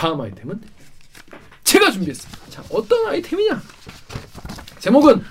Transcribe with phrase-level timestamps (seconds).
[0.00, 0.58] 다음 아이템은
[1.62, 2.40] 제가 준비했습니다.
[2.48, 3.60] 자, 어떤 아이템이냐?
[4.78, 5.22] 제목은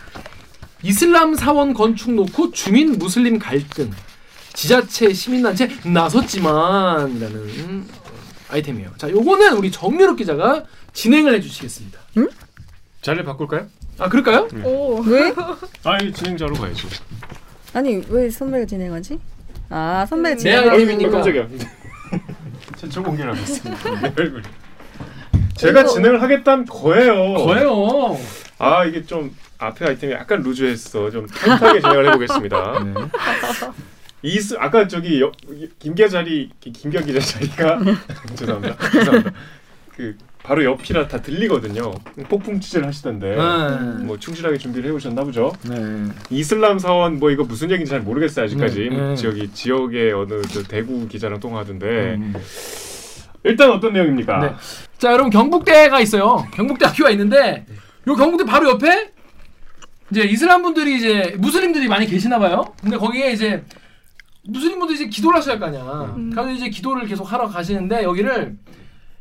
[0.84, 3.90] 이슬람 사원 건축 놓고 주민 무슬림 갈등
[4.54, 7.88] 지자체 시민단체 나섰지만이라는
[8.50, 8.92] 아이템이에요.
[8.98, 10.64] 자, 요거는 우리 정유럽 기자가
[10.94, 12.00] 진행을 해주시겠습니다.
[13.02, 13.66] 자리를 바꿀까요?
[13.98, 14.48] 아, 그럴까요?
[14.66, 15.00] 오.
[15.02, 15.34] 왜?
[15.84, 16.88] 아이 진행자로 가야죠.
[17.74, 19.20] 아니 왜 선배가 진행하지?
[19.72, 20.70] 아 선배가 내 진행.
[20.70, 21.10] 아이템이니까.
[21.10, 21.48] 깜짝이야.
[22.80, 24.02] 최초 공개를 하겠습니다.
[24.02, 24.44] 내 얼굴이.
[25.58, 27.34] 제가 이거- 진행을 하겠다는 거예요.
[27.34, 28.18] 거예요.
[28.58, 31.12] 아 이게 좀 앞에 아이템이 약간 루즈했어.
[31.12, 32.84] 좀 타이트하게 진행을 해보겠습니다.
[32.84, 32.94] 네.
[34.22, 35.32] 이스 아까 저기 여,
[35.80, 37.80] 김기아 자리 기- 김기아 기자 자리가
[38.36, 38.78] 죄송합니다.
[38.92, 39.32] 죄송합니다.
[39.96, 41.92] 그 바로 옆이라 다 들리거든요.
[42.28, 44.04] 폭풍 취재를 하시던데 네.
[44.06, 45.52] 뭐 충실하게 준비를 해오셨나 보죠.
[45.70, 45.76] 네.
[46.30, 48.90] 이슬람 사원 뭐 이거 무슨 얘기인지 잘 모르겠어요 아직까지.
[48.90, 49.16] 네, 네.
[49.16, 51.86] 지역이 지역의 어느 저 대구 기자랑 통화하던데
[52.16, 52.34] 음.
[53.44, 54.40] 일단 어떤 내용입니까?
[54.40, 54.54] 네.
[54.98, 56.46] 자, 여러분 경북대가 있어요.
[56.54, 57.66] 경북대 학교가 있는데
[58.08, 59.12] 요 경북대 바로 옆에
[60.12, 62.74] 이제 이슬람 분들이 이제 무슬림들이 많이 계시나 봐요.
[62.82, 63.64] 근데 거기에 이제
[64.48, 66.14] 무슬림 분들이 이제 기도를 하셔야 할 거 아니야.
[66.16, 66.32] 음.
[66.34, 68.56] 그래서 이제 기도를 계속 하러 가시는데 여기를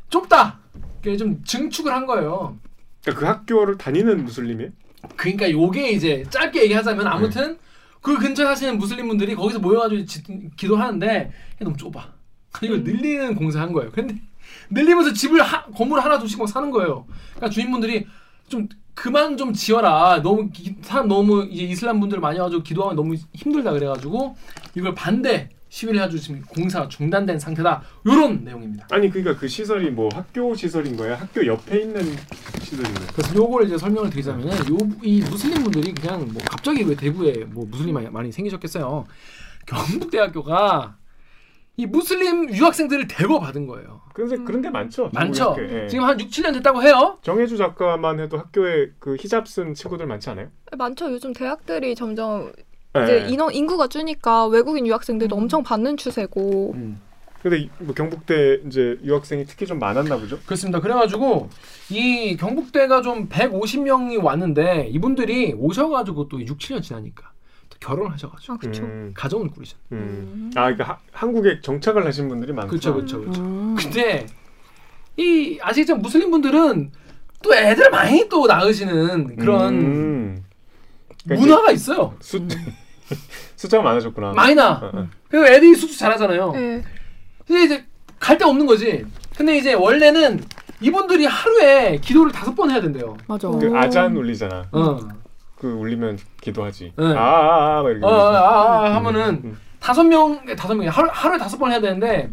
[0.09, 0.57] 좁다.
[1.01, 2.57] 그게 좀 증축을 한 거예요.
[3.03, 4.67] 그러니까 그 학교를 다니는 무슬림이?
[5.15, 7.57] 그러니까 요게 이제 짧게 얘기하자면 아무튼
[8.01, 10.23] 그 근처에 사시는 무슬림 분들이 거기서 모여가지고 지-
[10.57, 12.13] 기도하는데 너무 좁아.
[12.63, 13.91] 이걸 늘리는 공사한 거예요.
[13.91, 14.15] 근데
[14.69, 17.05] 늘리면서 집을 하, 건물 하나 둘씩 막 사는 거예요.
[17.35, 18.05] 그러니까 주인분들이
[18.47, 20.21] 좀 그만 좀 지어라.
[20.21, 24.35] 너무 기, 사람 너무 이제 이슬람 분들 많이 와가지고 기도하면 너무 힘들다 그래가지고
[24.75, 27.81] 이걸 반대 시위를 해가지고 지금 공사가 중단된 상태다.
[28.05, 28.87] 요런 내용입니다.
[28.91, 31.15] 아니 그러니까 그 시설이 뭐 학교 시설인 거야?
[31.15, 32.03] 학교 옆에 있는
[32.61, 33.07] 시설인 거야?
[33.15, 37.93] 그래서 요거를 이제 설명을 드리자면 요이 무슬림 분들이 그냥 뭐 갑자기 왜 대구에 뭐 무슬림
[37.93, 39.05] 많이, 많이 생기셨겠어요.
[39.67, 40.97] 경북대학교가
[41.77, 44.01] 이 무슬림 유학생들을 대거 받은 거예요.
[44.13, 45.09] 근데 그런 데 많죠.
[45.13, 45.55] 많죠.
[45.59, 45.87] 예.
[45.87, 47.17] 지금 한 6, 7년 됐다고 해요.
[47.21, 50.49] 정혜주 작가만 해도 학교에 그 히잡 쓴 친구들 많지 않아요?
[50.77, 51.09] 많죠.
[51.09, 52.63] 요즘 대학들이 점점 예.
[52.95, 55.43] 이제 인원 인구가 줄니까 외국인 유학생들도 음.
[55.43, 56.73] 엄청 받는 추세고.
[56.75, 56.99] 음.
[57.41, 60.39] 근데 이- 뭐 경북대 이제 유학생이 특히 좀 많았나 보죠?
[60.45, 60.81] 그렇습니다.
[60.81, 61.49] 그래가지고
[61.89, 67.31] 이 경북대가 좀 150명이 왔는데 이분들이 오셔가지고 또 6, 7년 지나니까
[67.69, 68.83] 또 결혼을 하셔가지고 아 그렇죠.
[68.83, 69.77] 음, 가정을 꾸리셨.
[69.93, 70.51] 음.
[70.55, 72.69] 아 그러니까 하, 한국에 정착을 하신 분들이 많구나.
[72.69, 73.41] 그렇죠, 그렇죠, 그렇죠.
[73.41, 73.75] 음.
[73.79, 74.25] 근데
[75.15, 76.91] 이 아시겠지만 무슬림 분들은
[77.41, 80.43] 또 애들 많이 또 낳으시는 그런 음.
[81.29, 82.13] 그러니까 문화가 있어요.
[82.19, 82.39] 수
[83.55, 84.33] 숫자가 많아졌구나.
[84.33, 84.71] 많이 나.
[84.73, 85.07] 어, 어.
[85.29, 86.51] 그리고 애들이 수술 잘하잖아요.
[86.51, 86.83] 네.
[87.47, 87.85] 근데 이제
[88.19, 89.05] 갈 데 없는 거지.
[89.37, 90.41] 근데 이제 원래는
[90.81, 93.17] 이분들이 하루에 기도를 다섯 번 해야 된대요.
[93.27, 93.49] 맞아.
[93.49, 94.67] 그 아잔 울리잖아.
[94.71, 94.99] 어.
[95.57, 96.93] 그 울리면 기도하지.
[96.95, 97.05] 네.
[97.05, 98.05] 아아아 막 이렇게.
[98.05, 99.59] 어, 아, 아, 아, 음, 하면은 음.
[99.79, 102.29] 다섯 명, 다섯 명이 하루 하루에 다섯 번 해야 되는데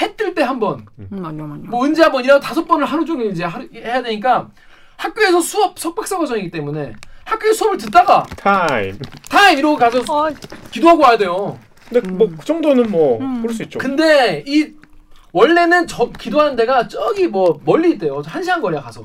[0.00, 1.62] 해 뜰 때 한 번, 음, 맞아 맞아.
[1.68, 4.48] 뭐 언제 한 번이라도 다섯 번을 하루 종일 이제 하루 해야 되니까
[4.96, 8.98] 학교에서 수업 석박사 과정이기 때문에 학교에서 수업을 듣다가 타임.
[9.28, 10.30] 타임 이러고 가서 아,
[10.70, 11.58] 기도하고 와야 돼요.
[11.88, 13.42] 근데 뭐 그 정도는 뭐 음.
[13.42, 13.78] 볼수 있죠.
[13.78, 14.68] 근데 이
[15.32, 18.22] 원래는 저 기도하는 데가 저기 뭐 멀리 있대요.
[18.24, 19.04] 한 시간 거리야 가서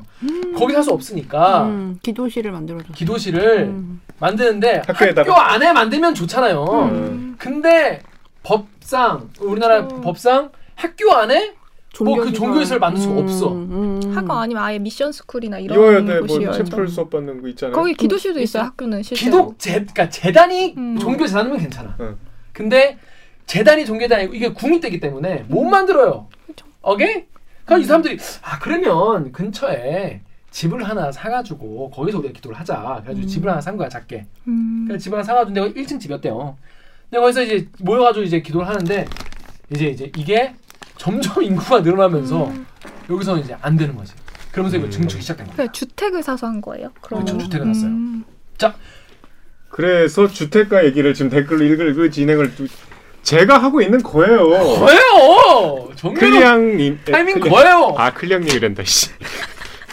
[0.57, 2.93] 거기 살 수 없으니까 음, 기도실을 만들어줘.
[2.93, 4.01] 기도실을 음.
[4.19, 5.31] 만드는데 학교에다가.
[5.31, 6.63] 학교 안에 만들면 좋잖아요.
[6.91, 7.35] 음.
[7.39, 8.01] 근데
[8.43, 9.87] 법상 우리나라.
[9.87, 11.58] 법상 학교 안에 뭐그
[12.05, 12.33] 종교시설.
[12.33, 13.51] 종교 시설 만들 수가 없어.
[13.53, 13.99] 음.
[14.15, 16.19] 학교 아니면 아예 미션 스쿨이나 이런 이어야 돼.
[16.19, 16.63] 뭐 곳이어야죠.
[16.63, 17.75] 챔플 수업 받는 거 있잖아요.
[17.75, 18.59] 거기 기도실도 있어.
[18.59, 18.63] 있어요.
[18.63, 19.31] 학교는 실제로.
[19.31, 20.97] 기독 재 그러니까 재단이 음.
[20.99, 21.95] 종교 재단이면 괜찮아.
[21.99, 22.17] 응.
[22.53, 22.97] 근데
[23.45, 26.27] 재단이 종교단이 고 이게 국립대기 때문에 못 만들어요.
[26.47, 26.65] 그쵸.
[26.81, 27.25] 오케이?
[27.65, 30.21] 그럼 이 사람들이 아 그러면 근처에
[30.51, 33.01] 집을 하나 사가지고 거기서 우리가 기도를 하자.
[33.03, 33.27] 그래가지고 음.
[33.27, 34.25] 집을 하나 산 거야 작게.
[34.47, 34.85] 음.
[34.87, 36.57] 그래서 집을 하나 사가지고 내가 1층 집이었대요.
[37.09, 39.05] 근데 거기서 이제 모여가지고 이제 기도를 하는데
[39.71, 40.53] 이제 이제 이게
[40.99, 42.65] 점점 인구가 늘어나면서 음.
[43.09, 44.13] 여기서 이제 안 되는 거지.
[44.51, 44.91] 그러면서 이거 음.
[44.91, 45.55] 증축이 시작된 거야.
[45.55, 46.89] 그 주택을 사서 한 거예요.
[47.01, 47.89] 그럼 그렇죠, 주택을 샀어요.
[47.89, 48.23] 음.
[49.69, 52.65] 그래서 주택가 얘기를 지금 댓글로 읽을 그 진행을 또
[53.21, 54.49] 제가 하고 있는 거예요.
[55.95, 57.95] 정말 클리앙님 타이밍 클리- 거예요.
[57.97, 58.83] 아 클리앙님이란다.
[58.83, 59.09] 씨.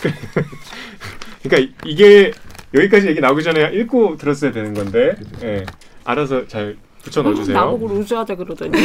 [1.43, 2.33] 그러니까 이게
[2.75, 5.65] 여기까지 얘기 나오기 전에 읽고 들었어야 되는 건데 예.
[6.05, 7.57] 알아서 잘 붙여 넣어주세요.
[7.57, 8.73] 나보고 루즈하자 그러더니.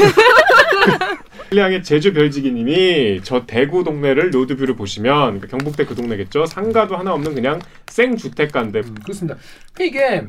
[1.51, 6.45] 클리앙의 제주 별지기님이 저 대구 동네를 로드뷰를 보시면 그러니까 경북대 그 동네겠죠.
[6.45, 9.37] 상가도 하나 없는 그냥 생 주택가인데 음, 그렇습니다.
[9.73, 10.23] 그 이게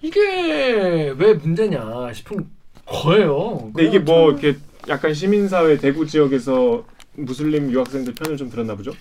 [0.00, 2.48] 이게 왜 문제냐 싶은
[2.86, 3.70] 거예요.
[3.74, 4.56] 근데 이게 뭐 이렇게
[4.88, 6.86] 약간 시민사회 대구 지역에서
[7.16, 8.92] 무슬림 유학생들 편을 좀 들었나 보죠.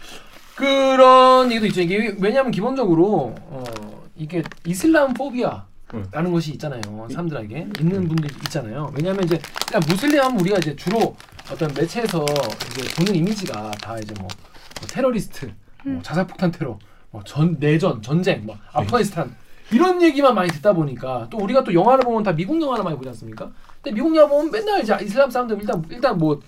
[0.55, 1.81] 그런 얘기도 있죠.
[1.81, 3.63] 이게 왜냐하면 기본적으로 어,
[4.17, 5.63] 이게 이슬람 포비아.
[5.93, 6.05] 음.
[6.11, 6.81] 라는 것이 있잖아요.
[7.09, 8.91] 사람들에게 있는 분들이 있잖아요.
[8.95, 11.15] 왜냐하면 이제 그냥 무슬림 하면 우리가 이제 주로
[11.51, 12.25] 어떤 매체에서
[12.71, 15.51] 이제 보는 이미지가 다 이제 뭐, 뭐 테러리스트,
[15.93, 16.79] 뭐 자살폭탄 테러,
[17.11, 19.35] 뭐 전 내전, 전쟁, 뭐 아프가니스탄
[19.71, 23.09] 이런 얘기만 많이 듣다 보니까 또 우리가 또 영화를 보면 다 미국 영화를 많이 보지
[23.09, 23.51] 않습니까?
[23.81, 26.39] 근데 미국 영화 보면 맨날 이제 이슬람 사람들 일단 일단 뭐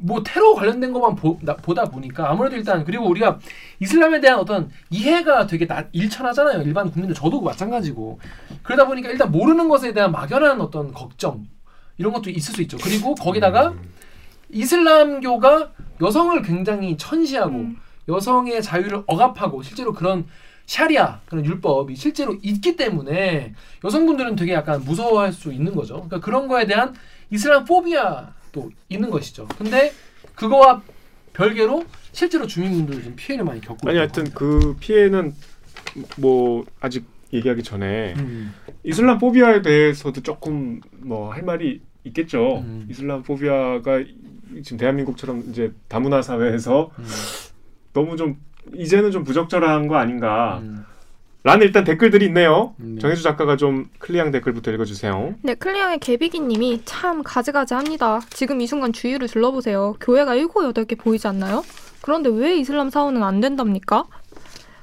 [0.00, 3.38] 뭐 테러 관련된 것만 보, 나, 보다 보니까 아무래도 일단 그리고 우리가
[3.80, 8.18] 이슬람에 대한 어떤 이해가 되게 나, 일천하잖아요 일반 국민들 저도 마찬가지고
[8.62, 11.46] 그러다 보니까 일단 모르는 것에 대한 막연한 어떤 걱정
[11.98, 13.74] 이런 것도 있을 수 있죠 그리고 거기다가
[14.50, 15.70] 이슬람교가
[16.00, 17.76] 여성을 굉장히 천시하고 음.
[18.08, 20.26] 여성의 자유를 억압하고 실제로 그런
[20.66, 23.54] 샤리아 그런 율법이 실제로 있기 때문에
[23.84, 25.94] 여성분들은 되게 약간 무서워할 수 있는 거죠.
[25.94, 26.94] 그러니까 그런 거에 대한
[27.30, 29.46] 이슬람 포비아 도 있는 것이죠.
[29.58, 29.92] 근데
[30.34, 30.82] 그거와
[31.32, 34.38] 별개로 실제로 주민분들도 좀 피해를 많이 겪고 아니 하여튼 합니다.
[34.38, 35.34] 그 피해는
[36.18, 38.52] 뭐 아직 얘기하기 전에 음.
[38.82, 42.58] 이슬람 포비아에 대해서도 조금 뭐 할 말이 있겠죠.
[42.58, 42.86] 음.
[42.90, 44.02] 이슬람 포비아가
[44.64, 47.04] 지금 대한민국처럼 이제 다문화 사회에서 음.
[47.92, 48.36] 너무 좀
[48.74, 50.62] 이제는 좀 부적절한 거 아닌가.
[51.42, 51.42] 음.
[51.42, 52.74] 라는 일단 댓글들이 있네요.
[52.80, 52.98] 음.
[53.00, 55.34] 정혜주 작가가 좀 클리앙 댓글부터 읽어주세요.
[55.42, 58.20] 네, 클리앙의 개비기님이 참 가지가지 합니다.
[58.30, 59.96] 지금 이 순간 주위를 둘러보세요.
[60.00, 61.64] 교회가 일곱 여덟 개 보이지 않나요?
[62.02, 64.04] 그런데 왜 이슬람 사원은 안 된답니까?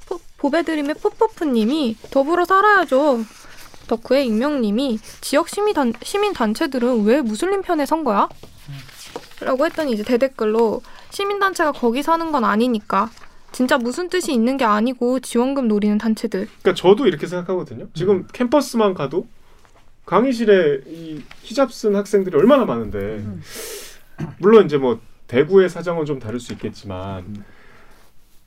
[0.06, 3.20] 포- 보배드림의 포퍼프님이 더불어 살아야죠.
[3.88, 8.28] 덕후의 익명님이 지역 시민 단 시민 단체들은 왜 무슬림 편에 선 거야?
[9.40, 13.08] 라고 했더니 이제 대댓글로 시민 단체가 거기 사는 건 아니니까
[13.52, 16.48] 진짜 무슨 뜻이 있는 게 아니고 지원금 노리는 단체들.
[16.62, 17.88] 그러니까 저도 이렇게 생각하거든요.
[17.94, 18.26] 지금 음.
[18.32, 19.26] 캠퍼스만 가도
[20.06, 23.42] 강의실에 이 히잡 쓴 학생들이 얼마나 많은데 음.
[24.38, 27.44] 물론 이제 뭐 대구의 사정은 좀 다를 수 있겠지만 음.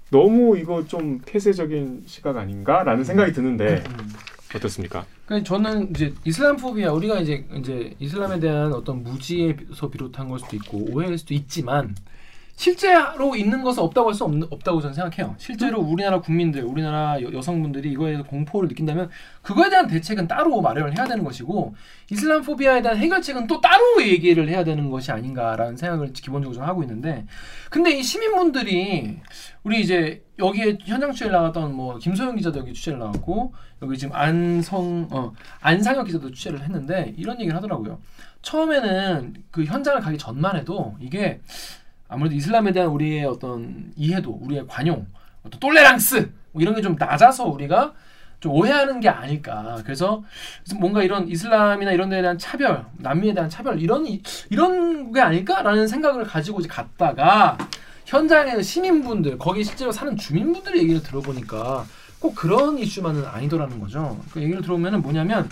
[0.09, 4.09] 너무 이거 좀 폐쇄적인 시각 아닌가라는 생각이 드는데 음.
[4.56, 5.06] 어떻습니까?
[5.25, 10.56] 그러니까 저는 이제 이슬람 포비아 우리가 이제 이제 이슬람에 대한 어떤 무지에서 비롯한 걸 수도
[10.57, 11.95] 있고 오해일 수도 있지만
[12.62, 15.34] 실제로 있는 것은 없다고 할 수 없다고 저는 생각해요.
[15.40, 19.10] 실제로 우리나라 국민들, 우리나라 여, 여성분들이 이거에 대해서 공포를 느낀다면
[19.42, 21.74] 그거에 대한 대책은 따로 마련을 해야 되는 것이고
[22.12, 26.84] 이슬람 포비아에 대한 해결책은 또 따로 얘기를 해야 되는 것이 아닌가라는 생각을 기본적으로 좀 하고
[26.84, 27.25] 있는데
[27.72, 29.18] 근데 이 시민분들이
[29.63, 35.08] 우리 이제 여기에 현장 취재를 나갔던 뭐 김소영 기자도 여기 취재를 나갔고 여기 지금 안성
[35.10, 38.00] 어 안상혁 기자도 취재를 했는데 이런 얘기를 하더라고요.
[38.44, 41.40] 처음에는 그 현장을 가기 전만 해도 이게
[42.12, 45.08] 아무래도 이슬람에 대한 우리의 어떤 이해도, 우리의 관용,
[45.44, 47.94] 어떤 똘레랑스 뭐 이런 게 좀 낮아서 우리가
[48.42, 49.78] 좀 오해하는 게 아닐까.
[49.86, 50.24] 그래서
[50.80, 55.88] 뭔가 이런 이슬람이나 이런 데에 대한 차별, 남미에 대한 차별 이런 이- 이런 게 아닐까라는
[55.88, 57.58] 생각을 가지고 이제 갔다가
[58.06, 61.86] 현장에 시민분들, 거기 실제로 사는 주민분들의 얘기를 들어보니까
[62.19, 64.19] 꼭 그런 이슈만은 아니더라는 거죠.
[64.31, 65.48] 그 얘기를 들어보면은 뭐냐면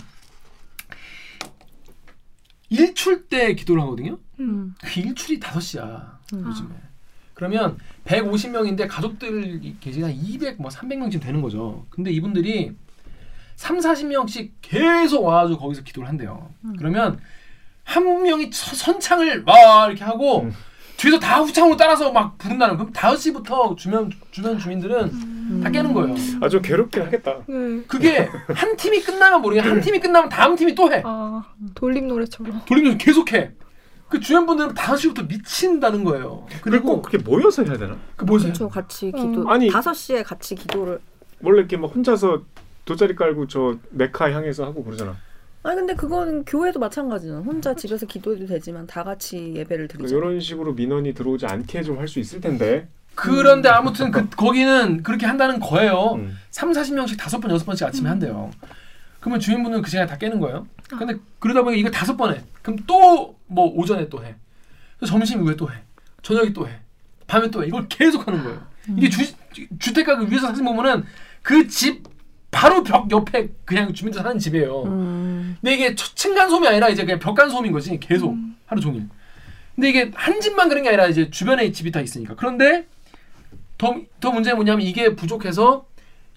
[2.68, 4.18] 일출 때 기도를 하거든요.
[4.40, 4.74] 음.
[4.82, 6.44] 그 일출이 5시야 음.
[6.46, 6.68] 요즘에
[7.34, 12.72] 그러면 150명인데 가족들 계시가 200, 뭐 300명쯤 되는 거죠 근데 이분들이
[13.56, 17.18] 3, 40명씩 계속 와가지고 거기서 기도를 한대요 그러면
[17.84, 20.52] 한 명이 서- 선창을 막 이렇게 하고 음.
[20.96, 22.76] 뒤에서 다 후창으로 따라서 막 부른다는.
[22.76, 27.36] 그럼 5시부터 주변, 주변 주민들은 다 깨는 거예요 아 좀 괴롭긴 하겠다.
[27.48, 27.82] 네.
[27.86, 31.42] 그게 한 팀이 끝나면 모르게 한 팀이 끝나면 다음 팀이 또 해 아
[31.74, 32.60] 돌림 노래처럼.
[32.66, 33.50] 돌리면서 계속 해
[34.10, 37.96] 그 주변 분들은 5시부터 미친다는 거예요 그리고 그렇게 모여서 해야 되나?
[38.16, 38.52] 그 뭐세요?
[38.52, 38.68] 그렇죠.
[38.68, 39.30] 같이 음.
[39.32, 39.48] 기도.
[39.48, 40.98] 아니- 다섯 시에 같이 기도를.
[41.42, 42.42] 원래 이렇게 막 혼자서
[42.84, 45.16] 돗자리 깔고 저 메카 향해서 하고 그러잖아.
[45.62, 47.40] 아니 근데 그거는 교회도 마찬가지잖아.
[47.40, 50.16] 혼자 집에서 기도해도 되지만 다 같이 예배를 드리죠.
[50.18, 52.88] 이런 식으로 민원이 들어오지 않게 좀 할 수 있을 텐데.
[53.14, 56.14] 그런데 아무튼 그, 거기는 그렇게 한다는 거예요.
[56.16, 56.36] 음.
[56.50, 58.50] 3, 40명씩 다섯 번, 여섯 번씩 아침에 한대요.
[59.20, 60.66] 그러면 주민분은 그 시간에 다 깨는 거예요.
[60.98, 62.40] 근데 그러다 보니 이거 다섯 번 해.
[62.62, 64.36] 그럼 또 뭐 오전에 또 해.
[65.00, 65.74] 또 점심 후에 또 해.
[66.22, 66.78] 저녁에 또 해.
[67.26, 67.66] 밤에 또 해.
[67.66, 68.62] 이걸 계속 하는 거예요.
[68.96, 69.24] 이게 주,
[69.78, 71.04] 주택가 그 위에서 사진 보면은
[71.42, 72.04] 그 집
[72.52, 74.82] 바로 벽 옆에 그냥 주민들 사는 집이에요.
[74.84, 75.56] 음.
[75.60, 79.08] 근데 이게 초- 층간 소음이 아니라 이제 그냥 벽간 소음인 거지 계속 하루 종일.
[79.74, 82.34] 근데 이게 한 집만 그런 게 아니라 이제 주변에 집이 다 있으니까.
[82.36, 82.86] 그런데
[83.78, 85.86] 더, 더 문제는 뭐냐면 이게 부족해서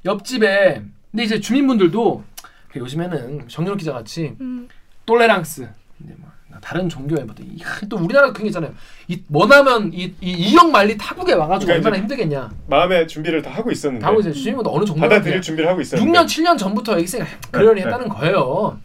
[0.06, 0.82] 옆집에
[1.12, 2.33] 근데 이제 주민분들도 그
[2.76, 4.68] 요즘에는 정연욱 기자 같이 음.
[5.06, 5.68] 똘레랑스
[6.04, 6.30] 이제 뭐
[6.62, 8.74] 다른 종교에 뭐 이- 또 우리나라 그런 게 있잖아요.
[9.08, 12.52] 이 뭐나면 이, 이 이역 말리 타국에 와가지고 그러니까 얼마나 힘들겠냐.
[12.68, 14.06] 마음의 준비를 다 하고 있었는데.
[14.06, 16.12] 하고 이제 주민분들 어느 정도 받아들일 준비를 하고 있었는데.
[16.20, 18.80] 6년 7년 전부터 이게 그러려니 네, 했다는 거예요.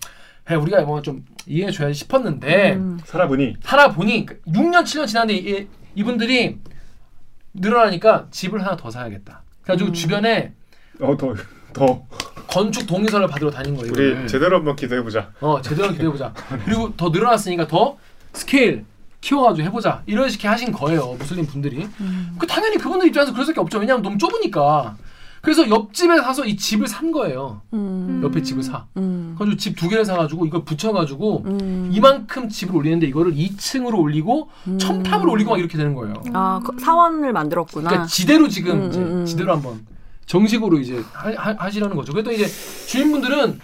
[0.44, 2.98] 그냥 우리가 뭐 좀 이해해 줘야 싶었는데 음.
[3.04, 6.58] 살아보니 살아보니 6년 7년 지났는데 이, 이분들이
[7.54, 9.42] 늘어나니까 집을 하나 더 사야겠다.
[9.62, 9.94] 그래가지고 음.
[9.94, 10.52] 주변에
[11.00, 11.34] 어 더
[11.78, 12.02] 더
[12.48, 13.92] 건축 동의서를 받으러 다닌 거예요.
[13.92, 14.26] 우리 이거를.
[14.26, 15.30] 제대로 한번 기도해 보자.
[15.40, 16.32] 어 제대로 기도해 보자.
[16.64, 17.96] 그리고 더 늘어났으니까 더
[18.32, 18.84] 스케일
[19.20, 21.88] 키워가지고 해보자 이런 식의 하신 거예요 무슬림 분들이.
[22.00, 22.36] 음.
[22.38, 23.78] 그 당연히 그분들 입장에서 그럴 수밖에 없죠.
[23.78, 24.96] 왜냐하면 너무 좁으니까.
[25.40, 27.60] 그래서 옆집에 가서 이 집을 산 거예요.
[27.72, 28.20] 음.
[28.24, 28.86] 옆에 집을 사.
[28.96, 29.34] 음.
[29.38, 31.90] 그래가지고 집 두 개를 사가지고 이걸 붙여가지고 음.
[31.92, 34.78] 이만큼 집을 올리는데 이거를 2층으로 올리고 음.
[34.78, 36.14] 첨탑을 올리고 막 이렇게 되는 거예요.
[36.32, 37.88] 아 그 사원을 만들었구나.
[37.88, 39.26] 그러니까 지대로 지금 음, 이제 음, 음.
[39.26, 39.86] 지대로 한번
[40.28, 42.12] 정식으로 이제 하, 하, 하시라는 거죠.
[42.12, 42.46] 그래도 이제
[42.86, 43.60] 주인분들은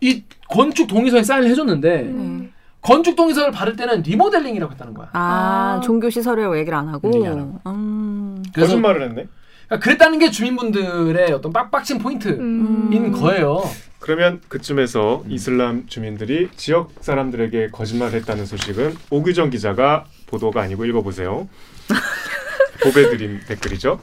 [0.00, 2.50] 이 건축 동의서에 사인을 해줬는데 네.
[2.80, 5.10] 건축 동의서를 받을 때는 리모델링이라고 했다는 거야.
[5.12, 5.80] 아, 아.
[5.84, 7.12] 종교 시설이라고 얘기를 안 하고.
[7.14, 7.60] 얘기 안 하고.
[7.66, 8.42] 음.
[8.52, 9.28] 그래서 거짓말을 했네.
[9.66, 13.12] 그러니까 그랬다는 게 주민분들의 어떤 빡 빡친 포인트인 음.
[13.12, 13.62] 거예요.
[14.00, 21.48] 그러면 그쯤에서 이슬람 주민들이 지역 사람들에게 거짓말을 했다는 소식은 오규정 기자가 보도가 아니고 읽어보세요.
[22.82, 24.00] 보배드림 댓글이죠.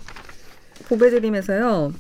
[0.90, 1.94] 보배드림에서요.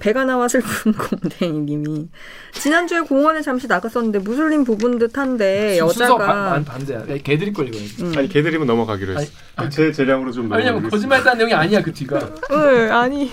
[0.00, 2.08] 배가 나와 슬픈 공댕이님이
[2.52, 7.04] 지난주에 공원에 잠시 나갔었는데 무슬림 부분 듯한데 여자가 반, 반대야.
[7.22, 8.02] 개들이 걸 이거야지.
[8.02, 8.12] 음.
[8.16, 9.30] 아니 걔드림은 넘어가기로 했어.
[9.54, 10.90] 아니, 제 재량으로 좀 아니, 왜냐면 넘어가겠습니다.
[10.90, 12.18] 거짓말했다는 내용이 아니야 그 뒤가.
[12.18, 13.30] 네, 아니.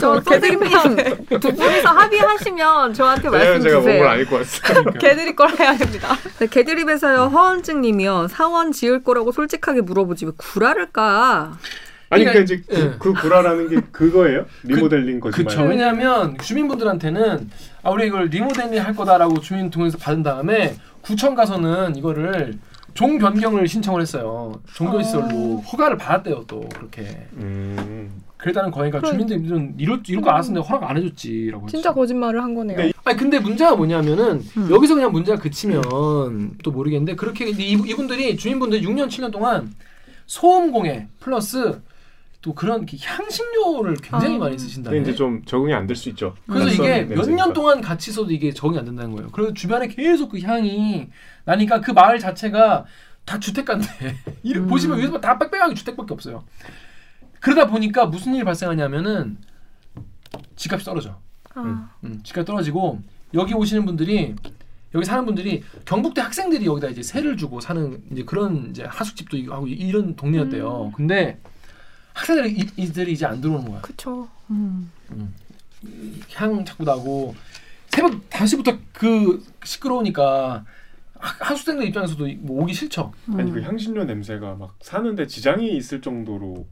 [0.00, 0.96] 저 개드림님
[1.40, 4.08] 두 분이서 합의하시면 저한테 왜냐면 말씀 제가 몸을 주세요.
[4.08, 4.90] 안 입고 왔으니까.
[4.98, 6.16] 개들이 걸 해야 됩니다.
[6.38, 11.58] 네, 개드립에서요 허언증님이요 사원 지을 거라고 솔직하게 물어보지 왜 구라를 까?
[12.10, 12.90] 아니 그러니까- 그러니까 이제 예.
[12.98, 14.46] 그, 그 구라라는 게 그거예요?
[14.64, 15.54] 리모델링 거짓말.
[15.54, 15.68] 그렇죠.
[15.68, 17.50] 왜냐하면 주민분들한테는
[17.82, 22.58] 아 우리 이걸 리모델링 할 거다라고 주민 동의서 받은 다음에 구청 가서는 이거를
[22.94, 24.60] 종 변경을 신청을 했어요.
[24.74, 27.26] 종교 시설로 허가를 받았대요 또 그렇게.
[27.36, 28.22] 음.
[28.38, 31.64] 그랬다는 거니까 그럼- 주민들은 이럴 이럴 거 알았는데 허락 안 해줬지라고.
[31.66, 31.76] 했죠.
[31.76, 32.76] 진짜 거짓말을 한 거네요.
[32.78, 32.92] 네.
[33.04, 34.68] 아니 근데 문제가 뭐냐면은 음.
[34.70, 35.82] 여기서 그냥 문제가 그치면
[36.62, 39.72] 또 모르겠는데 그렇게 근데 이, 이분들이 주민분들 6년 7년 동안
[40.26, 41.80] 소음공해 플러스
[42.40, 44.38] 또 그런 향신료를 굉장히 아.
[44.38, 44.90] 많이 쓰신다.
[44.90, 46.34] 근데 이제 좀 적응이 안 될 수 있죠.
[46.46, 47.28] 그래서 이게 몇.
[47.28, 49.28] 년 동안 같이 있어도 이게 적응이 안 된다는 거예요.
[49.30, 51.08] 그래서 주변에 계속 그 향이
[51.44, 52.84] 나니까 그 마을 자체가
[53.24, 53.88] 다 주택가인데
[54.56, 54.66] 음.
[54.68, 56.44] 보시면 위에서 다 빽빽하게 주택밖에 없어요.
[57.40, 59.38] 그러다 보니까 무슨 일이 발생하냐면은
[60.54, 61.18] 집값이 떨어져.
[61.54, 61.90] 아.
[62.04, 63.00] 음, 집값 떨어지고
[63.34, 64.34] 여기 오시는 분들이
[64.94, 69.46] 여기 사는 분들이 경북대 학생들이 여기다 이제 세를 주고 사는 이제 그런 이제 하숙집도 이-
[69.48, 70.92] 하고 이런 동네였대요.
[70.96, 71.40] 근데
[72.18, 73.80] 학생들이 이, 이들이 이제 안 들어오는 거야.
[73.80, 74.28] 그쵸.
[74.50, 74.90] 음.
[76.34, 77.34] 향 자꾸 나고
[77.88, 80.64] 새벽 5시부터 그 시끄러우니까
[81.18, 83.12] 하- 하숙생들 입장에서도 뭐 오기 싫죠.
[83.34, 83.52] 아니 음.
[83.52, 86.66] 그 향신료 냄새가 막 사는데 지장이 있을 정도로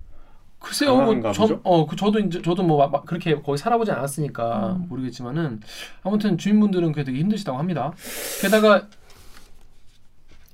[0.58, 1.60] 글쎄요, 강한가 뭐, 저?
[1.62, 4.86] 어, 그 저도 이제 저도 뭐 막- 막 그렇게 거기 살아보지 않았으니까 음.
[4.88, 5.60] 모르겠지만은
[6.02, 7.92] 아무튼 주민분들은 그게 되게 힘드시다고 합니다.
[8.40, 8.88] 게다가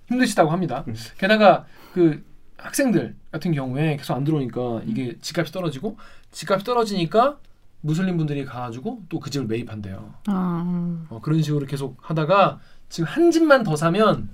[0.08, 0.84] 힘드시다고 합니다.
[0.88, 0.94] 음.
[1.18, 2.22] 게다가 그
[2.62, 5.97] 학생들 같은 경우에 계속 안 들어오니까 이게 집값이 떨어지고
[6.31, 7.38] 집값이 떨어지니까
[7.81, 10.14] 무슬림 분들이 가가지고 또 그 집을 매입한대요.
[10.28, 11.07] 아, 음.
[11.11, 14.28] 어, 그런 식으로 계속 하다가 지금 한 집만 더 사면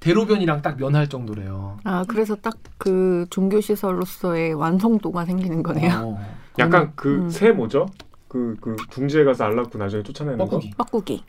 [0.00, 1.78] 대로변이랑 딱 면할 정도래요.
[1.84, 5.92] 아 그래서 딱 그 종교 시설로서의 완성도가 생기는 거네요.
[6.18, 7.30] 어, 약간 그 음.
[7.30, 7.86] 새 뭐죠?
[8.28, 10.44] 그그 둥지에 가서 알 낳고 나중에 쫓아내는 거.
[10.44, 10.70] 뻐꾸기.
[10.76, 11.24] 뻐꾸기.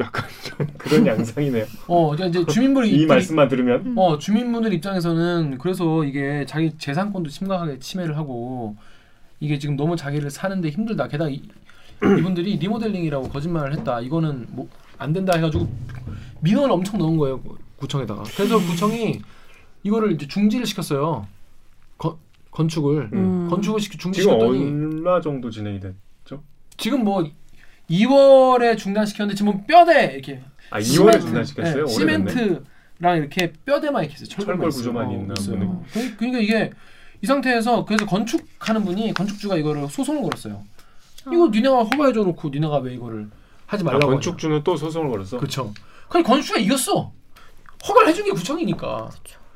[0.00, 1.64] 약간 좀 그런 양상이네요.
[1.88, 7.78] 어, 이제- 이제 주민분이 이 말씀만 들으면 어 주민분들 입장에서는 그래서 이게 자기 재산권도 심각하게
[7.78, 8.76] 침해를 하고
[9.40, 11.08] 이게 지금 너무 자기를 사는데 힘들다.
[11.08, 11.42] 게다가 이,
[12.18, 14.00] 이분들이 리모델링이라고 거짓말을 했다.
[14.00, 14.68] 이거는 뭐
[14.98, 15.68] 안 된다 해가지고
[16.42, 18.22] 민원을 엄청 넣은 거예요 구- 구청에다가.
[18.36, 19.20] 그래서 구청이
[19.82, 21.26] 이거를 이제 중지를 시켰어요.
[21.98, 22.14] 건
[22.52, 23.48] 건축을 음.
[23.50, 26.40] 건축을 시키 중지시켰더니 얼마 정도 진행이 됐죠?
[26.76, 27.28] 지금 뭐
[27.92, 31.86] 2월에 중단시켰는데 지금 뭐 뼈대 이렇게 아 2월에 시멘트, 중단시켰어요.
[31.86, 31.92] 네.
[31.92, 34.28] 시멘트랑 이렇게 뼈대만 이렇게 있어요.
[34.28, 34.70] 철골.
[34.70, 35.58] 구조만 어, 있나 있어요.
[35.58, 35.70] 보네.
[35.92, 36.70] 그- 그러니까 이게
[37.20, 40.62] 이 상태에서 그래서 건축하는 분이 건축주가 이거를 소송을 걸었어요.
[41.32, 43.28] 이거 니네가 허가해줘 놓고 니네가 왜 이거를
[43.66, 45.36] 하지 아, 말라고 건축주는 또 소송을 걸었어.
[45.38, 45.72] 그렇죠.
[46.08, 47.12] 그니 건축주가 이겼어.
[47.86, 49.10] 허가를 해준 게 구청이니까.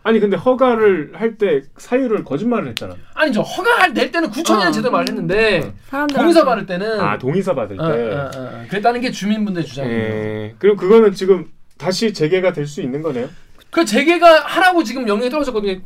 [0.07, 2.95] 아니 근데 허가를 할 때 사유를 거짓말을 했잖아.
[3.15, 3.43] 아니죠.
[3.43, 4.71] 허가 낼 때는 구청이는 어.
[4.71, 7.83] 제대로 말했는데 사람들 공사 받을 때는 아 동의서 받을 때.
[7.83, 8.65] 어, 어, 어, 어.
[8.71, 9.99] 그랬다는 게 주민분들의 주장이에요.
[9.99, 10.55] 예.
[10.61, 13.29] 그럼 그거는 지금 다시 재개가 될 수 있는 거네요.
[13.73, 15.81] 그 재개가 하라고 지금 명령이 떨어졌거든요.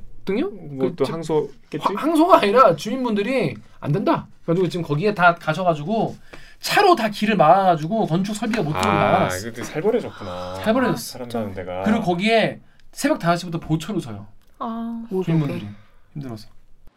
[0.50, 1.78] 뭐또 그 항소겠지.
[1.80, 4.26] 화- 항소가 아니라 주민분들이 안 된다.
[4.44, 6.14] 그래가지고 지금 거기에 다 가셔가지고
[6.60, 9.28] 차로 다 길을 막아가지고 건축 설비가 못 들어오게 아.
[9.34, 10.56] 이것도 살벌해졌구나.
[10.56, 11.12] 살벌해졌어.
[11.12, 11.82] 사람 사는 데가.
[11.84, 12.60] 그리고 거기에
[12.92, 14.26] 새벽 5시부터 보초를 서요.
[14.58, 15.06] 아.
[15.08, 15.68] 주민분들이
[16.12, 16.48] 힘들어서.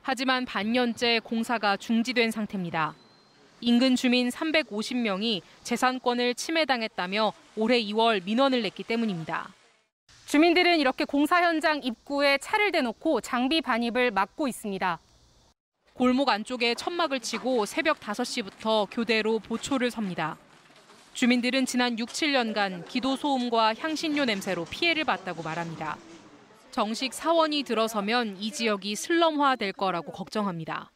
[0.01, 2.93] 하지만 반년째 공사가 중지된 상태입니다.
[3.61, 9.53] 인근 주민 350명이 재산권을 침해당했다며 올해 2월 민원을 냈기 때문입니다.
[10.25, 14.99] 주민들은 이렇게 공사 현장 입구에 차를 대놓고 장비 반입을 막고 있습니다.
[15.93, 20.37] 골목 안쪽에 천막을 치고 새벽 5시부터 교대로 보초를 섭니다.
[21.13, 25.95] 주민들은 지난 6, 7년간 기도 소음과 향신료 냄새로 피해를 봤다고 말합니다.
[26.71, 30.91] 정식 사원이 들어서면 이 지역이 슬럼화 될 거라고 걱정합니다.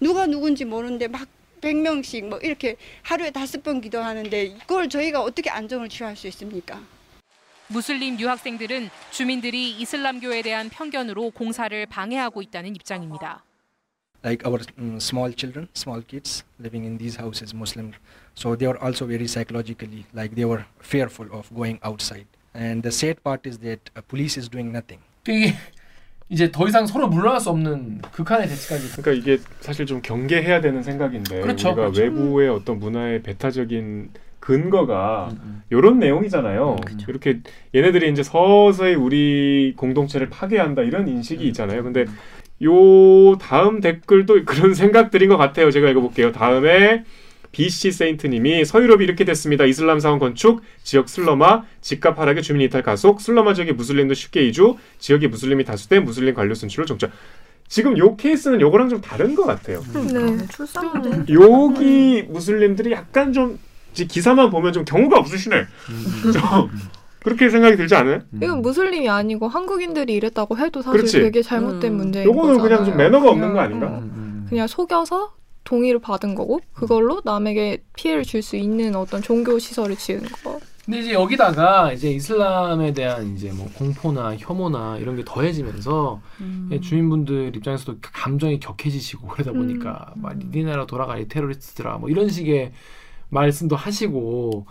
[0.00, 1.26] 누가 누군지 모르는데 막
[1.60, 6.80] 100명씩 뭐 이렇게 하루에 다섯 번 기도하는데 이걸 저희가 어떻게 안정을 취할 수 있습니까?
[7.66, 13.44] 무슬림 유학생들은 주민들이 이슬람교에 대한 편견으로 공사를 방해하고 있다는 입장입니다.
[14.24, 17.92] like our mm, small children, small kids living in these houses, Muslim.
[18.34, 22.26] So they are also very psychologically, like they were fearful of going outside.
[22.54, 25.00] And the sad part is that uh, police is doing nothing.
[25.28, 25.54] 이게
[26.28, 29.02] 이제 더 이상 서로 물러날 수 없는 극한의 대치까지.
[29.02, 32.00] 그러니까 이게 사실 좀 경계해야 되는 생각인데 그렇죠, 우리가 그렇죠.
[32.02, 34.10] 외부의 어떤 문화의 배타적인
[34.40, 36.76] 근거가 음, 이런 내용이잖아요.
[36.84, 37.10] 그렇죠.
[37.10, 37.40] 이렇게
[37.74, 41.84] 얘네들이 이제 서서히 우리 공동체를 파괴한다 이런 인식이 있잖아요.
[41.84, 42.06] 근데
[42.64, 45.70] 요 다음 댓글도 그런 생각들인 것 같아요.
[45.70, 46.32] 제가 읽어볼게요.
[46.32, 47.04] 다음에
[47.52, 49.64] BC 세인트님이 서유럽이 이렇게 됐습니다.
[49.64, 54.76] 이슬람 사원 건축, 지역 슬럼화, 집값 하락의 주민 이탈 가속, 슬럼화 지역의 무슬림도 쉽게 이주,
[54.98, 57.10] 지역의 무슬림이 다수된 무슬림 관료 순출을 종자.
[57.68, 59.82] 지금 요 케이스는 요거랑 좀 다른 것 같아요.
[59.94, 60.46] 네.
[60.48, 61.32] 출산 문제.
[61.32, 63.58] 여기 무슬림들이 약간 좀
[63.94, 65.64] 기사만 보면 좀 경우가 없으시네.
[66.32, 66.70] 좀
[67.20, 68.20] 그렇게 생각이 들지 않아요?
[68.42, 71.20] 이건 무슬림이 아니고 한국인들이 이랬다고 해도 사실 그렇지.
[71.20, 71.96] 되게 잘못된 음.
[71.96, 72.68] 문제인 요거는 거잖아요.
[72.68, 73.86] 그냥 좀 매너가 없는 거 아닌가?
[74.00, 75.32] 음, 그냥 속여서
[75.72, 80.58] 동의를 받은 거고 그걸로 남에게 피해를 줄 수 있는 어떤 종교 시설을 지은 거.
[80.84, 86.68] 근데 이제 여기다가 이제 이슬람에 대한 이제 뭐 공포나 혐오나 이런 게 더해지면서 음.
[86.72, 90.22] 예, 주민분들 입장에서도 감정이 격해지시고 그러다 보니까 음.
[90.22, 92.72] 막 니네 나라 돌아가 이 테러리스트들아 뭐 이런 식의
[93.30, 94.66] 말씀도 하시고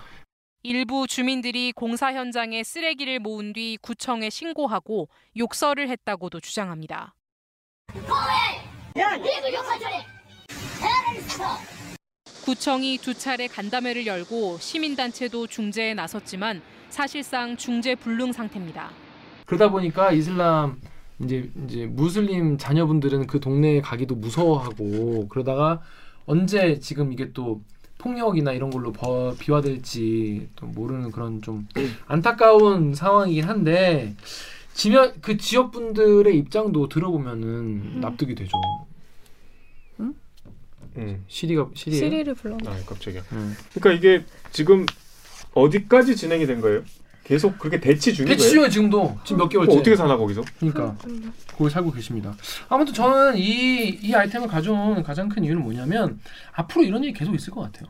[0.64, 7.16] 일부 주민들이 공사 현장에 쓰레기를 모은 뒤 구청에 신고하고 욕설을 했다고도 주장합니다.
[12.44, 18.90] 구청이 두 차례 간담회를 열고 시민단체도 중재에 나섰지만 사실상 중재 불능 상태입니다.
[19.46, 20.82] 그러다 보니까 이슬람
[21.20, 25.82] 이제 이제 무슬림 자녀분들은 그 동네에 가기도 무서워하고 그러다가
[26.26, 27.62] 언제 지금 이게 또
[28.00, 31.68] 폭력이나 이런 걸로 버, 비화될지 또 모르는 그런 좀
[32.08, 34.16] 안타까운 상황이긴 한데
[34.74, 38.52] 지면 그 지역 분들의 입장도 들어보면은 납득이 되죠.
[41.02, 41.24] 음.
[41.28, 41.96] 시리가 시리.
[41.98, 42.58] 시리를 불러.
[42.66, 43.22] 아 깜짝이야.
[43.34, 43.56] 음.
[43.74, 44.86] 그러니까 이게 지금
[45.54, 46.84] 어디까지 진행이 된 거예요?
[47.24, 48.50] 계속 그렇게 대치 중인 대치?
[48.50, 49.74] 중에 지금도 지금 몇 개월째.
[49.74, 50.42] 어떻게 사나 거기서?
[50.60, 50.98] 그러니까
[51.56, 52.36] 거기 살고 계십니다.
[52.68, 56.20] 아무튼 저는 이, 이 아이템을 가져온 가장 큰 이유는 뭐냐면
[56.54, 57.90] 앞으로 이런 일이 계속 있을 것 같아요.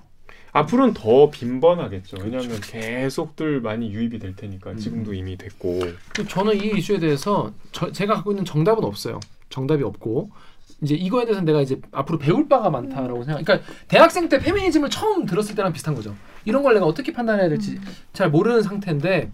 [0.54, 2.18] 앞으로는 더 빈번하겠죠.
[2.22, 4.78] 왜냐하면 계속들 많이 유입이 될 테니까 음.
[4.78, 5.80] 지금도 이미 됐고.
[6.14, 9.20] 그 저는 이 이슈에 대해서 저, 제가 갖고 있는 정답은 없어요.
[9.50, 10.30] 정답이 없고
[10.82, 13.44] 이제 이거에 대해서 내가 이제 앞으로 배울 바가 많다라고 생각.
[13.44, 16.16] 그러니까 대학생 때 페미니즘을 처음 들었을 때랑 비슷한 거죠.
[16.46, 17.80] 이런 걸 내가 어떻게 판단해야 될지
[18.14, 19.32] 잘 모르는 상태인데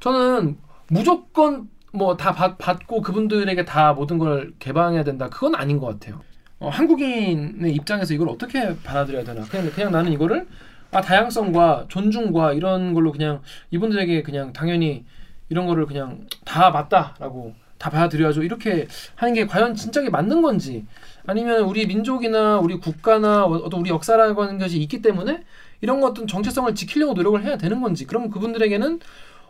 [0.00, 0.56] 저는
[0.88, 5.28] 무조건 뭐 다 받고 그분들에게 다 모든 걸 개방해야 된다.
[5.28, 6.20] 그건 아닌 것 같아요.
[6.58, 9.42] 어, 한국인의 입장에서 이걸 어떻게 받아들여야 되나?
[9.44, 10.46] 그냥 그냥 나는 이거를
[10.92, 15.04] 아 다양성과 존중과 이런 걸로 그냥 이분들에게 그냥 당연히
[15.50, 18.42] 이런 거를 그냥 다 맞다라고 다 받아들여야죠.
[18.42, 20.84] 이렇게 하는 게 과연 진짜게 맞는 건지
[21.26, 25.44] 아니면 우리 민족이나 우리 국가나 어떤 우리 역사라고 하는 것이 있기 때문에
[25.80, 29.00] 이런 거 어떤 정체성을 지키려고 노력을 해야 되는 건지 그럼 그분들에게는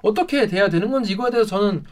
[0.02, 1.84] 어떻게 돼야 되는 건지 이거에 대해서 저는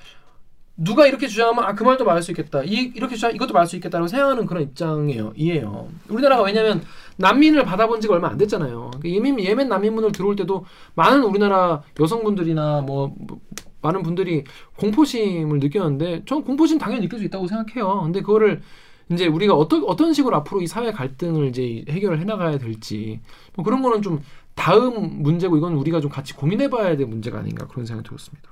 [0.76, 2.62] 누가 이렇게 주장하면 아 그 말도 말할 수 있겠다.
[2.64, 5.32] 이 이렇게 주장 이것도 말할 수 있겠다라고 생각하는 그런 입장이에요.
[5.36, 5.88] 이해요.
[6.08, 6.82] 우리나라가 왜냐하면
[7.16, 8.90] 난민을 받아본 지가 얼마 안 됐잖아요.
[9.00, 13.40] 그 예멘 예멘 난민분들 들어올 때도 많은 우리나라 여성분들이나 뭐, 뭐
[13.84, 14.44] 많은 분들이
[14.78, 18.62] 공포심을 느꼈는데 전 공포심 당연히 느낄 수 있다고 생각해요 근데 그거를
[19.10, 23.20] 이제 우리가 어떤 어떤 식으로 앞으로 이 사회 갈등을 이제 해결을 해 나가야 될지
[23.54, 24.22] 뭐 그런 거는 좀
[24.54, 28.48] 다음 문제고 이건 우리가 좀 같이 고민해 봐야 될 문제가 아닌가 그런 생각이 들었습니다.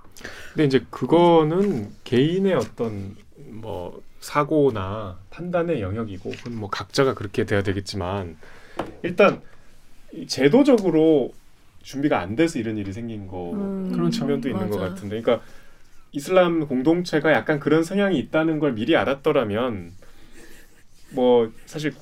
[0.53, 3.16] 근데 이제 그거는 개인의 어떤
[3.49, 8.37] 뭐 사고나 판단의 영역이고 그건 뭐 각자가 그렇게 돼야 되겠지만
[9.03, 9.40] 일단
[10.12, 11.33] 이 제도적으로
[11.83, 14.90] 준비가 안 돼서 이런 일이 생긴 거 음, 그런 측면도 있는 것 맞아.
[14.95, 15.45] 같은데 그러니까
[16.12, 19.92] 이슬람 공동체가 약간 그런 성향이 있다는 걸 미리 알았더라면
[21.11, 21.92] 뭐 사실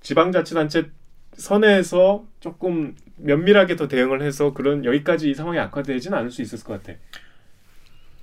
[0.00, 0.90] 지방자치단체
[1.34, 6.82] 선에서 조금 면밀하게 더 대응을 해서 그런 여기까지 이 상황이 악화되지는 않을 수 있을 것
[6.82, 6.98] 같아.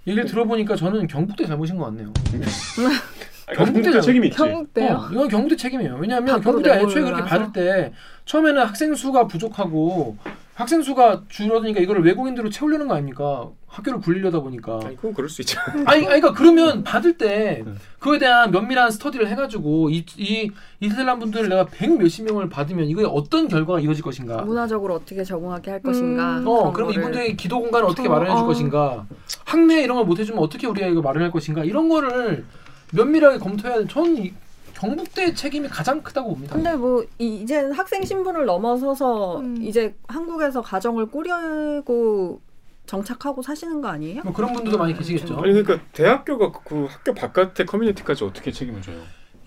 [0.05, 2.07] 얘기를 들어보니까 저는 경북대 잘못인 것 같네요.
[2.07, 4.01] 아, 경북대 경북대잖아.
[4.01, 4.37] 책임이 있지.
[4.37, 4.93] 경북대요.
[4.93, 5.97] 어, 이건 경북대 책임이에요.
[5.99, 7.03] 왜냐하면 경북대가 애초에.
[7.03, 7.93] 그렇게 받을 때
[8.25, 10.17] 처음에는 학생 수가 부족하고
[10.57, 13.47] 학생 수가 줄어드니까 이거를 외국인들로 채우려는 거 아닙니까?
[13.67, 14.79] 학교를 굴리려다 보니까.
[14.83, 15.59] 아니 그건 그럴 수 있죠.
[15.85, 17.73] 아니, 아니 그러니까 그러면 받을 때 네.
[17.99, 23.05] 그거에 대한 면밀한 스터디를 해가지고 이, 이 이슬람 분들을 내가 백 몇십 명을 받으면 이거에
[23.07, 24.41] 어떤 결과가 이루어질 것인가?
[24.41, 26.39] 문화적으로 어떻게 적응하게 할 것인가.
[26.39, 26.47] 음.
[26.47, 26.91] 어, 그럼.
[26.91, 28.47] 이분들의 기도 공간을 어떻게 저, 마련해 줄 아.
[28.47, 29.05] 것인가?
[29.45, 31.63] 학내 이런 걸 못 해주면 어떻게 우리가 이거 마련할 것인가?
[31.65, 32.45] 이런 거를
[32.93, 33.87] 면밀하게 검토해야 돼.
[33.87, 34.33] 저는 이
[34.77, 36.55] 경북대의 책임이 가장 크다고 봅니다.
[36.55, 39.57] 근데 뭐 이- 이제 학생 신분을 넘어서서 음.
[39.61, 42.39] 이제 한국에서 가정을 꾸리고
[42.85, 44.21] 정착하고 사시는 거 아니에요?
[44.23, 45.35] 뭐 그런 분들도 많이 계시겠죠.
[45.37, 48.97] 아니 그러니까 대학교가 그 학교 바깥의 커뮤니티까지 어떻게 책임을 져요?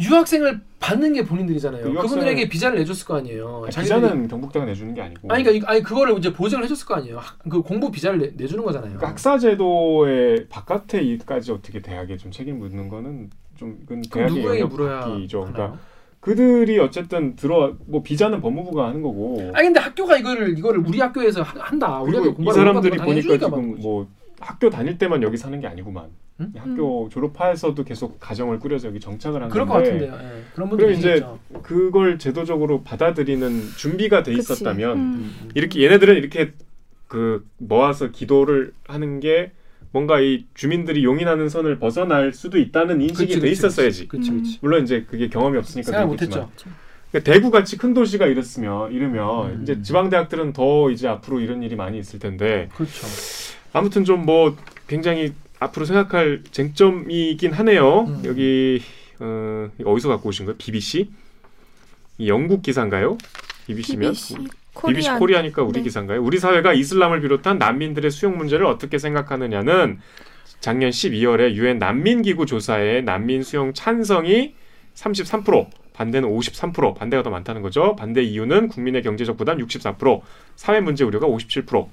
[0.01, 1.85] 유학생을 받는 게 본인들이잖아요.
[1.85, 3.65] 그 그분들에게 비자를 내줬을 거 아니에요.
[3.67, 5.29] 아니, 자기들이- 비자는 경북대가 내주는 게 아니고.
[5.33, 7.19] 아니 그러니까 이- 아니 그거를 이제 보증을 해줬을 거 아니에요.
[7.19, 8.89] 학- 그 공부 비자를 내, 내주는 거잖아요.
[8.91, 13.29] 그러니까 학사 제도의 바깥에 이까지 어떻게 대학에 좀 책임 묻는 거는
[13.61, 15.41] 좀 그건 대학의 누구에게 영역 물어야 밖이죠.
[15.43, 15.53] 하나요?
[15.55, 15.79] 그러니까
[16.21, 19.51] 그들이 어쨌든 들어 뭐 비자는 법무부가 하는 거고.
[19.55, 22.01] 아니 근데 학교가 이거를 이거를 우리 학교에서 하- 한다.
[22.01, 23.77] 우리 학교 이 사람들이 것보다 보니까 지금.
[23.83, 24.09] 뭐
[24.41, 26.07] 학교 다닐 때만 여기 사는 게 아니구만.
[26.41, 26.53] 응?
[26.57, 30.15] 학교 졸업하에서도 계속 가정을 꾸려서 여기 정착을 한 그럴 것 건데 같은데요.
[30.39, 30.43] 예.
[30.55, 31.39] 그런 분들 이제 계시겠죠.
[31.63, 34.33] 그걸 제도적으로 받아들이는 준비가 돼.
[34.33, 35.03] 있었다면 음.
[35.43, 35.49] 음.
[35.55, 36.53] 이렇게 얘네들은 이렇게
[37.09, 39.53] 그 모아서 기도를 하는 게
[39.93, 44.09] 뭔가 이 주민들이 용인하는 선을 벗어날 수도 있다는 인식이 그치, 돼 그치, 있었어야지.
[44.09, 44.59] 그렇지, 그렇지.
[44.63, 46.07] 물론 이제 그게 경험이 없으니까 생각.
[46.07, 46.51] 못했죠.
[47.11, 49.61] 그러니까 대구 같이 큰 도시가 이랬으면 이러면 음.
[49.63, 53.07] 이제 지방 대학들은 더 이제 앞으로 이런 일이 많이 있을 텐데 그렇죠.
[53.73, 58.03] 아무튼 좀 뭐 굉장히 앞으로 생각할 쟁점이긴 하네요.
[58.03, 58.23] 음.
[58.25, 58.81] 여기
[59.19, 60.57] 어, 이거 어디서 갖고 오신 거예요?
[60.57, 61.11] BBC?
[62.19, 63.19] 이 영국 기사인가요?
[63.67, 65.19] BBC면 BBC BBC 코리안.
[65.19, 65.83] 코리아니까 우리 네.
[65.83, 66.23] 기사인가요?
[66.23, 69.99] 우리 사회가 이슬람을 비롯한 난민들의 수용 문제를 어떻게 생각하느냐는
[70.61, 74.55] 작년 12월에 유엔 난민기구 조사에 난민 수용 찬성이
[74.95, 77.97] 33%, 반대는 53%, 반대가 더 많다는 거죠.
[77.97, 80.21] 반대 이유는 국민의 경제적 부담 64%,
[80.57, 81.89] 사회 문제 우려가 57%.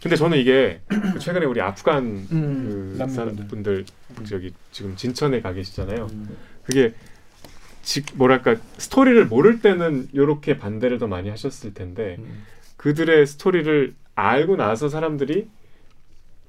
[0.00, 2.94] 근데 저는 이게 그 최근에 우리 아프간 음.
[2.98, 3.46] 그.
[3.48, 3.84] 분들
[4.28, 6.08] 저기 지금 진천에 가 계시잖아요.
[6.12, 6.36] 음.
[6.62, 6.92] 그게
[7.82, 12.44] 지, 뭐랄까 스토리를 모를 때는 이렇게 반대를 더 많이 하셨을 텐데 음.
[12.76, 15.48] 그들의 스토리를 알고 나서 사람들이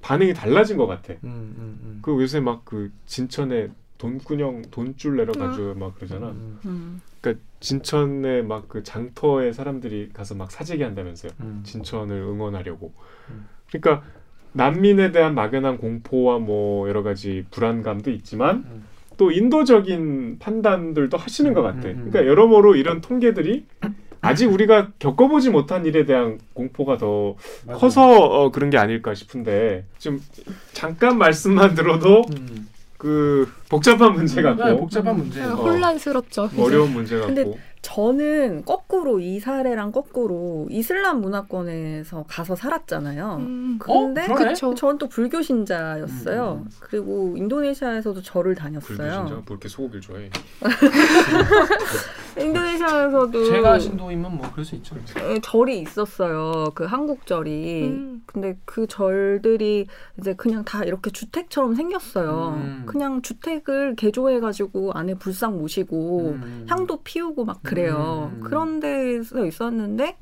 [0.01, 1.13] 반응이 달라진 것 같아.
[1.13, 1.99] 음, 음, 음.
[2.01, 6.27] 그 요새 막 그 진천에 돈꾸녕 돈줄 내려가지고 막 그러잖아.
[6.31, 7.01] 음, 음.
[7.21, 11.31] 그러니까 진천에 막 그 장터에 사람들이 가서 막 사재기 한다면서요.
[11.39, 11.61] 음.
[11.63, 12.93] 진천을 응원하려고.
[13.29, 13.47] 음.
[13.69, 14.05] 그러니까
[14.51, 18.83] 난민에 대한 막연한 공포와 뭐 여러 가지 불안감도 있지만 음.
[19.17, 21.87] 또 인도적인 판단들도 하시는 것 같아.
[21.87, 22.09] 음, 음.
[22.11, 23.65] 그러니까 여러모로 이런 통계들이
[24.21, 27.79] 아직 우리가 겪어보지 못한 일에 대한 공포가 더 맞아요.
[27.79, 30.21] 커서 어, 그런 게 아닐까 싶은데 좀
[30.71, 32.67] 잠깐 말씀만 들어도 음.
[32.97, 35.43] 그 복잡한 문제 같고 네, 복잡한 문제.
[35.43, 35.55] 어.
[35.55, 36.49] 혼란스럽죠.
[36.57, 43.35] 어려운 문제 같고 저는 거꾸로 이 사례랑 거꾸로 이슬람 문화권에서 가서 살았잖아요.
[43.41, 43.77] 음.
[43.77, 44.73] 근데 어?
[44.73, 46.61] 저는 또 불교 신자였어요.
[46.63, 46.69] 음, 음.
[46.79, 49.25] 그리고 인도네시아에서도 절을 불교 신자 다녔어요.
[49.25, 50.29] 뭐 이렇게 소고기를 좋아해.
[52.37, 54.95] 인도네시아에서도 제가 신도이면 뭐 그럴 수 있죠.
[55.17, 56.65] 에, 절이 있었어요.
[56.73, 57.83] 그 한국 절이.
[57.83, 58.23] 음.
[58.25, 59.87] 근데 그 절들이
[60.19, 62.55] 이제 그냥 다 이렇게 주택처럼 생겼어요.
[62.57, 62.83] 음.
[62.85, 66.65] 그냥 주택을 개조해 가지고 안에 불상 모시고 음.
[66.69, 68.31] 향도 피우고 막 그래요.
[68.35, 68.41] 음.
[68.41, 70.17] 그런 데서 있었는데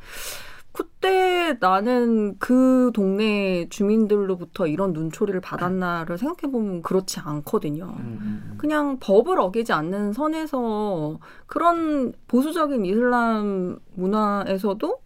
[0.71, 7.85] 그때 나는 그 동네 주민들로부터 이런 눈초리를 받았나를 생각해 보면 그렇지 않거든요.
[7.99, 8.53] 음, 음.
[8.57, 15.01] 그냥 법을 어기지 않는 선에서 그런 보수적인 이슬람 문화에서도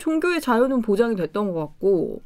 [0.00, 2.22] 종교의 자유는 보장이 됐던 것 같고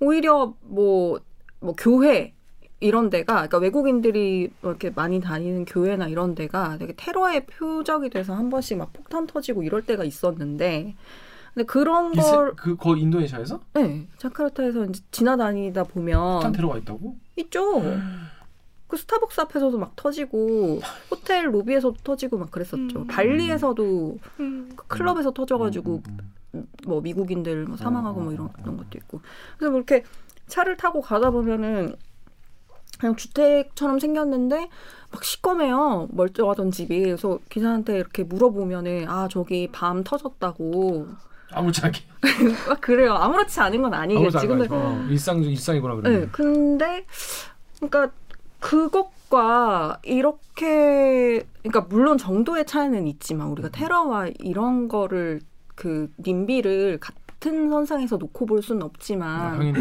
[0.00, 1.18] 오히려 뭐,
[1.60, 2.34] 뭐 교회
[2.80, 8.34] 이런 데가 그러니까 외국인들이 뭐 이렇게 많이 다니는 교회나 이런 데가 되게 테러의 표적이 돼서
[8.34, 10.94] 한 번씩 막 폭탄 터지고 이럴 때가 있었는데
[11.54, 13.60] 근데 그런 이슬- 걸 그, 거 인도네시아에서?
[13.74, 17.16] 네, 자카르타에서 이제 지나다니다 보면 폭탄 테러가 있다고?
[17.36, 17.82] 있죠.
[18.88, 23.00] 그 스타벅스 앞에서도 막 터지고 호텔 로비에서도 터지고 막 그랬었죠.
[23.00, 23.06] 음.
[23.06, 24.72] 발리에서도 음.
[24.76, 26.18] 그 클럽에서 터져가지고 음,
[26.54, 28.62] 음, 뭐 미국인들 뭐 사망하고 뭐 이런 어, 어, 어.
[28.62, 29.20] 그런 것도 있고.
[29.56, 30.04] 그래서 뭐 이렇게
[30.48, 31.94] 차를 타고 가다 보면은
[33.00, 34.68] 그냥 주택처럼 생겼는데
[35.10, 37.00] 막 시꺼매요 멀쩡하던 집이.
[37.02, 41.06] 그래서 기사한테 이렇게 물어보면은 아 저기 밤 터졌다고.
[41.52, 41.56] 음.
[41.56, 42.00] 아무렇지 않게.
[42.68, 43.12] 막 그래요.
[43.14, 44.46] 아무렇지 않은 건 아니겠지.
[44.46, 44.66] 근데.
[44.70, 46.20] 어, 일상 일상이구나 그러면.
[46.22, 47.04] 네, 근데
[47.80, 48.10] 그러니까
[48.60, 55.40] 그것과 이렇게 그러니까 물론 정도의 차이는 있지만 우리가 테러와 이런 거를
[55.74, 59.74] 그 님비를 같은 선상에서 놓고 볼 수는 아, 없지만.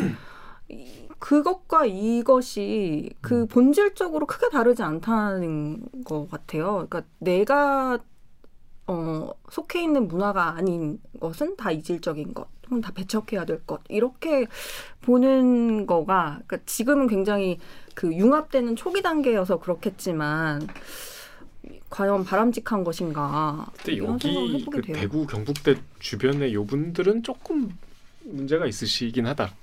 [0.69, 6.85] 이- 그것과 이것이 그 본질적으로 크게 다르지 않다는 것 같아요.
[6.89, 7.97] 그러니까 내가
[8.87, 12.47] 어, 속해 있는 문화가 아닌 것은 다 이질적인 것.
[12.65, 14.47] 그럼 다 배척해야 될 것 이렇게
[15.01, 17.59] 보는 거가 그러니까 지금은 굉장히
[17.93, 20.67] 그 융합되는 초기 단계여서 그렇겠지만
[21.89, 24.81] 과연 바람직한 것인가 근데 이런 생각을 여기 그.
[24.81, 27.69] 대구 경북대 주변의 요분들은 조금
[28.23, 29.53] 문제가 있으시긴 하다.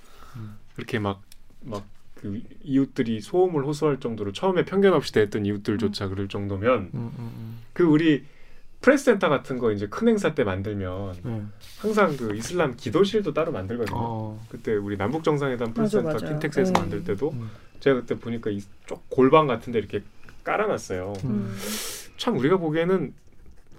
[0.76, 1.20] 그렇게 막
[1.64, 1.84] 막
[2.20, 7.82] 그 이웃들이 소음을 호소할 정도로 처음에 편견 없이 대했던 이웃들조차 그럴 정도면 음, 음, 그
[7.82, 8.24] 우리
[8.80, 11.52] 프레스 센터 같은 거 이제 큰 행사 때 만들면 음.
[11.78, 13.96] 항상 그 이슬람 기도실도 따로 만들거든요.
[13.98, 14.46] 어.
[14.48, 16.30] 그때 우리 남북 정상회담 맞아, 프레스 센터 맞아요.
[16.40, 16.72] 킨텍스에서 음.
[16.74, 17.50] 만들 때도 음.
[17.80, 20.02] 제가 그때 보니까 이 쪽 골방 같은데 이렇게
[20.44, 21.12] 깔아놨어요.
[21.24, 21.54] 음.
[22.16, 23.12] 참 우리가 보기에는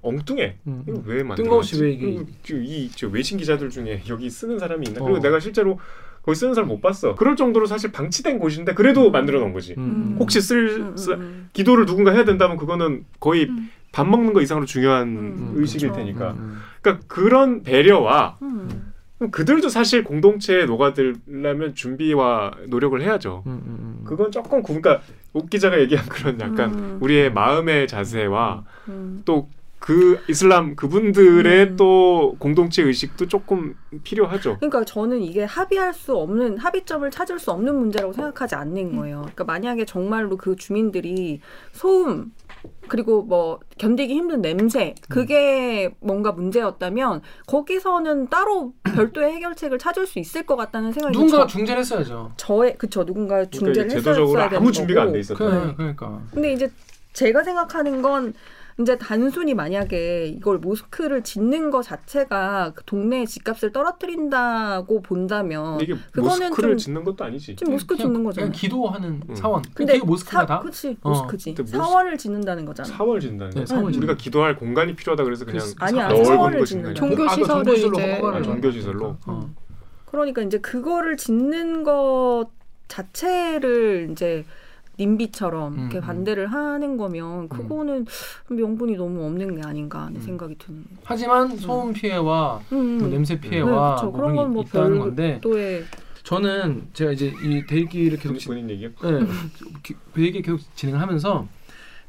[0.03, 0.55] 엉뚱해.
[0.67, 1.03] 음, 이거 음.
[1.05, 1.43] 왜 만들었지?
[1.43, 2.25] 뜬금없이 왜 이게-
[2.63, 5.01] 이저 외신 기자들 중에 여기 쓰는 사람이 있나?
[5.01, 5.03] 어.
[5.03, 5.79] 그리고 내가 실제로
[6.23, 7.15] 거기 쓰는 사람 못 봤어.
[7.15, 9.73] 그럴 정도로 사실 방치된 곳인데 그래도 만들어 놓은 거지.
[9.77, 10.15] 음, 음.
[10.19, 13.69] 혹시 쓸 음, 쓰- 음, 기도를 누군가 해야 된다면 그거는 거의 음.
[13.91, 15.99] 밥 먹는 거 이상으로 중요한 음, 의식일 그쵸.
[15.99, 16.31] 테니까.
[16.31, 18.93] 음, 그러니까 그런 배려와 음.
[19.31, 23.43] 그들도 사실 공동체에 녹아들려면 준비와 노력을 해야죠.
[23.45, 24.03] 음, 음, 음.
[24.05, 25.03] 그건 조금 구- 그러니까
[25.33, 26.97] 옥 기자가 얘기한 그런 약간 음.
[27.01, 29.21] 우리의 마음의 자세와 음.
[29.25, 29.49] 또
[29.81, 31.75] 그 이슬람 그분들의 음.
[31.75, 34.57] 또 공동체 의식도 조금 필요하죠.
[34.57, 39.21] 그러니까 저는 이게 합의할 수 없는 합의점을 찾을 수 없는 문제라고 생각하지 않는 거예요.
[39.21, 41.41] 그러니까 만약에 정말로 그 주민들이
[41.71, 42.31] 소음
[42.89, 50.45] 그리고 뭐 견디기 힘든 냄새 그게 뭔가 문제였다면 거기서는 따로 별도의 해결책을 찾을 수 있을
[50.45, 52.33] 것 같다는 생각이 누군가가 저, 중재를 했어야죠.
[52.37, 55.11] 저의 그쵸 누군가 그러니까 중재를 했었어야 되는 아무 준비가 안.
[55.11, 55.43] 돼 있었다.
[55.43, 56.21] 그래, 그러니까.
[56.31, 56.71] 근데 이제
[57.13, 58.35] 제가 생각하는 건
[58.79, 66.47] 이제 단순히 만약에 이걸 모스크를 짓는 거 자체가 그 동네의 집값을 떨어뜨린다고 본다면 이게 그거는
[66.49, 67.55] 모스크를 좀- 짓는 것도 아니지.
[67.55, 68.49] 지금 모스크 그냥- 짓는 거잖아요.
[68.51, 69.35] 그냥 기도하는 음.
[69.35, 69.61] 사원.
[69.73, 70.59] 근데 그게 모스크가 다.
[70.59, 71.09] 그치 어.
[71.09, 71.55] 모스크지.
[71.57, 72.87] 모스- 사원을 짓는다는 거잖아.
[72.89, 73.65] 사월 짓는다는 네, 거.
[73.65, 77.29] 사월 우리가 기도할 공간이 필요하다 그래서 그냥 그- 아니야, 넓은 사원을 거 짓는 종교 거야.
[77.29, 78.99] 시설을 종교 시설로 이제- 아, 준 종교시설로?
[78.99, 79.31] 거니까.
[79.31, 79.49] 어.
[80.05, 82.47] 그러니까 이제 그거를 짓는 것
[82.87, 84.45] 자체를 이제
[85.05, 86.05] 님비처럼 이렇게 음, 음.
[86.05, 88.05] 반대를 하는 거면 그거는
[88.49, 90.21] 명분이 너무 없는 게 아닌가 하는 음.
[90.21, 90.83] 생각이 드는.
[91.03, 93.11] 하지만 소음 피해와 음, 뭐 음.
[93.11, 94.03] 냄새 피해와 네.
[94.03, 95.83] 뭐 그런 건게뭐 있다는 별- 건데 또의
[96.23, 98.89] 저는 제가 이제 이 대기를 계속 지- 본인 얘기요?
[99.01, 99.19] 네,
[99.81, 101.47] 기- 대기 계속 진행을 하면서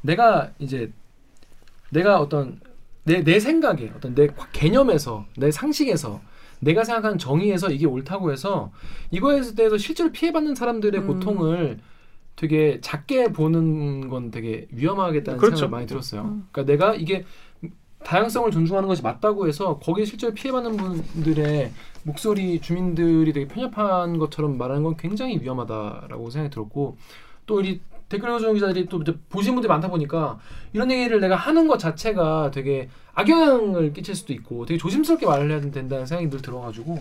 [0.01, 0.91] 내가 이제
[1.89, 2.59] 내가 어떤
[3.05, 6.21] 내, 내 생각에 어떤 내 개념에서 내 상식에서
[6.59, 8.71] 내가 생각하는 정의에서 이게 옳다고 해서
[9.11, 11.07] 이거에 대해서 실제로 피해받는 사람들의 음.
[11.07, 11.79] 고통을
[12.35, 15.57] 되게 작게 보는 건 되게 위험하겠다는 그렇죠.
[15.57, 16.21] 생각을 많이 들었어요.
[16.23, 16.47] 음.
[16.51, 17.25] 그러니까 내가 이게
[18.03, 21.71] 다양성을 존중하는 것이 맞다고 해서 거기에 실제로 피해받는 분들의
[22.03, 26.97] 목소리 주민들이 되게 편협한 것처럼 말하는 건 굉장히 위험하다라고 생각이 들었고
[27.45, 27.81] 또 우리
[28.13, 30.39] 댓글 읽어주는 기자들이 또 보신 분들이 많다 보니까
[30.71, 35.59] 이런 얘기를 내가 하는 것 자체가 되게 악영향을 끼칠 수도 있고 되게 조심스럽게 말을 해야
[35.59, 36.99] 된다는 생각이 늘 들어가지고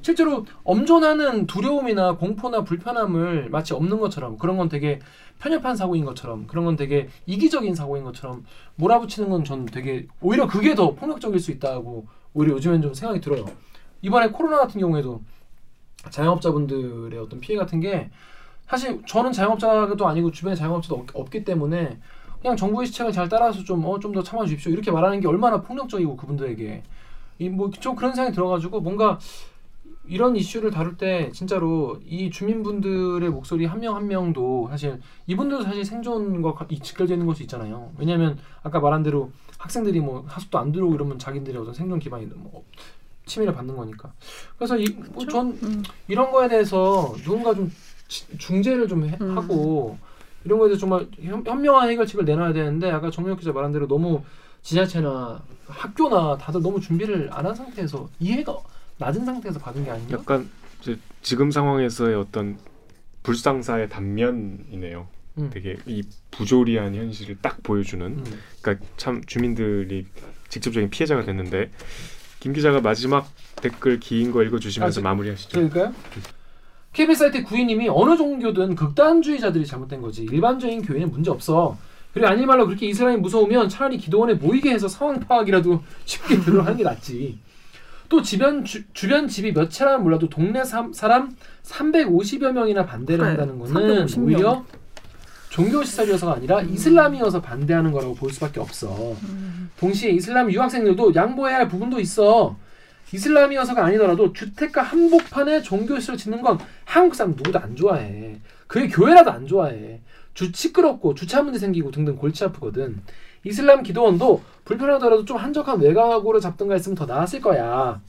[0.00, 5.00] 실제로 엄존하는 두려움이나 공포나 불편함을 마치 없는 것처럼 그런 건 되게
[5.38, 8.44] 편협한 사고인 것처럼 그런 건 되게 이기적인 사고인 것처럼
[8.76, 13.44] 몰아붙이는 건 전 되게 오히려 그게 더 폭력적일 수 있다고 오히려 요즘엔 좀 생각이 들어요.
[14.00, 15.20] 이번에 코로나 같은 경우에도
[16.10, 18.10] 자영업자분들의 어떤 피해 같은 게
[18.68, 21.98] 사실 저는 자영업자도 아니고 주변에 자영업자도 없, 없기 때문에
[22.40, 25.60] 그냥 정부의 시책을 잘 따라서 좀 어 좀 더 참아 주십시오 이렇게 말하는 게 얼마나
[25.60, 26.82] 폭력적이고 그분들에게
[27.38, 29.18] 이뭐좀 그런 생각이 들어가지고 뭔가
[30.06, 35.84] 이런 이슈를 다룰 때 진짜로 이 주민분들의 목소리 한 명 한 명도 사실 이분들도 사실
[35.84, 37.90] 생존과 가- 이 직결되는 것수 있잖아요.
[37.98, 42.62] 왜냐하면 아까 말한 대로 학생들이 뭐 하숙도 안 들어오고 이러면 자기들의 어떤 생존 기반이 뭐
[43.24, 44.12] 침해를 받는 거니까.
[44.58, 45.82] 그래서 이전 음.
[46.06, 47.74] 이런 거에 대해서 누군가 좀 지-
[48.08, 49.36] 중재를 좀 해- 음.
[49.36, 49.98] 하고
[50.44, 54.22] 이런 거에 대해서 정말 현, 현명한 해결책을 내놔야 되는데 아까 정명 기자 말한 대로 너무
[54.62, 58.56] 지자체나 학교나 다들 너무 준비를 안 한 상태에서 이해가
[58.98, 60.18] 낮은 상태에서 받은 게 아닌가?
[60.18, 60.48] 약간
[60.80, 62.58] 이제 지금 상황에서의 어떤
[63.22, 65.08] 불상사의 단면이네요.
[65.38, 65.50] 음.
[65.52, 68.06] 되게 이 부조리한 현실을 딱 보여주는.
[68.06, 68.24] 음.
[68.62, 70.06] 그러니까 참 주민들이
[70.48, 71.70] 직접적인 피해자가 됐는데
[72.40, 75.58] 김 기자가 마지막 댓글 긴 거 읽어주시면서 아, 저- 마무리하시죠.
[75.58, 75.94] 그럴까요?
[76.94, 81.76] KBS 사이트 구이님이 어느 종교든 극단주의자들이 잘못된 거지 일반적인 교회는 문제 없어.
[82.12, 86.84] 그리고 아니 말로 그렇게 이스라엘이 무서우면 차라리 기도원에 모이게 해서 상황 파악이라도 쉽게 들어가는 게
[86.84, 87.38] 낫지.
[88.08, 93.28] 또 주변 주, 주변 집이 몇 채라면 몰라도 동네 사, 사람 350여 명이나 반대를 그래,
[93.30, 94.26] 한다는 거는 350 명.
[94.28, 94.64] 오히려
[95.48, 99.16] 종교 시설이어서가 아니라 이슬람이어서 반대하는 거라고 볼 수밖에 없어.
[99.80, 102.56] 동시에 이슬람 유학생들도 양보해야 할 부분도 있어.
[103.12, 108.40] 이슬람이어서가 아니더라도 주택가 한복판에 종교시설 짓는 건 한국 사람 누구도 안 좋아해.
[108.66, 110.00] 그게 교회라도 안 좋아해.
[110.32, 113.00] 주 시끄럽고 주차 문제 생기고 등등 골치 아프거든.
[113.44, 118.00] 이슬람 기도원도 불편하더라도 좀 한적한 외곽으로 잡든가 했으면 더 나았을 거야.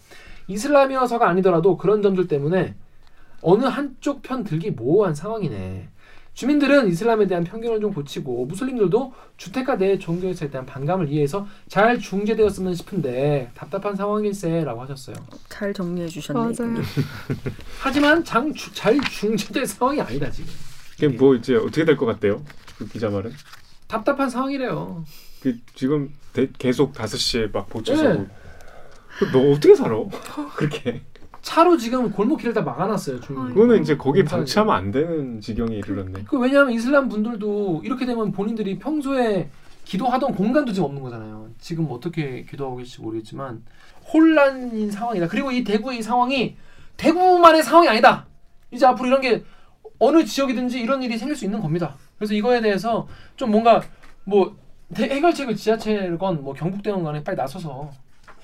[0.47, 2.75] 이슬람이어서가 아니더라도 그런 점들 때문에
[3.41, 5.89] 어느 한쪽 편 들기 모호한 상황이네.
[6.35, 12.75] 주민들은 이슬람에 대한 편견을 좀 고치고 무슬림들도 주택가 내 종교에 대한 반감을 이해해서 잘 중재되었으면
[12.75, 15.15] 싶은데 답답한 상황일세라고 하셨어요.
[15.47, 16.39] 잘 정리해 주셨네.
[16.39, 16.75] 맞아요.
[17.79, 20.51] 하지만 장, 주, 잘 중재될 상황이 아니다 지금.
[20.91, 22.43] 그게 뭐 이제 어떻게 될 것 같대요?
[22.77, 23.31] 그 기자 말은
[23.87, 25.05] 답답한 상황이래요.
[25.41, 28.27] 그 지금 대- 계속 5시에 막 보초서 네.
[29.31, 29.95] 너 어떻게 살아?
[30.57, 31.01] 그렇게
[31.45, 33.19] 차로 지금 골목길을 다 막아놨어요.
[33.19, 33.35] 중.
[33.35, 34.23] 그거는 이제 거기.
[34.23, 36.23] 방치하면 안 되는 지경에 이르렀네.
[36.27, 39.47] 그 왜냐하면 이슬람 분들도 이렇게 되면 본인들이 평소에
[39.83, 41.49] 기도하던 공간도 지금 없는 거잖아요.
[41.59, 43.63] 지금 어떻게 기도하고 계실지 모르겠지만
[44.11, 45.27] 혼란인 상황이다.
[45.27, 46.55] 그리고 이 대구의 이 상황이
[46.97, 48.25] 대구만의 상황이 아니다.
[48.71, 49.43] 이제 앞으로 이런 게
[49.99, 51.95] 어느 지역이든지 이런 일이 생길 수 있는 겁니다.
[52.17, 53.83] 그래서 이거에 대해서 좀 뭔가
[54.23, 54.55] 뭐
[54.95, 57.91] 대- 해결책을 지자체건 뭐 경북대원 간에 빨리 나서서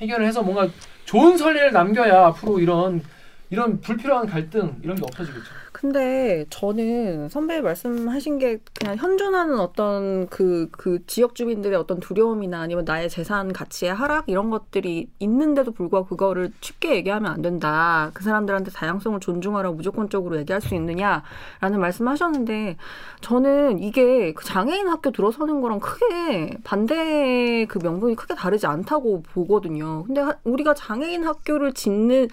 [0.01, 0.67] 해결을 해서 뭔가
[1.05, 3.03] 좋은 선례를 남겨야 앞으로 이런
[3.51, 5.45] 이런 불필요한 갈등 이런 게 없어지겠죠.
[5.73, 12.85] 근데 저는 선배 말씀하신 게 그냥 현존하는 어떤 그, 그 지역 주민들의 어떤 두려움이나 아니면
[12.85, 18.11] 나의 재산 가치의 하락 이런 것들이 있는데도 불구하고 그거를 쉽게 얘기하면 안 된다.
[18.13, 22.77] 그 사람들한테 다양성을 존중하라고 무조건적으로 얘기할 수 있느냐라는 말씀하셨는데
[23.19, 30.03] 저는 이게 그 장애인 학교 들어서는 거랑 크게 반대 그 명분이 크게 다르지 않다고 보거든요.
[30.05, 32.29] 근데 하- 우리가 장애인 학교를 짓는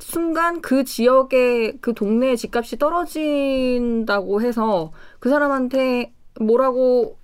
[0.00, 7.18] 순간 그 지역의 그 동네의 집값이 떨어진다고 해서 그 사람한테 뭐라고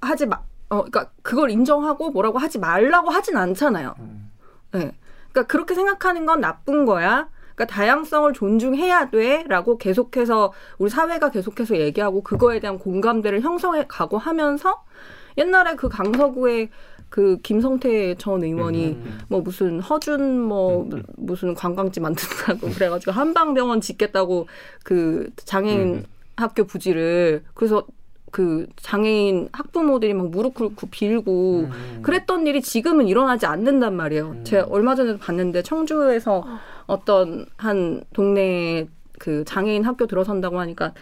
[0.00, 3.94] 하지 마, 어, 그러니까 그걸 인정하고 뭐라고 하지 말라고 하진 않잖아요.
[4.72, 4.92] 네.
[5.32, 7.28] 그러니까 그렇게 생각하는 건 나쁜 거야.
[7.54, 14.84] 그러니까 다양성을 존중해야 돼라고 계속해서 우리 사회가 계속해서 얘기하고 그거에 대한 공감대를 형성해 가고 하면서
[15.38, 16.70] 옛날에 그 강서구의
[17.16, 19.18] 그 김성태 전 의원이 음.
[19.28, 24.46] 뭐 무슨 허준 뭐 무슨 관광지 만든다고 그래가지고 한방병원 짓겠다고
[24.84, 26.04] 그 장애인 음.
[26.36, 27.86] 학교 부지를 그래서
[28.30, 32.00] 그 장애인 학부모들이 막 무릎 꿇고 빌고 음.
[32.02, 34.28] 그랬던 일이 지금은 일어나지 않는단 말이에요.
[34.32, 34.44] 음.
[34.44, 36.44] 제가 얼마 전에도 봤는데 청주에서
[36.86, 40.92] 어떤 한 동네 그 장애인 학교 들어선다고 하니까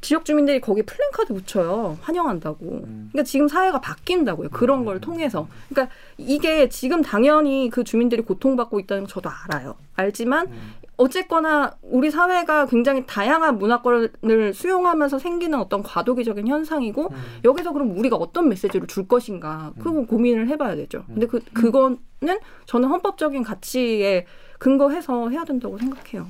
[0.00, 1.98] 지역 주민들이 거기 플랜카드 붙여요.
[2.00, 2.58] 환영한다고.
[2.58, 4.48] 그러니까 지금 사회가 바뀐다고요.
[4.50, 5.46] 그런 걸 통해서.
[5.68, 9.76] 그러니까 이게 지금 당연히 그 주민들이 고통받고 있다는 거 저도 알아요.
[9.94, 10.48] 알지만
[10.96, 17.16] 어쨌거나 우리 사회가 굉장히 다양한 문화권을 수용하면서 생기는 어떤 과도기적인 현상이고 음.
[17.44, 21.04] 여기서 그럼 우리가 어떤 메시지를 줄 것인가 그거 고민을 해봐야 되죠.
[21.06, 21.98] 근데 그 그거는
[22.66, 24.26] 저는 헌법적인 가치에
[24.58, 26.26] 근거해서 해야 된다고 생각해요.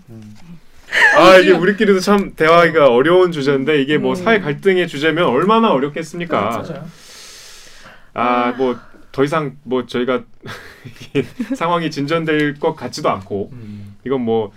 [1.16, 4.14] 아 이게 우리끼리도 참 대화하기가 어려운 주제인데 이게 뭐 음.
[4.16, 6.40] 사회 갈등의 주제면 얼마나 어렵겠습니까?
[6.40, 6.84] 맞아요.
[8.14, 8.76] 아뭐
[9.12, 10.22] 더 이상 뭐 저희가
[11.56, 13.96] 상황이 진전될 것 같지도 않고 음.
[14.06, 14.52] 이건 뭐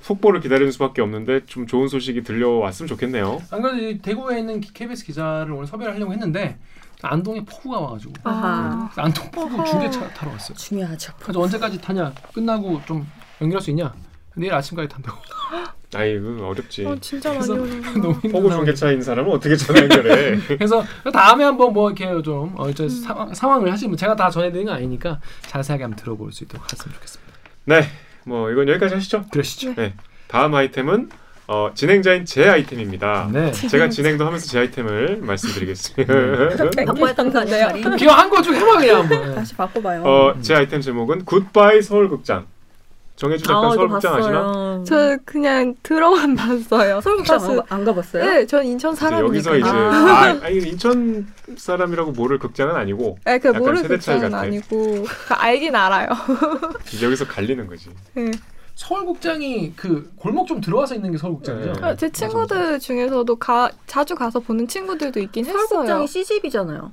[0.00, 3.40] 속보를 기다리는 수밖에 없는데 좀 좋은 소식이 들려왔으면 좋겠네요.
[3.50, 6.58] 안 그래도 이 대구에 있는 기- KBS 기자를 오늘 섭외를 하려고 했는데
[7.02, 8.90] 안동에 폭우가 와가지고 아하.
[8.96, 9.64] 안동 폭우.
[9.64, 10.56] 중계차 타러 왔어요.
[10.56, 11.12] 중요하죠.
[11.20, 12.12] 그래서 언제까지 타냐?
[12.34, 13.06] 끝나고 좀
[13.40, 13.92] 연결할 수 있냐?
[14.34, 15.18] 내일 아침까지 탄다고.
[15.94, 16.86] 아이 그 어렵지.
[16.86, 17.46] 어, 진짜 많이.
[18.00, 20.38] 너무 포구 상황이- 중개차인 사람은 어떻게 전화 연결해?
[20.56, 24.76] 그래서 다음에 한번 뭐 이렇게 좀 어, 저 상황, 상황을 하시면 제가 다 전해드리는 건
[24.76, 27.32] 아니니까 자세하게 한번 들어볼 수 있도록 했으면 좋겠습니다.
[27.66, 27.82] 네,
[28.24, 29.26] 뭐 이건 여기까지 하시죠.
[29.30, 29.74] 그러시죠.
[30.28, 31.10] 다음 아이템은
[31.48, 33.28] 어, 진행자인 제 아이템입니다.
[33.30, 33.50] 네.
[33.52, 36.14] 제가 진행도 하면서 제 아이템을 말씀드리겠습니다.
[36.86, 37.96] 바꿔야 되는 거 아니에요?
[37.96, 39.34] 기왕 한거 중에 하나 그냥 한번.
[39.34, 40.02] 다시 바꿔봐요.
[40.04, 42.46] 어, 제 아이템 제목은 굿바이 서울극장.
[43.16, 44.42] 정해주 작가 아, 서울극장 아시나?
[44.42, 44.84] 봤어요.
[44.84, 47.00] 저 그냥 들어만 봤어요.
[47.00, 48.24] 서울극장 안, 가- 안 가봤어요?
[48.24, 49.28] 네, 전 인천 이제 사람이니까.
[49.28, 54.16] 여기서 이제 아, 아니 인천 사람이라고 모를 극장은 아니고 네, 그 약간 모르는 세대 차이
[54.16, 54.44] 극장은 같아.
[54.46, 56.08] 아니고 그 알긴 알아요.
[56.92, 57.90] 이제 여기서 갈리는 거지.
[58.14, 58.30] 네.
[58.74, 61.72] 서울국장이 그 골목 좀 들어와서 있는 게 서울국장이죠.
[61.80, 61.96] 네.
[61.96, 65.66] 제 친구들 중에서도 가, 자주 가서 보는 친구들도 있긴 했어요.
[65.68, 66.90] 서울극장이 CGV잖아요.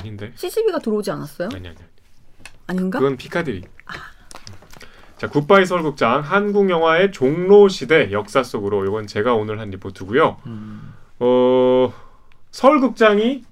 [0.00, 0.32] 아닌데?
[0.34, 1.48] CGV가 들어오지 않았어요?
[1.54, 1.76] 아니 아니.
[2.66, 2.98] 아닌가?
[2.98, 3.62] 그건 피카디리.
[5.20, 10.38] 자, 굿바이 서울극장 한국 영화의 종로 시대 역사 속으로 이건 제가 오늘 한 리포트고요.
[10.46, 10.94] 음.
[11.18, 11.92] 어,
[12.52, 13.44] 서울극장이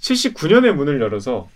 [0.00, 1.48] 79년에 문을 열어서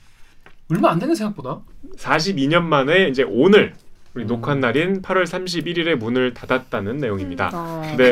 [0.71, 1.59] 얼마 안 되는 생각보다.
[1.97, 3.75] 42년 만에 이제 오늘
[4.19, 4.27] 우리 음.
[4.27, 7.51] 녹화 날인 8월 31일에 문을 닫았다는 내용입니다.
[7.55, 7.83] 어.
[7.97, 8.11] 근데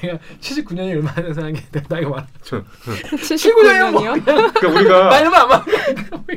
[0.00, 2.26] 내가 79년이 얼마 안 되는 생각이 내가 나이가 많아.
[2.42, 4.24] 79년이요?
[4.24, 5.64] 그러니까 우리가 나이 얼마 안 많아.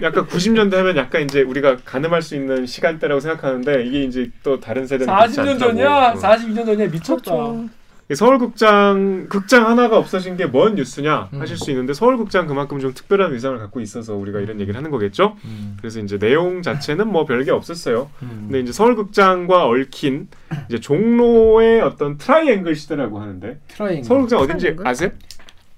[0.04, 4.86] 약간 90년대 하면 약간 이제 우리가 가늠할 수 있는 시간대라고 생각하는데 이게 이제 또 다른
[4.86, 5.60] 세대는 그렇지 40년 않다고.
[5.60, 5.90] 전이야.
[5.90, 6.14] 어.
[6.14, 6.88] 42년 전이야.
[6.90, 7.32] 미쳤다.
[7.32, 7.70] 그렇죠.
[8.16, 11.42] 서울극장 극장 하나가 없어진 게 뭔 뉴스냐 음.
[11.42, 15.36] 하실 수 있는데 서울극장 그만큼 좀 특별한 위상을 갖고 있어서 우리가 이런 얘기를 하는 거겠죠.
[15.46, 15.78] 음.
[15.80, 18.10] 그래서 이제 내용 자체는 뭐 별게 없었어요.
[18.24, 18.46] 음.
[18.48, 20.28] 근데 이제 서울극장과 얽힌
[20.68, 24.04] 이제 종로의 어떤 트라이앵글 시대라고 하는데 트라이앵글.
[24.04, 24.88] 서울극장 어딘지 트라이앵글?
[24.88, 25.10] 아세요?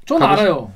[0.06, 0.72] 전 가보시- 알아요.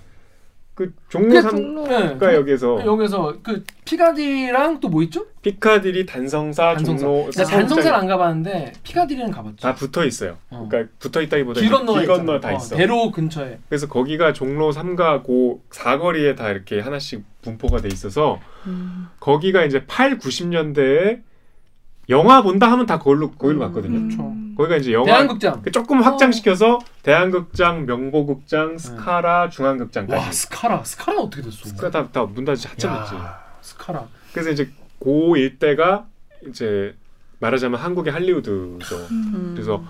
[0.77, 2.35] 그 종로 그 삼가 네.
[2.35, 5.25] 역에서 여기서 그 피카디리랑 또 뭐 있죠?
[5.41, 7.01] 피카디리 단성사, 단성사.
[7.03, 9.55] 종로 나 단성사를 안 가봤는데 피카디리는 가봤죠.
[9.57, 10.37] 다 붙어 있어요.
[10.51, 10.67] 어.
[10.69, 12.39] 그러니까 붙어 있다기보다 길 건너에 길 건너.
[12.39, 12.75] 다 어, 있어.
[12.75, 13.57] 대로 근처에.
[13.67, 19.07] 그래서 거기가 종로 3가 고 사거리에 다 이렇게 하나씩 분포가 돼 있어서 음.
[19.19, 21.21] 거기가 이제 8, 90년대에
[22.09, 23.99] 영화 본다 하면 다 거기로 거기로 갔거든요.
[24.07, 24.27] 그렇죠.
[24.29, 24.53] 음.
[24.57, 25.61] 거기가 이제 영화 대한극장.
[25.61, 30.25] 그 조금 확장시켜서 대한극장, 명보극장, 스카라, 중앙극장까지.
[30.25, 30.83] 와 스카라.
[30.83, 31.67] 스카라 어떻게 됐어?
[31.69, 33.15] 스카라 다 문 닫은 지 한참 됐지.
[33.15, 34.07] 야, 스카라.
[34.31, 36.05] 그래서 이제 고 일대가
[36.47, 36.95] 이제
[37.39, 38.95] 말하자면 한국의 할리우드죠.
[39.11, 39.51] 음.
[39.53, 39.83] 그래서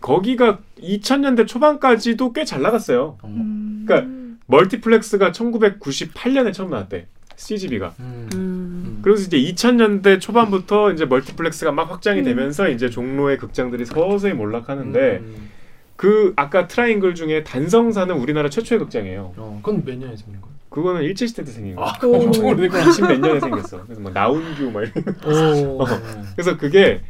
[0.00, 3.18] 거기가 2000년대 초반까지도 꽤 잘 나갔어요.
[3.24, 3.84] 음.
[3.86, 4.08] 그러니까
[4.46, 7.06] 멀티플렉스가 1998년에 처음 나왔대.
[7.38, 7.94] CGV가.
[8.00, 8.28] 음.
[8.34, 8.98] 음.
[9.02, 12.24] 그래서 이제 2000년대 초반부터 이제 멀티플렉스가 막 확장이 음.
[12.24, 15.50] 되면서 이제 종로의 극장들이 서서히 몰락하는데 음.
[15.96, 19.34] 그 아까 트라이앵글 중에 단성사는 우리나라 최초의 극장이에요.
[19.36, 20.52] 어, 그건 몇 년에 생긴 거야?
[20.68, 21.84] 그거는 일제 시대 때 생긴 거.
[21.84, 22.14] 아, 오.
[22.22, 22.84] 엄청 오래됐구나.
[22.84, 23.84] 20몇 년에 생겼어.
[23.84, 25.14] 그래서 막 나운규 막 이런.
[25.24, 25.84] 오.
[26.34, 27.00] 그래서 그게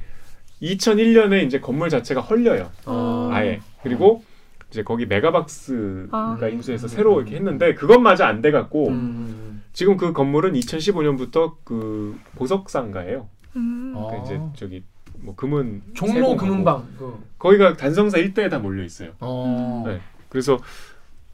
[0.62, 2.70] 2001년에 이제 건물 자체가 헐려요.
[2.86, 3.30] 어.
[3.32, 3.60] 아예.
[3.82, 4.22] 그리고
[4.70, 6.48] 이제 거기 메가박스가 아.
[6.48, 9.62] 인수해서 새로 이렇게 했는데 그것마저 안 돼 갖고 음.
[9.72, 13.28] 지금 그 건물은 2015년부터 그 보석상가예요.
[13.56, 13.92] 음.
[13.96, 14.08] 어.
[14.08, 14.84] 그러니까 이제 저기
[15.20, 16.86] 뭐 금은 종로 금은방.
[16.98, 17.18] 그.
[17.38, 19.12] 거기가 단성사 일대에 다 몰려 있어요.
[19.20, 19.84] 어.
[19.86, 20.00] 네.
[20.28, 20.58] 그래서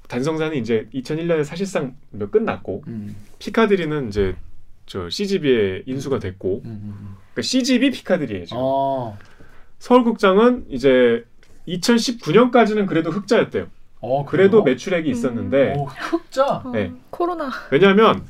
[0.08, 3.16] 단성사는 이제 2001년에 사실상 몇 끝났고 음.
[3.38, 4.36] 피카디리는 이제
[4.86, 7.16] 저 CGV에 인수가 됐고 음, 음.
[7.32, 8.44] 그러니까 CGV 피카디리예요.
[8.44, 8.58] 지금.
[8.60, 9.18] 어.
[9.78, 11.24] 서울극장은 이제
[11.68, 13.66] 2019년까지는 그래도 흑자였대요.
[14.00, 14.74] 어, 그래도 그래요?
[14.74, 16.62] 매출액이 있었는데 오, 흑자.
[16.64, 16.92] 어, 네.
[17.10, 17.50] 코로나.
[17.70, 18.24] 왜냐하면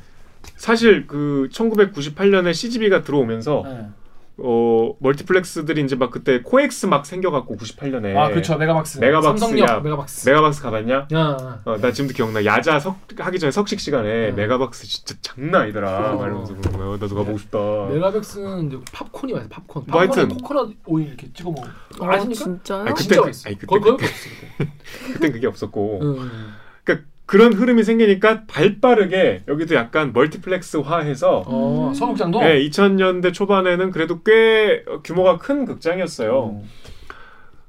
[0.55, 3.89] 사실 그 1998년에 CGV가 들어오면서 네.
[4.37, 8.57] 어 멀티플렉스들이 이제 막 그때 코엑스 막 생겨갖고 98년에 아, 그렇죠.
[8.57, 8.97] 메가박스.
[8.99, 9.37] 메가박스야.
[9.47, 10.27] 삼성역 메가박스.
[10.29, 11.07] 메가박스 가봤냐?
[11.13, 11.61] 야.
[11.63, 12.43] 어, 나 지금도 기억나.
[12.43, 14.35] 야자 석 하기 전에 석식 시간에 음.
[14.35, 16.17] 메가박스 진짜 장난 아니더라.
[16.17, 16.97] 그런 거야.
[16.99, 17.57] 나도 가보고 싶다.
[17.93, 19.49] 메가박스는 이제 팝콘이 맛있어.
[19.49, 19.83] 팝콘.
[19.87, 20.37] 뭐 팝콘에 하여튼.
[20.37, 21.67] 코코넛 오일 이렇게 찍어 먹어.
[22.01, 22.43] 아, 아십니까?
[22.43, 22.79] 진짜요?
[22.81, 23.49] 아니, 그때 진짜 그- 맛있어.
[23.49, 24.13] 아니, 그때 그- 거기 없어.
[24.57, 24.71] 그때.
[25.13, 25.99] 그땐 그게 없었고.
[26.01, 26.53] 음.
[27.25, 31.93] 그런 흐름이 생기니까 발빠르게 여기도 약간 멀티플렉스화해서 어, 음.
[31.93, 32.39] 서울극장도.
[32.39, 36.61] 네, 2000년대 초반에는 그래도 꽤 규모가 큰 극장이었어요.
[36.61, 36.69] 음.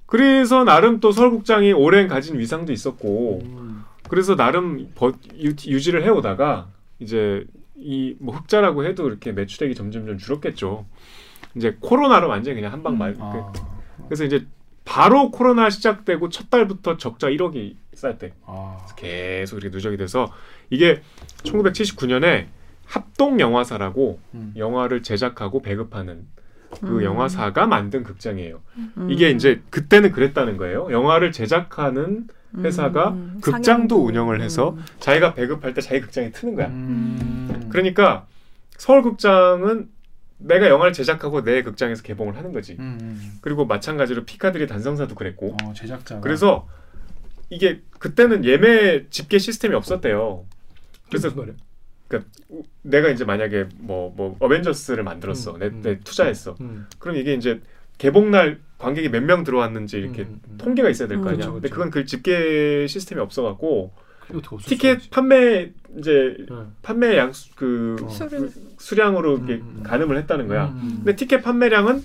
[0.05, 3.83] 그래서 나름 또 서울극장이 오랜 가진 위상도 있었고, 음.
[4.09, 6.69] 그래서 나름 버, 유, 유지를 해오다가
[7.01, 7.45] 이제
[7.77, 10.87] 이 뭐 흑자라고 해도 이렇게 매출액이 점점점 줄었겠죠.
[11.57, 13.17] 이제 코로나로 완전히 그냥 한방 말.
[13.19, 13.53] 아.
[14.07, 14.47] 그래서 이제
[14.87, 18.32] 바로 코로나 시작되고 첫 달부터 적자 1억이 쌓였대.
[18.47, 18.78] 아.
[18.97, 20.32] 계속 이렇게 누적이 돼서
[20.70, 21.03] 이게
[21.43, 22.47] 1979년에
[22.87, 24.55] 합동 영화사라고 음.
[24.57, 26.24] 영화를 제작하고 배급하는
[26.80, 27.03] 그 음.
[27.03, 28.61] 영화사가 만든 극장이에요.
[28.76, 29.09] 음.
[29.11, 30.89] 이게 이제 그때는 그랬다는 거예요.
[30.91, 33.39] 영화를 제작하는 회사가 음.
[33.43, 33.97] 극장도.
[34.05, 34.84] 운영을 해서 음.
[35.01, 36.68] 자기가 배급할 때 자기 극장에 트는 거야.
[36.68, 37.68] 음.
[37.70, 38.26] 그러니까
[38.76, 39.89] 서울 극장은
[40.39, 42.76] 내가 영화를 제작하고 내 극장에서 개봉을 하는 거지.
[42.78, 43.32] 음, 음.
[43.41, 45.57] 그리고 마찬가지로 피카드리 단성사도 그랬고.
[45.64, 46.20] 어, 제작자.
[46.20, 46.68] 그래서
[47.51, 50.45] 이게 그때는 예매 집계 시스템이 없었대요.
[51.09, 51.55] 그래서 말이야?
[52.82, 55.55] 내가 이제 만약에 뭐뭐 어벤져스를 만들었어.
[55.55, 55.82] 음, 내, 음.
[55.82, 56.57] 내 투자했어.
[56.61, 56.87] 음.
[56.99, 57.61] 그럼 이게 이제
[57.99, 60.59] 개봉 날 관객이 몇 명 들어왔는지 이렇게 음, 음.
[60.59, 61.39] 통계가 있어야 될거 음, 아니야.
[61.39, 61.74] 그쵸, 근데 그쵸.
[61.74, 64.06] 그건 그 집계 시스템이 없어 갖고 어떻게 없을
[64.64, 66.37] 티켓 판매 이제?
[66.51, 66.72] 응.
[66.83, 68.09] 판매 양그 어.
[68.79, 69.83] 수량으로 이렇게 음, 음.
[69.83, 70.66] 가늠을 했다는 거야.
[70.66, 71.03] 음.
[71.05, 72.05] 근데 티켓 판매량은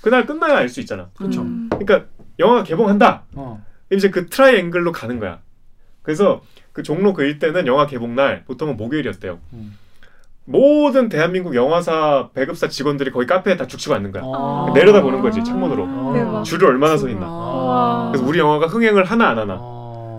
[0.00, 1.10] 그날 끝나야 알 수 있잖아.
[1.16, 1.42] 그렇죠.
[1.42, 1.68] 음.
[1.70, 2.06] 그러니까
[2.38, 3.24] 영화가 개봉한다.
[3.34, 3.64] 어.
[3.92, 5.40] 이제 그 트라이앵글로 가는 거야.
[6.02, 9.38] 그래서 그 종로 그 일대는 영화 개봉 날 보통은 목요일이었대요.
[9.52, 9.76] 음.
[10.44, 14.22] 모든 대한민국 영화사 배급사 직원들이 거기 카페에 다 죽치고 앉는 거야.
[14.24, 14.72] 아.
[14.74, 15.86] 내려다 보는 거지 창문으로.
[15.86, 16.42] 아.
[16.42, 17.26] 줄을 얼마나 서 있나.
[17.28, 18.08] 아.
[18.12, 19.77] 그래서 우리 영화가 흥행을 하나 안 하나.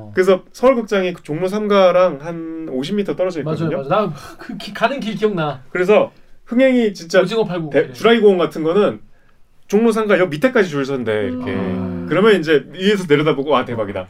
[0.10, 0.14] 아.
[0.14, 3.70] 그래서 서울극장이 그 종로 3가랑 한 50m 떨어져 있거든요.
[3.78, 4.14] 맞아요, 맞아요.
[4.50, 5.62] 나그 가는 길 기억나.
[5.72, 6.12] 그래서
[6.46, 7.70] 흥행이 진짜 오징어 팔고.
[7.70, 9.00] 대, 주라기 공원 같은 거는
[9.68, 11.52] 종로 3가 역 밑에까지 줄 선대 이렇게.
[11.54, 12.06] 음.
[12.10, 14.08] 그러면 이제 위에서 내려다보고 와 대박이다.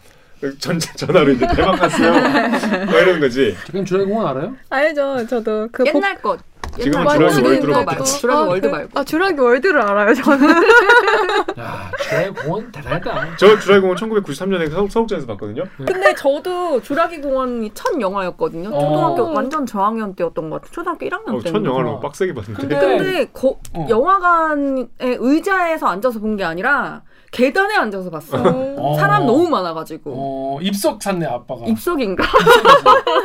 [0.57, 2.13] 전 전화로 이제 대박 났어요.
[2.89, 3.53] 뭐 이러는 거지.
[3.65, 4.55] 지금 주라기 공원 알아요?
[4.69, 5.27] 알죠.
[5.27, 6.39] 저도 그 복- 옛날 것.
[6.79, 8.03] 지금은 옛날 주라기 거 월드로 말고.
[8.03, 8.89] 주라기 아, 월드 그- 말고.
[8.99, 10.13] 아 주라기 월드를 알아요.
[10.13, 10.49] 저는.
[11.59, 13.35] 야, 주라기 공원 대단했다.
[13.37, 15.63] 저 주라기 공원 1993년에 서울, 서울장에서 봤거든요.
[15.77, 18.69] 근데 저도 주라기 공원이 첫 영화였거든요.
[18.69, 18.79] 어.
[18.79, 20.71] 초등학교 완전 저학년 때였던 것 같아요.
[20.71, 21.51] 초등학교 1학년 어, 때.
[21.51, 22.61] 첫 영화를 빡세게 봤는데.
[22.67, 23.85] 근데- 근데 거, 어.
[23.89, 27.01] 영화관에 의자에서 앉아서 본 게 아니라
[27.31, 28.75] 계단에 앉아서 봤어요.
[28.77, 28.95] 어.
[28.97, 31.65] 사람 너무 많아가지고 어 입석 샀네 아빠가.
[31.67, 32.23] 입석인가?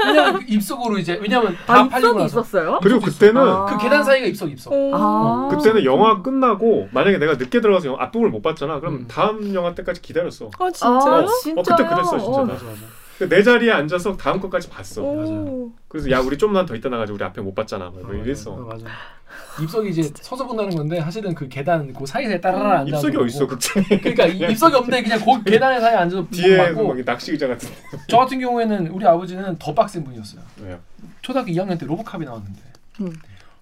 [0.06, 2.80] 왜냐면 그 입석으로 이제 왜냐면 다 아 팔리고 나서 있었어요?
[2.82, 3.64] 그리고 그때는 아.
[3.66, 4.72] 그 계단 사이가 입석 입석.
[4.92, 5.48] 아.
[5.50, 8.80] 그때는 영화 끝나고 만약에 내가 늦게 들어가서 영- 앞부분을 못 봤잖아.
[8.80, 9.04] 그럼 음.
[9.08, 10.50] 다음 영화 때까지 기다렸어.
[10.58, 11.26] 아 아, 진짜요?
[11.42, 11.54] 진짜요?
[11.56, 12.40] 어 그때 그랬어 진짜.
[12.40, 12.44] 어.
[12.44, 12.80] 맞아 맞아.
[13.18, 15.02] 내 자리에 앉아서 다음 것까지 봤어.
[15.02, 15.70] 오.
[15.88, 17.90] 그래서 야 우리 좀만 더 있다 나가지고 우리 앞에 못 봤잖아.
[17.90, 18.52] 뭐 어, 이랬어.
[18.56, 18.86] 맞아.
[19.60, 22.96] 입석이 이제 서서 본다는 건데 사실은 그 계단 그 사이사이 따라라 앉아.
[22.96, 23.86] 입석이 어딨어 극장에.
[24.00, 27.68] 그러니까 이- 입석이 없는데 그냥 그 계단에 사이 앉아서 뒤에 막 낚시 의자 같은.
[28.08, 30.40] 저 같은 경우에는 우리 아버지는 더 빡센 분이었어요.
[30.62, 30.78] 왜요?
[31.22, 32.60] 초등학교 2학년 때 로보캅이 나왔는데
[33.00, 33.12] 음.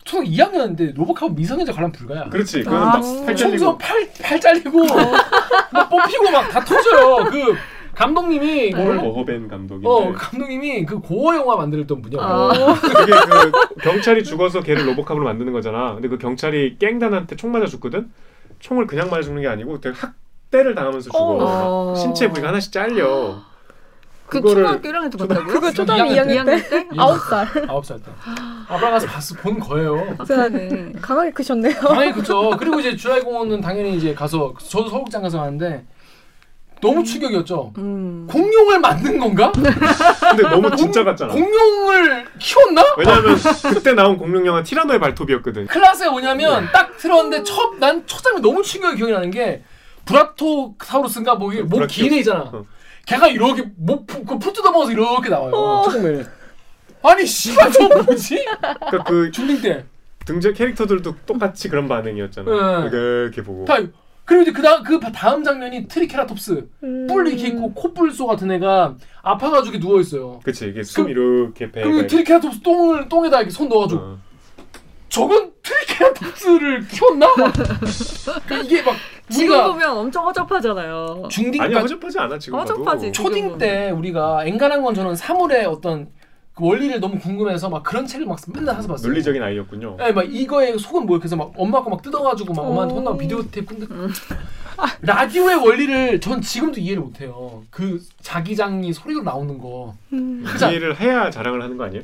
[0.04, 2.24] 초등학교 2학년인데 로보캅 미성년자 관람 불가야.
[2.30, 2.62] 그렇지.
[2.64, 3.00] 그건 아.
[3.26, 3.78] 팔 잘리고.
[3.78, 4.84] 팔, 팔 잘리고
[5.72, 7.30] 막 뽑히고 막 다 터져요.
[7.30, 7.54] 그
[7.94, 9.88] 감독님이 폴 그- 버허벤 감독인데.
[9.88, 12.20] 어 감독님이 그 고어 영화 만들었던 분이야.
[12.22, 12.74] 아.
[12.80, 15.94] 그게 그 경찰이 죽어서 걔를 로보캅으로 만드는 거잖아.
[15.94, 18.10] 근데 그 경찰이 깽단한테 총 맞아 죽거든.
[18.60, 21.18] 총을 그냥 맞아 죽는 게 아니고 되게 학대를 당하면서 죽어.
[21.18, 21.86] 어.
[21.92, 23.40] 막 신체 부위가 하나씩 잘려.
[24.26, 25.46] 그 초등학교 1학년 때 봤다고요?
[25.52, 26.62] 그거 초등학교 2학년 2학년 때?
[26.62, 26.86] 2학년 때?
[26.96, 27.46] 아홉 살.
[27.68, 28.10] 아홉 살 때.
[28.66, 30.14] 아빠랑 가서 봤어 본 거예요.
[30.16, 30.92] 아, 그러네.
[31.02, 31.74] 강하게 크셨네요.
[31.74, 32.48] 당연히 그죠.
[32.58, 35.84] 그리고 이제 주라이공원은 당연히 이제 가서 저도 서울극장 가서 가는데
[36.82, 37.72] 너무 충격이었죠.
[37.78, 38.26] 음.
[38.28, 39.52] 공룡을 만든 건가?
[39.52, 41.32] 근데 너무 진짜 같잖아.
[41.32, 42.82] 공룡을 키웠나?
[42.98, 43.36] 왜냐하면
[43.72, 45.68] 그때 나온 공룡 영화 티라노의 발톱이었거든.
[45.68, 49.62] 클라스가 뭐냐면 딱 틀었는데 첫난첫 장면 너무 충격이 기억이 나는 게
[50.06, 52.10] 브라토사우루스인가 뭐 이게 목 브라키오스.
[52.10, 52.40] 긴 애잖아.
[52.52, 52.66] 어.
[53.06, 55.84] 걔가 이렇게 목그 뜯어먹어서 이렇게 나와요.
[55.88, 56.24] 처음에.
[57.04, 58.44] 아니 씨발 저 뭐지?
[58.90, 59.84] 그러니까 그 중딩 때.
[60.24, 62.50] 등장 캐릭터들도 똑같이 그런 반응이었잖아.
[62.82, 62.88] 네.
[62.92, 63.64] 이렇게 보고.
[63.64, 63.78] 다
[64.32, 67.06] 그리고 이제 그 다음 그 다음 장면이 트리케라톱스 음.
[67.06, 70.40] 뿔 이렇게 있고 코뿔소 같은 애가 아파가지고 누워 있어요.
[70.42, 71.86] 그치 이게 숨 그- 이렇게 배가.
[71.86, 74.18] 그리고 트리케라톱스 똥을 똥에다 이렇게 손 넣어가지고 어.
[75.10, 77.26] 저건 트리케라톱스를 키웠나?
[77.36, 77.52] 막
[78.46, 78.94] 그러니까 이게 막
[79.28, 81.28] 지금 우리가 보면 엄청 허접하잖아요.
[81.30, 82.58] 중딩 아니 까 허접하지 않아 지금.
[82.58, 83.12] 허접하지.
[83.12, 86.08] 초딩 때 우리가 앵간한 건 저는 사물의 어떤
[86.54, 89.08] 그 원리를 너무 궁금해서 막 그런 책을 막 맨날 사서 봤어요.
[89.08, 89.96] 논리적인 아이였군요.
[89.98, 92.98] 네, 막 이거의 속은 뭐 그래서 막 엄마 거 막 뜯어가지고 막 엄마한테 오.
[92.98, 94.10] 혼나고 비디오 테이프 끈
[95.00, 97.62] 라디오의 원리를 전 지금도 이해를 못해요.
[97.70, 99.94] 그 자기장이 소리로 나오는 거.
[100.12, 100.44] 음.
[100.60, 102.02] 이해를 해야 자랑을 하는 거 아니에요?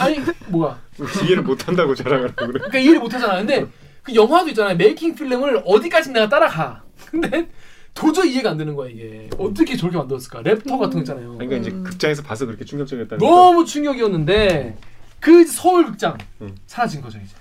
[0.00, 0.78] 아니 뭐가?
[1.24, 2.52] 이해를 못 한다고 자랑을 하고 그래.
[2.52, 3.36] 그러니까 이해를 못하잖아.
[3.38, 3.66] 근데
[4.02, 4.76] 그 영화도 있잖아요.
[4.76, 6.82] 메이킹 필름을 어디까지 내가 따라가.
[7.10, 7.48] 근데
[7.94, 9.28] 도저히 이해가 안 되는 거야 이게.
[9.38, 10.42] 어떻게 저렇게 만들었을까?
[10.42, 11.34] 랩터 같은 거 있잖아요.
[11.34, 11.82] 그러니까 이제 음.
[11.84, 13.30] 극장에서 봐서 그렇게 충격적이었다는 거죠.
[13.34, 14.76] 너무 충격이었는데
[15.20, 16.54] 그 서울 극장 음.
[16.66, 17.34] 사라진 거죠 이제.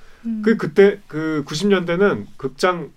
[0.43, 2.89] 그 그때 그 90년대는 극장에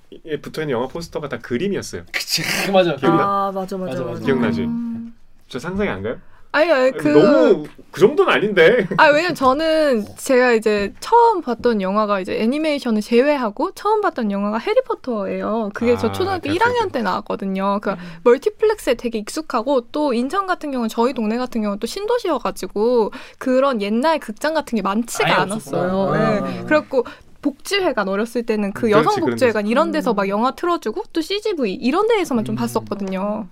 [0.43, 2.03] 붙어 있는 영화 포스터가 다 그림이었어요.
[2.13, 2.43] 그치
[2.73, 2.97] 맞아.
[2.97, 3.23] 기억나?
[3.23, 4.11] 아 맞아 맞아 맞아, 맞아.
[4.15, 4.25] 맞아.
[4.25, 4.63] 기억나지?
[4.63, 5.15] 음.
[5.49, 6.19] 저 상상이 안 가요?
[6.53, 8.87] 아니, 아니 그 너무 그 정도는 아닌데.
[8.99, 15.71] 아 왜냐면 저는 제가 이제 처음 봤던 영화가 이제 애니메이션을 제외하고 처음 봤던 영화가 해리포터예요.
[15.73, 17.81] 그게 저 아, 초등학교 대학생 1학년 때 나왔거든요.
[17.83, 17.95] 그
[18.25, 24.19] 멀티플렉스에 되게 익숙하고 또 인천 같은 경우는 저희 동네 같은 경우는 또 신도시여가지고 그런 옛날
[24.19, 25.83] 극장 같은 게 많지가 아예 않았어요.
[25.83, 26.41] 없었구나.
[26.41, 26.61] 네.
[26.61, 26.65] 아.
[26.65, 27.05] 그래갖고
[27.41, 30.17] 복지회관 어렸을 때는 그 그렇지, 여성 복지회관 이런 데서 음.
[30.17, 32.57] 막 영화 틀어주고 또 CGV 이런 데에서만 좀 음.
[32.57, 33.49] 봤었거든요.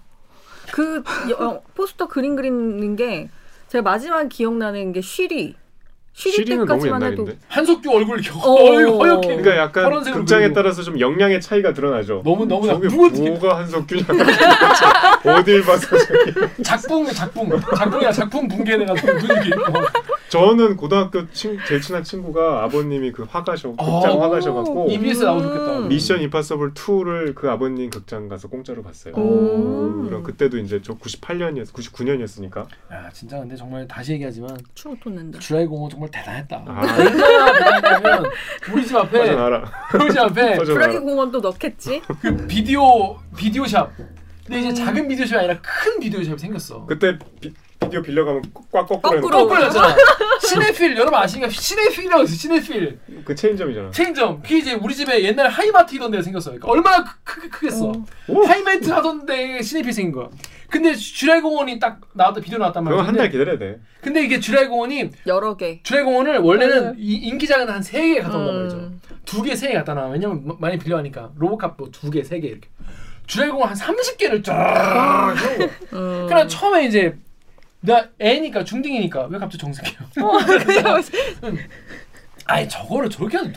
[0.72, 3.28] 그 여- 포스터 그림 그리는 게
[3.68, 5.54] 제가 마지막 기억나는 게 쉬리.
[6.12, 7.38] 시리는 너무 옛날인데.
[7.48, 8.56] 한석규 얼굴 겨 어.
[8.98, 9.28] 허옇게.
[9.36, 10.54] 그러니까 약간 극장에 그리고.
[10.54, 12.22] 따라서 좀 영향의 차이가 드러나죠.
[12.24, 14.02] 너무 너무 저게 뭐가 한석규냐
[15.38, 15.86] 어딜 봐서.
[16.62, 19.72] 작품 작품 작품이야 작품 붕괴돼가지고 눈이 이렇게 있고.
[20.28, 24.20] 저는 고등학교 친, 제일 친한 친구가 아버님이 그 화가셔 극장 어.
[24.22, 25.78] 화가셔갖고 EBS 나오면 좋겠다.
[25.78, 25.88] 음.
[25.88, 29.14] 미션 임파서블 2를 그 아버님 극장 가서 공짜로 봤어요.
[29.14, 30.04] 오.
[30.04, 32.58] 그럼 그때도 이제 저 98년이었 99년이었으니까.
[32.92, 35.38] 야 진짜 근데 정말 다시 얘기하지만 추억 돋는다.
[35.40, 36.64] 주라이 공원 정말 대단했다.
[36.66, 36.80] 아.
[36.98, 38.30] 얼마나 대단했냐면
[38.72, 39.70] 우리 집 앞에 빠져나라.
[39.94, 40.86] 우리 집 앞에 빠져나라.
[40.86, 42.00] 브라기 공원 또 넣겠지?
[42.22, 43.90] 그 비디오 비디오 샵.
[44.46, 46.86] 근데 이제 작은 비디오 샵이 아니라 큰 비디오 샵이 생겼어.
[46.86, 47.52] 그때 비,
[47.90, 48.42] 디오 빌려가면
[48.72, 49.38] 꽉 거꾸로 거꾸로.
[49.48, 49.96] 거꾸로였잖아.
[50.40, 52.34] 시네필 여러분 아시니까 시네필이라고 있어.
[52.34, 53.90] 시네필 그 체인점이잖아.
[53.90, 54.40] 체인점.
[54.42, 56.50] 그게 이제 우리 집에 옛날에 하이마트 이던 데가 생겼어.
[56.50, 57.92] 그러니까 얼마나 크, 크, 크겠어.
[58.28, 58.44] 오!
[58.46, 60.28] 하이마트 하던 데에 시네필 생긴 거야.
[60.70, 62.96] 근데 쥬라기 공원이 딱 나왔다 비디오 나왔단 말이야.
[62.96, 63.80] 그거 한달 근데, 기다려야 돼.
[64.00, 65.80] 근데 이게 쥬라기 공원이 여러 개.
[65.82, 66.94] 쥬라기 공원을 원래는 맞아요.
[66.96, 68.76] 이 인기작은 한 세 개 갖다 온단 말이죠.
[68.76, 69.00] 음.
[69.24, 70.06] 두 개, 세 개 갖다 놔.
[70.08, 71.30] 왜냐면 마- 많이 빌려가니까.
[71.36, 72.68] 로보캅 뭐두 개, 세 개 이렇게.
[73.26, 75.34] 주라이 공원 한 30개를 쫙.
[75.92, 76.26] 음.
[76.28, 77.16] 그래 처음에 이제
[77.80, 79.98] 나 애니까 중딩이니까 왜 갑자기 정색해요?
[82.46, 83.52] 아니 저거를 저렇게 놓으면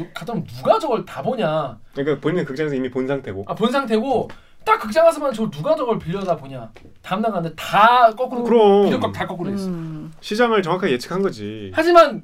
[0.45, 1.77] 누가 저걸 다 보냐?
[1.93, 3.45] 그러니까 본인은 극장에서 이미 본 상태고.
[3.47, 4.29] 아본 상태고
[4.65, 6.69] 딱 극장 가서만 저걸 누가 저걸 빌려다 보냐?
[7.01, 8.83] 다음 날 갔는데 다 거꾸로 그럼.
[8.83, 9.67] 비디오 값다 거꾸로 했어.
[9.67, 10.11] 음.
[10.21, 11.71] 시장을 정확하게 예측한 거지.
[11.73, 12.23] 하지만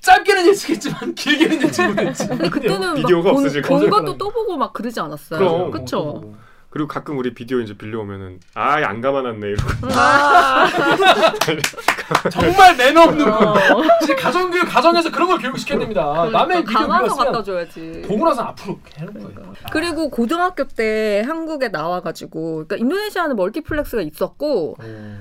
[0.00, 2.28] 짧게는 예측했지만 길게는 예측 못했지.
[2.28, 3.90] 근데 그때는 비디오가 막 본, 없어질 본 거죠.
[3.90, 5.38] 것도 또 보고 막 그러지 않았어요.
[5.38, 5.70] 그럼.
[5.70, 6.34] 그쵸?
[6.74, 10.66] 그리고 가끔 우리 비디오 이제 빌려오면은 아안 감아놨네 이러고 아,
[12.32, 13.32] 정말 매너 없는 분.
[13.32, 13.56] 어.
[14.00, 16.28] 진짜 가정교육 가정에서 그런 걸 교육시켜야 됩니다.
[16.32, 18.02] 남의 비디오 감아서 갖다 줘야지.
[18.08, 19.52] 보고 나서 앞으로 해놓은 거예요.
[19.70, 24.76] 그리고 고등학교 때 한국에 나와가지고 그러니까 인도네시아는 멀티플렉스가 있었고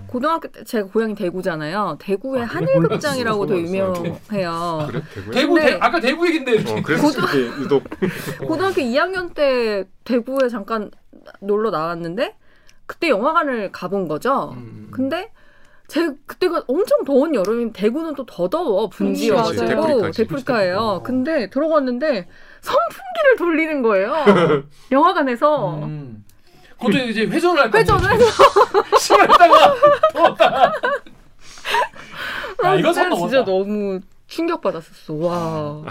[0.07, 1.99] 고등학교 때 제가 고향이 대구잖아요.
[1.99, 3.93] 대구에 아, 한일극장이라고 더 몰랐어요.
[3.93, 4.87] 유명해요.
[4.89, 7.83] 그래 대구 대, 아까 대구 얘긴데 어 그래서 이렇게 유독
[8.39, 10.89] 고등학교 2학년 때 대구에 잠깐
[11.41, 12.35] 놀러 나왔는데
[12.85, 14.53] 그때 영화관을 가본 거죠.
[14.57, 14.89] 음.
[14.91, 15.31] 근데
[15.87, 20.11] 제 그때가 엄청 더운 여름인 대구는 또 더 더워 분지여가지고.
[20.11, 20.77] 데프리카예요.
[20.77, 21.03] 어.
[21.03, 22.27] 근데 들어갔는데
[22.61, 24.13] 선풍기를 돌리는 거예요.
[24.91, 26.23] 영화관에서 음.
[26.79, 27.81] 그것도 이제 회전을 할 거예요.
[27.81, 28.25] 회전을 해서
[28.99, 29.73] 심했다가
[30.13, 30.73] 더웠다가.
[32.63, 33.27] 야, 이건 선 그때는 넘었다.
[33.27, 35.13] 진짜 너무 충격 받았었어.
[35.13, 35.83] 와.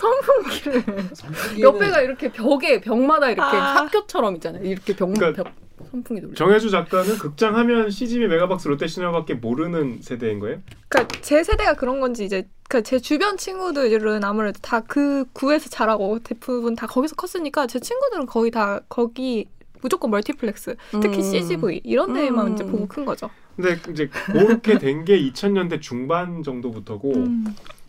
[0.00, 0.82] 선풍기를
[1.14, 3.76] 선풍기는 옆에가 이렇게 벽에 벽마다 이렇게 아.
[3.76, 4.64] 학교처럼 있잖아요.
[4.64, 5.52] 이렇게 벽, 그러니까 벽
[5.90, 6.34] 선풍기 돌려.
[6.34, 10.58] 정혜주 작가는 극장 하면 CGV 메가박스 롯데시네마밖에 모르는 세대인 거예요?
[10.88, 16.74] 그러니까 제 세대가 그런 건지 이제 그제 주변 친구들은 아무래도 다 그 구에서 자라고 대부분
[16.76, 19.46] 다 거기서 컸으니까 제 친구들은 거의 다 거기
[19.82, 21.22] 무조건 멀티플렉스 특히 음.
[21.22, 22.54] CGV 이런 데만 음.
[22.54, 23.30] 이제 보고 큰 거죠.
[23.56, 27.44] 근데 이제 그렇게 된 게 2000년대 중반 정도부터고 음.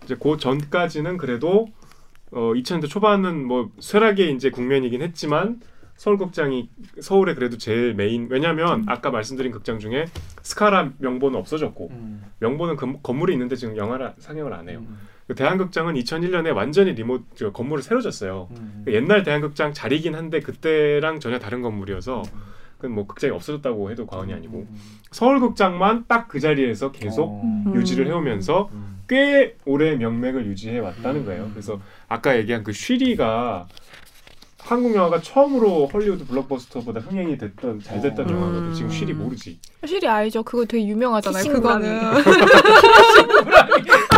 [0.06, 1.68] 이제 그 전까지는 그래도
[2.32, 5.60] 어 2000년대 초반은 뭐 쇠락의 이제 국면이긴 했지만
[5.96, 6.70] 서울 극장이
[7.02, 10.06] 서울에 그래도 제일 메인 왜냐면 아까 말씀드린 극장 중에
[10.42, 12.24] 스카라 명보는 없어졌고 음.
[12.40, 14.80] 명보는 건- 건물이 있는데 지금 영화를 상영을 안 해요.
[14.88, 14.98] 음.
[15.28, 18.48] 그 대한극장은 2001년에 완전히 리모 저 건물을 새로 졌어요.
[18.58, 18.82] 음.
[18.86, 22.24] 그 옛날 대한극장 자리긴 한데 그때랑 전혀 다른 건물이어서
[22.78, 24.66] 그건 뭐 극장이 없어졌다고 해도 과언이 아니고
[25.12, 27.42] 서울 극장만 딱 그 자리에서 계속 어.
[27.44, 27.76] 음.
[27.76, 29.02] 유지를 해오면서 음.
[29.08, 31.50] 꽤 오래 명맥을 유지해 왔다는 거예요.
[31.52, 31.80] 그래서
[32.12, 33.68] 아까 얘기한 그 쉬리가
[34.60, 38.32] 한국 영화가 처음으로 헐리우드 블록버스터보다 흥행이 됐던 잘 됐던 어.
[38.34, 38.74] 영화거든.
[38.74, 38.94] 지금 음.
[38.94, 39.58] 쉬리 모르지.
[39.88, 40.44] 실이 알죠.
[40.44, 41.42] 그거 되게 유명하잖아요.
[41.42, 42.02] 키싱 그거는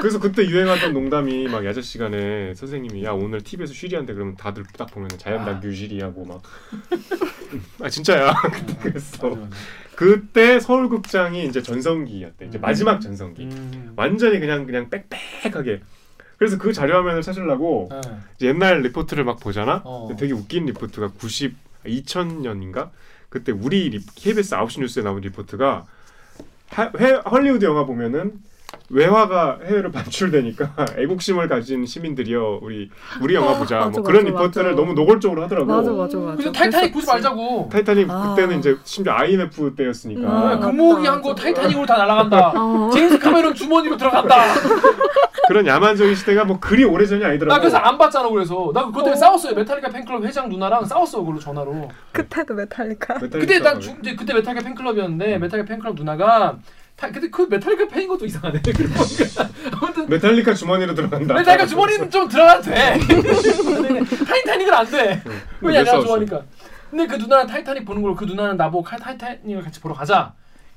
[0.00, 4.90] 그래서 그때 유행하던 농담이 막 야자 시간에 선생님이 야 오늘 TV에서 쉬리한데 그러면 다들 딱
[4.90, 6.42] 보면 자연당규 쉬리하고 막
[7.82, 9.28] 아 진짜야 그때 그랬어.
[9.28, 9.56] 맞아, 맞아.
[9.94, 12.46] 그때 서울극장이 이제 전성기였대.
[12.46, 12.60] 이제 음.
[12.60, 13.42] 마지막 전성기.
[13.42, 13.92] 음.
[13.96, 15.80] 완전히 그냥 그냥 빽빽하게.
[16.36, 18.46] 그래서 그 자료 화면을 찾으려고 네.
[18.48, 19.82] 옛날 리포트를 막 보잖아.
[19.84, 20.08] 어.
[20.16, 22.90] 되게 웃긴 리포트가 90 2000년인가
[23.28, 25.86] 그때 우리 리, KBS 9시 뉴스에 나온 리포트가
[26.70, 28.40] 하, 회, 헐리우드 영화 보면은
[28.90, 32.90] 외화가 해외로 반출되니까 애국심을 가진 시민들이여 우리
[33.20, 34.76] 우리 영화 아, 보자 맞아, 뭐 그런 맞아, 리포트를 맞아.
[34.80, 35.66] 너무 노골적으로 하더라고.
[35.66, 36.32] 맞아 맞아 맞아.
[36.36, 37.06] 그래서 타이타닉 보지.
[37.06, 37.68] 말자고.
[37.70, 38.34] 타이타닉 아.
[38.34, 40.60] 그때는 이제 심지어 IMF 때였으니까 아, 음.
[40.60, 41.42] 금모으기 맞다, 한거 맞아.
[41.42, 42.52] 타이타닉으로 다 날아간다.
[42.56, 42.90] 어.
[42.92, 44.36] 제임스 카메론 주머니로 들어간다.
[45.48, 47.54] 그런 야만적인 시대가 뭐 그리 오래전이 아니더라고.
[47.54, 48.28] 나 그래서 안 봤잖아.
[48.28, 49.54] 그래서 나 그것 때문에 싸웠어요.
[49.54, 51.20] 메탈리카 팬클럽 회장 누나랑 싸웠어.
[51.20, 51.90] 그걸로 전화로.
[52.12, 53.14] 그때도 메탈리카.
[53.14, 56.58] 메탈리카 그때 난 주, 그때 메탈리카 팬클럽이었는데 메탈리카 팬클럽 누나가 타,
[57.00, 58.60] 근데 그 메탈리카 팬인 것도 이상하네.
[59.80, 61.34] 아무튼 메탈리카 주머니로 들어간다.
[61.34, 62.98] 메탈리카 주머니는 좀 들어가도 돼.
[64.26, 65.22] 타이타닉은 안 돼.
[65.60, 66.00] 왜냐 왜 내가?
[66.00, 66.42] 좋아하니까.
[66.90, 70.34] 근데 그 누나는 타이타닉 보는 걸 그 누나는 나보고 칼- 타이타닉을 같이 보러 가자.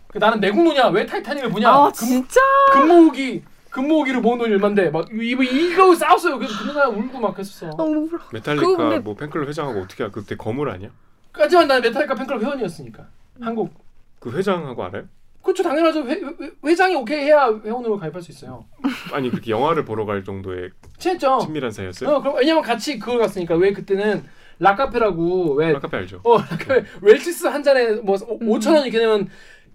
[0.08, 1.70] 그 나는 매국노냐 왜 타이타닉을 보냐.
[1.70, 2.40] 아 금- 진짜.
[2.74, 6.38] 금모으기 금모으기를 모은 돈이 얼만데 막 이거 이거 싸웠어요.
[6.38, 7.70] 그래서 그 누나 울고 막 했었어.
[7.76, 8.20] 어, 울어.
[8.32, 10.08] 메탈리카 근데- 뭐 팬클럽 회장하고 어떻게?
[10.10, 10.90] 그때 거물 아니야?
[11.34, 13.06] 하지만 나는 메탈리카 팬클럽 회원이었으니까
[13.42, 13.74] 한국.
[14.20, 15.04] 그 회장하고 알아요?
[15.44, 16.04] 그렇죠 당연하죠.
[16.08, 16.22] 회,
[16.66, 18.66] 회, 장이 오케이 해야 회원으로 가입할 수 있어요.
[19.12, 21.40] 아니 그렇게 영화를 보러 갈 정도의 친했죠.
[21.40, 22.10] 친밀한 사이였어요?
[22.10, 24.24] 어 그럼 왜냐면 같이 그걸 갔으니까 왜 그때는
[24.60, 26.22] 락카페라고 왜 락카페 알죠?
[26.24, 28.48] 어, 그 웰치스 한 잔에 뭐 음.
[28.48, 29.28] 5천 원 이렇게 되면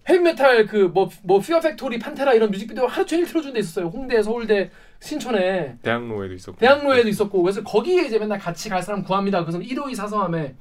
[0.08, 3.86] 헤비메탈 그 뭐 뭐 피어 팩토리 판테라 이런 뮤직비디오 하루 종일 틀어준 데 있었어요.
[3.88, 6.58] 홍대, 서울대, 신촌에 대학로에도 있었고.
[6.58, 9.40] 대학로에도 있었고 그래서 거기에 이제 맨날 같이 갈 사람 구합니다.
[9.44, 10.54] 그래서 152 사서함에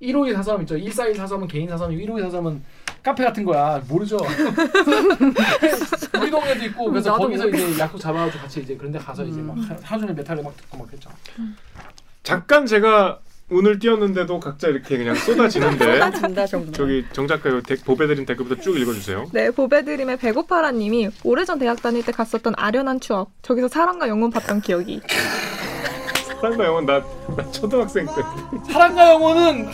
[0.00, 0.76] 152 사서함 있죠.
[0.76, 2.62] 141 사서함은 개인 사서함이고 152 사서함은
[3.02, 3.82] 카페 같은 거야.
[3.88, 4.18] 모르죠.
[6.20, 7.48] 우리 동네도 있고 그래서 거기서.
[7.48, 9.62] 이제 약속 잡아가지고 같이 이제 그런데 가서 이제 막 음.
[9.62, 11.10] 하- 하루 종일 메탈 음악 듣고 막 했죠.
[12.22, 13.18] 잠깐 제가
[13.50, 16.72] 운을 띄웠는데도 각자 이렇게 그냥 쏟아지는데 쏟아진다 정말.
[16.72, 17.50] 저기 정 작가
[17.84, 19.26] 보배드림 댓글부터 쭉 읽어주세요.
[19.32, 23.30] 네, 보배드림의 배고파라님이 오래전 대학 다닐 때 갔었던 아련한 추억.
[23.42, 25.00] 저기서 사랑과 영혼 봤던 기억이.
[26.40, 27.02] 사랑과 영혼 나,
[27.36, 28.12] 나 초등학생 때
[28.72, 29.68] 사랑과 영혼은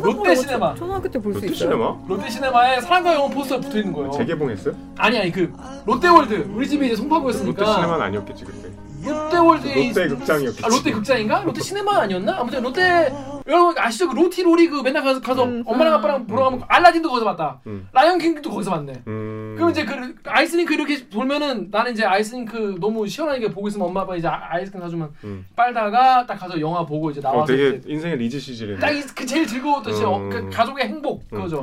[0.00, 0.74] 롯데 시네마.
[0.74, 1.56] 초등학교 때 볼 수 롯데 있어요.
[1.70, 4.10] 시네마 롯데 시네마에 사랑과 영혼 포스터 붙어 있는 거예요.
[4.12, 4.74] 재개봉했어요?
[4.98, 5.52] 아니 아니 그
[5.86, 8.68] 롯데월드 우리 집이 이제 송파구였으니까 롯데 시네마는 아니었겠지 그때.
[9.10, 10.64] 롯데월드에 롯데 극장이었겠지.
[10.64, 11.42] 아 롯데 극장인가?
[11.42, 12.38] 롯데 시네마 아니었나?
[12.38, 13.12] 아무튼 롯데
[13.46, 14.08] 여러분 아시죠?
[14.08, 15.62] 그 로티 로리 그 맨날 가서 가서 음.
[15.66, 17.60] 엄마랑 아빠랑 보러 가면 알라딘도 거기서 봤다.
[17.66, 17.88] 음.
[17.92, 19.02] 라이언 킹도 거기서 봤네.
[19.06, 19.54] 음.
[19.56, 24.16] 그럼 이제 그 아이스링크 이렇게 돌면은 나는 이제 아이스링크 너무 시원하게 보고 있으면 엄마 아빠
[24.16, 25.46] 이제 아- 아이스크림 사주면 음.
[25.54, 28.78] 빨다가 딱 가서 영화 보고 이제 어, 나와서 되게 이제 인생의 리즈 시절이네.
[28.78, 30.30] 딱그 제일 즐거웠던 진짜 어, 음.
[30.30, 31.36] 그 가족의 행복 음.
[31.36, 31.60] 그거죠.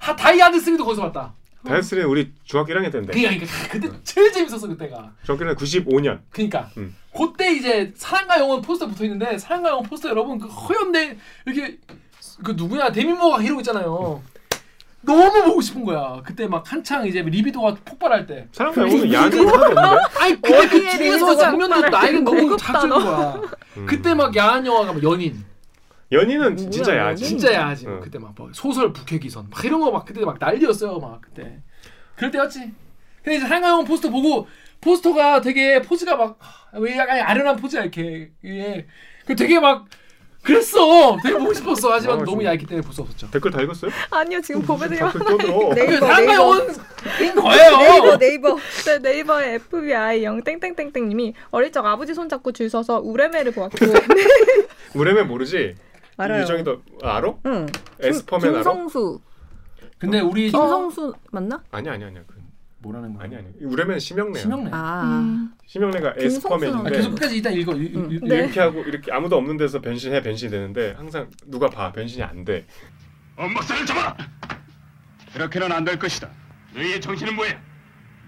[0.00, 1.32] 하 다이하드 3도 거기서 봤다.
[1.66, 3.12] 다이하드는 우리 중학교 1학년 때인데.
[3.12, 5.12] 그러니까 그때 제일 재밌었어 그때가.
[5.24, 6.20] 중학교 1학년 95년.
[6.30, 6.96] 그러니까 음.
[7.16, 11.78] 그때 이제 사랑과 영혼 포스터 붙어 있는데 사랑과 영혼 포스터 여러분 그 허연데 이렇게
[12.42, 14.22] 그 누구냐 데미 무어가 이러고 있잖아요.
[15.04, 16.22] 너무 보고 싶은 거야.
[16.24, 18.46] 그때 막 한창 이제 리비도가 폭발할 때.
[18.52, 19.80] 사랑과 영혼은 야한 없는데.
[20.18, 23.40] 아니 근데 그 리비도가 장면도 나에게 때 너무 자극적인 거야.
[23.76, 23.86] 음.
[23.86, 25.44] 그때 막 야한 영화가 막 연인
[26.12, 27.00] 연인은 뭐야, 진짜 연인?
[27.04, 27.24] 야하지.
[27.24, 27.86] 진짜 야하지.
[27.86, 28.00] 뭐 응.
[28.00, 30.98] 그때 막, 막 소설 북해기선 막 이런 거 막 그때 막 난리였어요.
[30.98, 31.60] 막 그때
[32.16, 32.70] 그럴 때였지.
[33.22, 34.46] 근데 이제 영혼 포스터 보고
[34.80, 36.38] 포스터가 되게 포즈가 막
[36.74, 38.86] 왜 약간 아련한 포즈야 이렇게 이게
[39.26, 39.84] 그 되게 막
[40.42, 41.16] 그랬어.
[41.22, 41.92] 되게 보고 싶었어.
[41.92, 42.50] 하지만 아, 너무 진짜.
[42.52, 43.30] 얇기 때문에 볼 수 없었죠.
[43.30, 43.90] 댓글 다 읽었어요?
[44.10, 45.74] 아니요 지금 보배드림 자꾸 떠들어.
[45.74, 45.84] 네.
[45.86, 46.32] 그 네이버, 사랑과
[47.18, 47.42] 네이버.
[47.42, 47.72] 거예요.
[47.78, 53.52] 네이버 네이버 네, 네이버의 FBI 영 땡땡땡땡님이 어릴 적 아버지 손 잡고 줄 서서 우레메를
[53.52, 53.76] 보았고
[54.94, 55.74] 우레면 모르지?
[56.22, 56.42] 알아요.
[56.42, 57.34] 유정이도 알아?
[57.46, 57.66] 응.
[58.00, 58.62] 에스퍼맨 알아?
[58.62, 59.20] 김성수
[59.98, 61.62] 근데 우리 김성수 맞나?
[61.70, 62.22] 아니 아니 아니야.
[62.26, 62.34] 그,
[62.78, 63.24] 뭐라는 거야?
[63.24, 63.46] 아니 아니.
[63.60, 64.42] 우레면 심형래야.
[64.42, 64.70] 심형래.
[64.72, 66.26] 아 음, 심형래가 김성수는 아,
[66.68, 67.76] 에스퍼맨인데 계속 끝까지 일단 읽어.
[67.76, 68.12] 유- 유- 응.
[68.12, 68.36] 유- 네.
[68.38, 72.66] 이렇게 하고 이렇게 아무도 없는 데서 변신해 변신이 되는데 항상 누가 봐 변신이 안 돼.
[73.36, 74.16] 엄박사를 잡아!
[75.32, 76.28] 그렇게는 안 될 것이다.
[76.74, 77.58] 너희의 정신은 뭐야?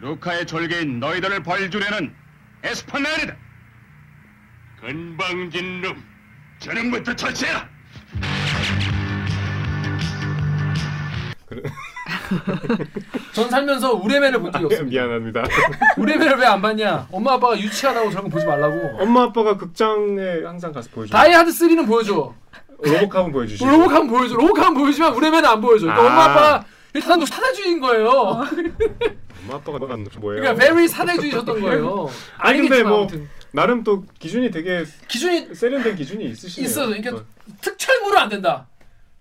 [0.00, 2.14] 루카의 졸개인 너희들을 벌주려는
[2.62, 3.36] 에스파맨이다.
[4.80, 6.02] 건방진 놈,
[6.58, 7.68] 저녁부터 처치해라.
[13.32, 14.90] 전 살면서 우레맨을 본 적이 없습니다.
[14.90, 15.44] 미안합니다.
[15.96, 17.08] 우레맨을 왜안 봤냐?
[17.10, 19.02] 엄마 아빠가 유치하다고 저런 거 보지 말라고.
[19.02, 21.12] 엄마 아빠가 극장에 항상 가서 보여줘.
[21.12, 22.34] 다이하드 3는 보여줘.
[22.78, 23.70] 로봇캅은 보여주시고.
[23.70, 24.34] 로봇하면 보여줘.
[24.34, 25.86] 로봇하면 보여주지만 우레맨은 안 보여줘.
[25.86, 26.06] 그러니까 아.
[26.06, 28.08] 엄마 아빠가 일단 사대주의인 거예요.
[28.08, 32.08] 엄마 아빠가 뭐예요 그러니까 very 사대주의셨던 거예요.
[32.38, 36.68] 아니, 근데 뭐 아무튼 나름 또 기준이 되게 기준이 세련된 기준이 있으시네요.
[36.68, 36.86] 있어.
[36.86, 37.24] 그러니까
[37.60, 38.68] 특촬물은 안 된다.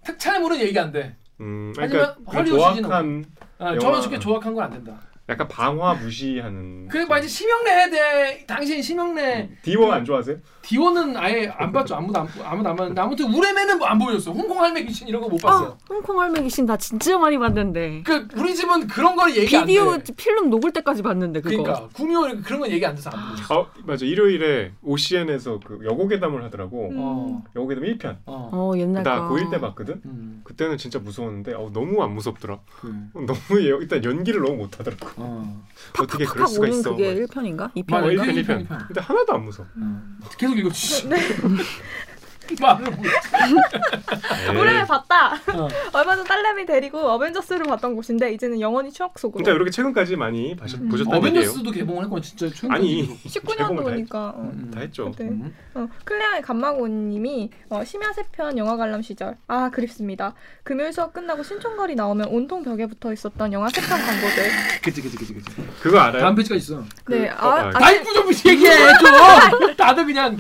[0.06, 1.16] 특촬물은 얘기 안 돼.
[1.42, 3.26] 음, 하지만 그러니까 그 헐리우드 조악한
[3.60, 3.80] 아, 영화.
[3.80, 5.00] 저런 좋게 조악한 건 안 된다.
[5.30, 6.90] 약간 방화 무시하는.
[6.90, 8.44] 그리고 막 이제 심형래 돼.
[8.46, 10.36] 당신 심형래 디워 안 좋아하세요?
[10.62, 11.96] 디오는 아예 안 봤죠.
[11.96, 14.32] 아무도 안, 아무도 안 봤는데 아무튼 우레맨은 뭐안 보여줬어.
[14.32, 15.70] 홍콩 할매 귀신 이런 거 못 봤어요.
[15.70, 19.66] 아 홍콩 할매 귀신 나 진짜 많이 봤는데 그 우리 집은 그런 걸 얘기 안
[19.66, 20.14] 비디오 돼.
[20.16, 23.60] 필름 녹을 때까지 봤는데 그거 그러니까 구미호 그런 건 얘기 안 돼서 안 보여줬어.
[23.62, 24.06] 어, 맞아.
[24.06, 26.92] 일요일에 OCN에서 그 여고괴담을 하더라고.
[26.96, 27.44] 어.
[27.56, 28.18] 여고괴담 1편.
[28.26, 28.50] 어.
[28.52, 30.02] 어 옛날 나거 고1 때 봤거든.
[30.06, 30.42] 음.
[30.44, 32.60] 그때는 진짜 무서웠는데 어, 너무 안 무섭더라.
[32.82, 32.88] 그.
[33.14, 35.13] 너무 여- 일단 연기를 너무 못하더라고.
[35.18, 35.64] 어.
[36.00, 36.92] 어떻게 그럴 수가 있어.
[36.92, 37.28] 그게 막.
[37.28, 37.74] 1편인가?
[37.76, 38.88] 2편 맞아, 어, 이거 1편, 1편, 1편.
[38.88, 39.68] 근데 하나도 안 무서워.
[39.78, 40.20] 음.
[40.38, 41.08] 계속 읽어 주시.
[42.60, 43.06] 말을 못.
[43.06, 44.58] 에이.
[44.58, 45.34] 우레메 봤다.
[45.54, 45.68] 어.
[45.94, 49.44] 얼마 전 딸내미 데리고 어벤져스를 봤던 곳인데 이제는 영원히 추억 속으로.
[49.44, 50.90] 그러니까 이렇게 최근까지 많이 봐셨, 음.
[50.90, 51.42] 보셨다는 얘기예요.
[51.50, 54.30] 어벤져스도 개봉을 했건 진짜 최근 아니 19년도 보니까.
[54.36, 54.52] 어.
[54.54, 54.72] 음.
[54.74, 55.12] 다 했죠.
[55.12, 55.24] 그때.
[55.26, 55.56] 음.
[55.74, 60.34] 어, 클레아의 감마고님이 어, 심야 세 편 영화 관람 시절 아 그립습니다.
[60.64, 64.44] 금요일 수업 끝나고 신촌거리 나오면 온통 벽에 붙어 있었던 영화 세편 광고들.
[64.82, 65.52] 그치 그치 그치 그치.
[65.82, 66.22] 그거 알아요?
[66.22, 66.84] 다음 페이지가 있어.
[67.10, 69.76] 네, 어, 아, 아, 아, 나이프 좀 얘기해 좀.
[69.78, 70.38] 다들 그냥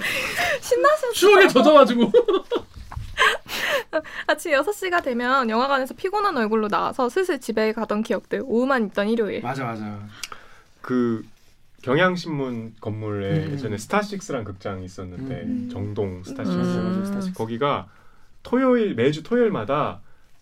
[0.61, 1.92] 신나서 추억에 젖어가지고.
[4.27, 9.41] 아침 6시가 되면 영화관에서 피곤한 얼굴로 나와서 슬슬 집에 가던 기억들 오후만 있던 일요일.
[9.41, 9.99] 맞아 맞아.
[10.81, 11.23] 그
[11.83, 13.51] 경향신문 건물에 음.
[13.53, 15.69] 예전에 스타식스란 극장이 있었는데 음.
[15.71, 17.33] 정동 스타식스 음.
[17.35, 17.87] 거기가
[18.41, 20.01] 토요일 매주 토요일마다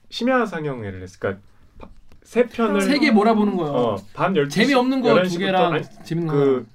[0.10, 1.18] 심야 상영회를 했어.
[1.20, 1.42] 그러니까
[1.78, 1.88] 파-
[2.24, 3.72] 세 편을 세 개 몰아보는 거요.
[3.72, 6.40] 어, 밤 12시 재미없는 거두 11시부터 개랑 아니, 재밌는 거.
[6.40, 6.68] 그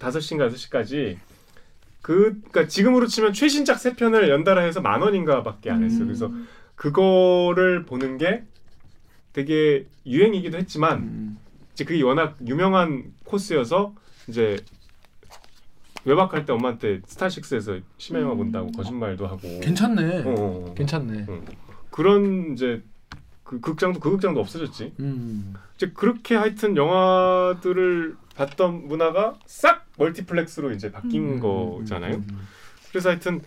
[0.00, 1.16] 5시인가 6시까지
[2.04, 6.02] 그 그러니까 지금으로 치면 최신작 세 편을 연달아 해서 만 원인가밖에 안 했어.
[6.02, 6.30] 요 그래서
[6.74, 8.44] 그거를 보는 게
[9.32, 11.38] 되게 유행이기도 했지만 음.
[11.72, 13.94] 이제 그게 워낙 유명한 코스여서
[14.28, 14.58] 이제
[16.04, 20.24] 외박할 때 엄마한테 스타식스에서 심야 영화 본다고 거짓말도 하고 괜찮네.
[20.24, 20.34] 어, 어,
[20.68, 20.74] 어.
[20.74, 21.24] 괜찮네.
[21.90, 22.82] 그런 이제
[23.44, 24.92] 그 극장도 그 극장도 없어졌지.
[25.00, 25.54] 음.
[25.76, 31.40] 이제 그렇게 하여튼 영화들을 봤던 문화가 싹 멀티플렉스로 이제 바뀐 음.
[31.40, 32.16] 거잖아요.
[32.16, 32.38] 음.
[32.90, 33.42] 그래서 하여튼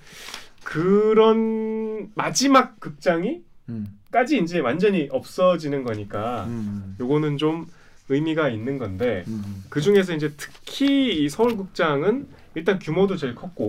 [0.63, 3.87] 그런 마지막 극장이 음.
[4.11, 6.95] 까지 이제 완전히 없어지는 거니까 음.
[6.99, 7.67] 요거는 좀
[8.09, 9.63] 의미가 있는 건데 음.
[9.69, 13.67] 그 중에서 이제 특히 이 서울극장은 일단 규모도 제일 컸고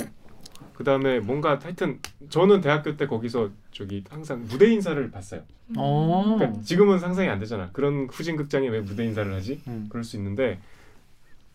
[0.75, 1.99] 그 다음에 뭔가 하여튼
[2.29, 5.43] 저는 대학교 때 거기서 저기 항상 무대 인사를 봤어요.
[5.77, 6.37] 어.
[6.39, 7.71] 그러니까 지금은 상상이 안 되잖아.
[7.73, 9.61] 그런 후진 극장에 왜 무대 인사를 하지?
[9.67, 9.87] 음.
[9.89, 10.61] 그럴 수 있는데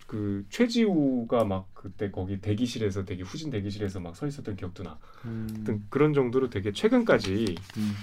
[0.07, 4.97] 그 최지우가 막 그때 거기 대기실에서 되게 후진 대기실에서 막 서 있었던 기억도 나.
[5.25, 5.85] 음.
[5.89, 7.93] 그런 정도로 되게 최근까지 음.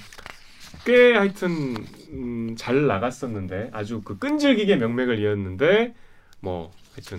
[0.85, 1.77] 꽤 하여튼
[2.13, 5.95] 음, 잘 나갔었는데 아주 그 끈질기게 명맥을 이었는데
[6.41, 7.19] 뭐 하여튼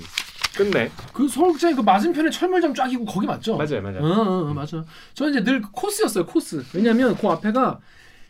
[0.57, 3.55] 끝내 그 서울극장이 그 맞은편에 철물점 쫙 있고 거기 맞죠?
[3.57, 3.99] 맞아요 맞아요.
[4.03, 4.83] 어, 어, 어, 맞아.
[5.13, 6.63] 저는 이제 늘 코스였어요, 코스.
[6.73, 7.79] 왜냐면 그 앞에가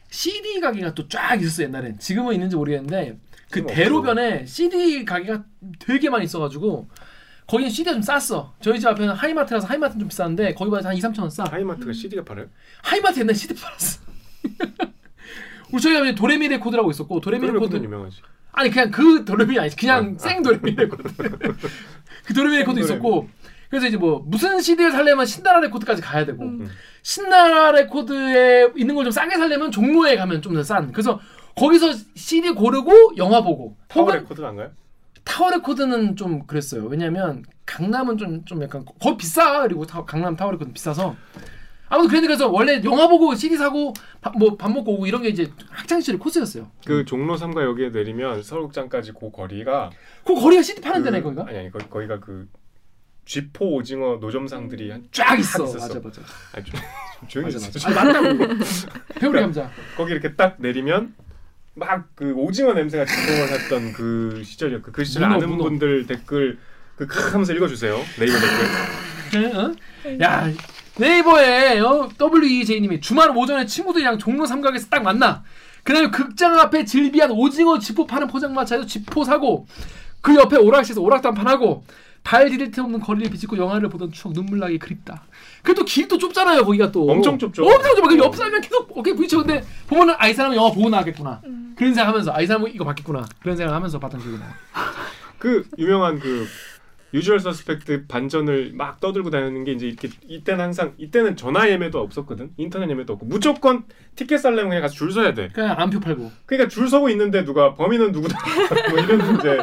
[0.09, 1.97] CD 가게가 또 쫙 있었어요, 옛날엔.
[1.99, 3.17] 지금은 있는지 모르겠는데
[3.51, 5.43] 그 대로변에 CD 가게가
[5.79, 6.87] 되게 많이 있어가지고
[7.47, 8.53] 거기는 CD가 좀 쌌어.
[8.61, 11.43] 저희 집 앞에는 하이마트라서 하이마트는 좀 비싼데 거기보다 한 2, 3천 원 싸.
[11.43, 12.47] 하이마트가 CD가 팔아요?
[12.81, 13.99] 하이마트 옛날에 CD 팔았어.
[15.71, 18.21] 우리 저희 가면 도레미 레코드라고 있었고 도레미 레코드 유명하지.
[18.53, 21.03] 아니 그냥 그 도레미 아니지 그냥 아, 생 도레미 레코드
[22.25, 23.29] 그 도레미 레코드 생 있었고
[23.69, 26.69] 그래서 이제 뭐 무슨 CD를 살려면 신나라 레코드까지 가야 되고 음.
[27.03, 31.19] 신나라 레코드에 있는 걸 좀 싸게 살려면 종로에 가면 좀 더 싼 그래서
[31.55, 34.71] 거기서 CD 고르고 영화 보고 타워 혹은 레코드는 안 가요?
[35.23, 40.51] 타워 레코드는 좀 그랬어요 왜냐면 강남은 좀 좀 약간 거기 비싸 그리고 타, 강남 타워
[40.51, 41.15] 레코드 비싸서
[41.89, 43.93] 아무튼 그랬는데 그래서 원래 영화 보고 CD 사고
[44.37, 48.41] 뭐 밥 먹고 오고 이런 게 이제 학창 시절 코스였어요 그 종로 3가 여기에 내리면
[48.43, 49.91] 서울극장까지 그 거리가
[50.25, 52.47] 그 거리가 CD 파는 그- 데네 거기가 아니 아니 거, 거기가 그
[53.25, 55.63] 쥐포 오징어 노점상들이 한 쫙 있어.
[55.65, 55.87] 있었어.
[55.87, 56.21] 맞아 맞아.
[56.53, 56.79] 아니 좀,
[57.19, 57.67] 좀 조용히 맞아.
[57.67, 58.01] 맞아.
[58.01, 58.55] 아니 맞다고.
[59.19, 59.69] 배우리 감자.
[59.95, 61.13] 거기 이렇게 딱 내리면
[61.74, 65.63] 막 그 오징어 냄새가 진동을 했던 그 시절이었고 그 시절 문어, 아는 문어.
[65.63, 66.59] 분들 댓글
[66.97, 68.34] 그칵 하면서 읽어주세요 네이버
[69.34, 69.74] 댓글 어?
[70.22, 70.51] 야
[70.97, 75.43] 네이버에 어, WEJ님이 주말 오전에 친구들이랑 종로 삼각에서 딱 만나.
[75.84, 79.65] 그다음에 극장 앞에 질비한 오징어 지포 파는 포장마차에서 지포 사고
[80.22, 81.84] 그 옆에 오락실에서 오락도 한판 하고
[82.24, 85.24] 발 디딜 틈 없는 거리를 비집고 영화를 보던 추억 눈물 나게 그립다.
[85.64, 87.07] 그래도 길도 좁잖아요 거기가 또.
[87.09, 87.64] 엄청 좁죠.
[87.66, 88.07] 엄청 좁아.
[88.07, 91.41] 그 옆 사람이랑 계속 어깨 부딪혀 근데 보면은 아 이 사람은 영화 보고 나왔겠구나.
[91.45, 91.74] 음.
[91.78, 93.26] 그런 생각하면서 아 이 사람은 이거 봤겠구나.
[93.41, 94.45] 그런 생각하면서 봤던 기억이 나.
[95.38, 96.47] 그 유명한 그
[97.14, 102.51] 유주얼 서스펙트 반전을 막 떠들고 다니는 게 이제 이렇게 이때는 항상 이때는 전화 예매도 없었거든
[102.55, 103.84] 인터넷 예매도 없고 무조건
[104.16, 106.32] 티켓 살려면 그냥 가서 줄 서야 돼 그냥 암표 팔고.
[106.45, 108.38] 그러니까 줄 서고 있는데 누가 범인은 누구다
[108.91, 109.57] 뭐 이런 문제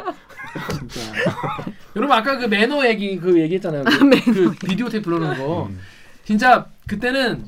[0.79, 1.01] 진짜.
[1.97, 3.85] 여러분 아까 그 매너 얘기 그 얘기했잖아요.
[3.85, 5.67] 그, 그 비디오 테이프 불러놓은 거.
[5.67, 5.79] 음.
[6.25, 7.45] 진짜 그때는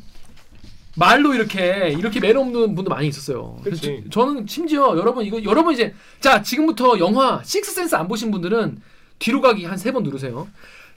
[0.96, 3.58] 말로 이렇게 이렇게 매너 없는 분도 많이 있었어요.
[3.62, 4.04] 그래서 그치.
[4.10, 8.80] 저- 저는 심지어 여러분 이거 여러분 이제 자 지금부터 영화 식스 센스 안 보신 분들은
[9.18, 10.48] 뒤로 가기 한 세 번 누르세요.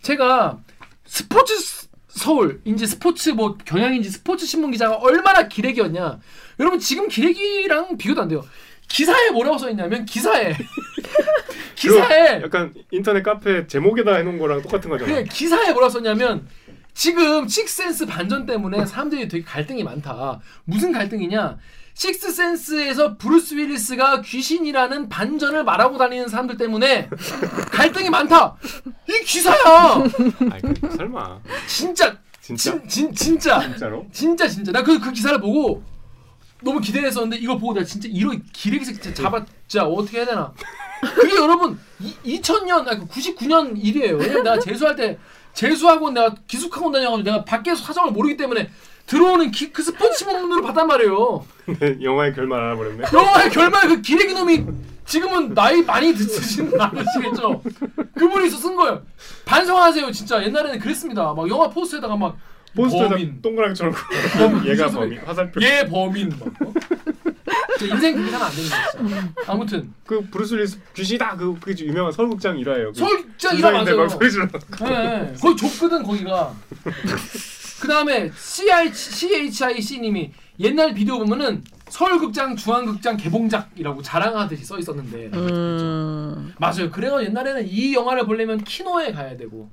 [0.01, 0.57] 제가
[1.05, 6.19] 스포츠 스- 서울인지 스포츠 뭐 경향인지 스포츠 신문 기자가 얼마나 기레기였냐.
[6.59, 8.43] 여러분 지금 기레기랑 비교도 안 돼요.
[8.87, 10.55] 기사에 뭐라고 써 있냐면 기사에.
[11.75, 12.41] 기사에.
[12.43, 15.11] 약간 인터넷 카페 제목에다 해놓은 거랑 똑같은 거잖아.
[15.11, 16.47] 그냥 기사에 뭐라 썼냐면
[16.93, 20.39] 지금 식스센스 반전 때문에 사람들이 되게 갈등이 많다.
[20.65, 21.57] 무슨 갈등이냐?
[21.95, 27.09] 식스센스에서 브루스 윌리스가 귀신이라는 반전을 말하고 다니는 사람들 때문에
[27.71, 28.55] 갈등이 많다.
[29.09, 29.55] 이 기사야.
[30.51, 31.39] 아이 그, 설마.
[31.67, 32.17] 진짜.
[32.41, 32.71] 진짜?
[32.71, 33.59] 진, 진 진짜.
[33.61, 34.05] 진짜로?
[34.11, 34.71] 진짜 진짜.
[34.71, 35.83] 나 그 그 기사를 보고
[36.63, 40.53] 너무 기대했었는데 이거 보고 내가 진짜 이런 기레기 새끼 진짜 잡아 진짜 어떻게 해야 되나
[41.15, 45.17] 그게 여러분 이, 2000년 아니 99년 일이에요 왜냐면 내가 재수할 때
[45.53, 48.69] 재수하고 내가 기숙학원 다녀가지고 내가 밖에서 사정을 모르기 때문에
[49.05, 51.45] 들어오는 기, 그 스포츠 신문으로 받단 말이에요
[51.79, 54.65] 네, 영화의 결말 알아버렸네 영화의 결말 그 기레기 놈이
[55.05, 57.61] 지금은 나이 많이 드시는 아시겠죠?
[58.15, 59.01] 그분이 쓴 거예요.
[59.45, 60.43] 반성하세요, 진짜.
[60.43, 61.33] 옛날에는 그랬습니다.
[61.33, 62.37] 막 영화 포스터에다가 막
[62.75, 63.97] 포스터에다 범인, 동그라미 쳐놓고
[64.37, 66.47] 범인, 얘가 범인 화살표 얘 범인 막.
[66.67, 66.73] 어?
[67.77, 68.97] 진짜 인생 그렇게 살면 안 되는 거죠.
[68.97, 69.51] 진짜.
[69.51, 73.97] 아무튼 그 브루스 윌리스 귀신이다 그, 그 유명한 서울극장 일화예요 그 이라 주사인데 맞아요.
[73.97, 76.55] 막 소리 질러 네, 거의 좁거든 거기가.
[77.81, 86.53] 그 다음에 CHIC님이 옛날 비디오 보면은 서울극장 중앙극장 개봉작이라고 자랑하듯이 써 있었는데 음.
[86.57, 86.89] 맞아요.
[86.91, 89.69] 그래서 옛날에는 이 영화를 보려면 키노에 가야 되고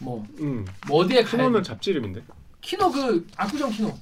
[0.00, 0.64] 뭐, 음.
[0.88, 1.68] 뭐 어디에 가야 키노는 돼.
[1.68, 2.22] 잡지 이름인데
[2.60, 3.92] 키노 그 압구정 키노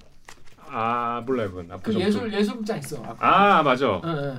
[0.69, 2.97] 아 몰라요 그건 그 압구정 예술 예술극장 있어.
[2.97, 3.17] 압구정.
[3.21, 4.35] 아 맞아 예, 예.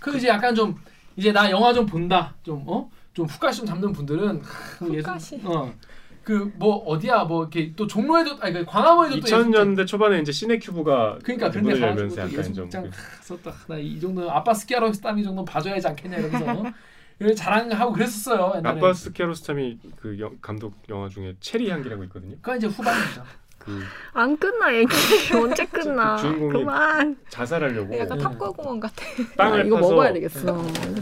[0.00, 0.74] 그 이제 약간 좀
[1.16, 2.90] 이제 나 영화 좀 본다 좀 어?
[3.14, 5.40] 좀 후카시 좀 잡는 분들은 그 예술 후카시.
[5.44, 5.72] 어
[6.24, 10.30] 그 뭐 어디야 뭐 이렇게 또 종로에도 아니 그 광화문에도 또 예술극장 2000년대 초반에 이제
[10.30, 12.90] 시네큐브가 그러니까 문을 가가지고 열면서 또 약간 좀 예술극장 그-
[13.22, 16.64] 썼다 나 이 정도 압바스 키아로스타미 정도 봐줘야지 않겠냐 이러면서 어?
[17.36, 22.36] 자랑하고 그랬었어요 옛날에 아바스 키아로스탐이 그 영- 감독 영화 중에 체리 향기라고 있거든요.
[22.36, 23.24] 그건 이제 후반입니다
[23.58, 24.88] 그안 끝나 얘기
[25.34, 28.24] 언제 끝나 그 주인공이 그만 자살하려고 약간 네.
[28.24, 29.04] 탑골공원 같아.
[29.36, 30.40] 땅을 아, 이거 파서 먹어야 되겠어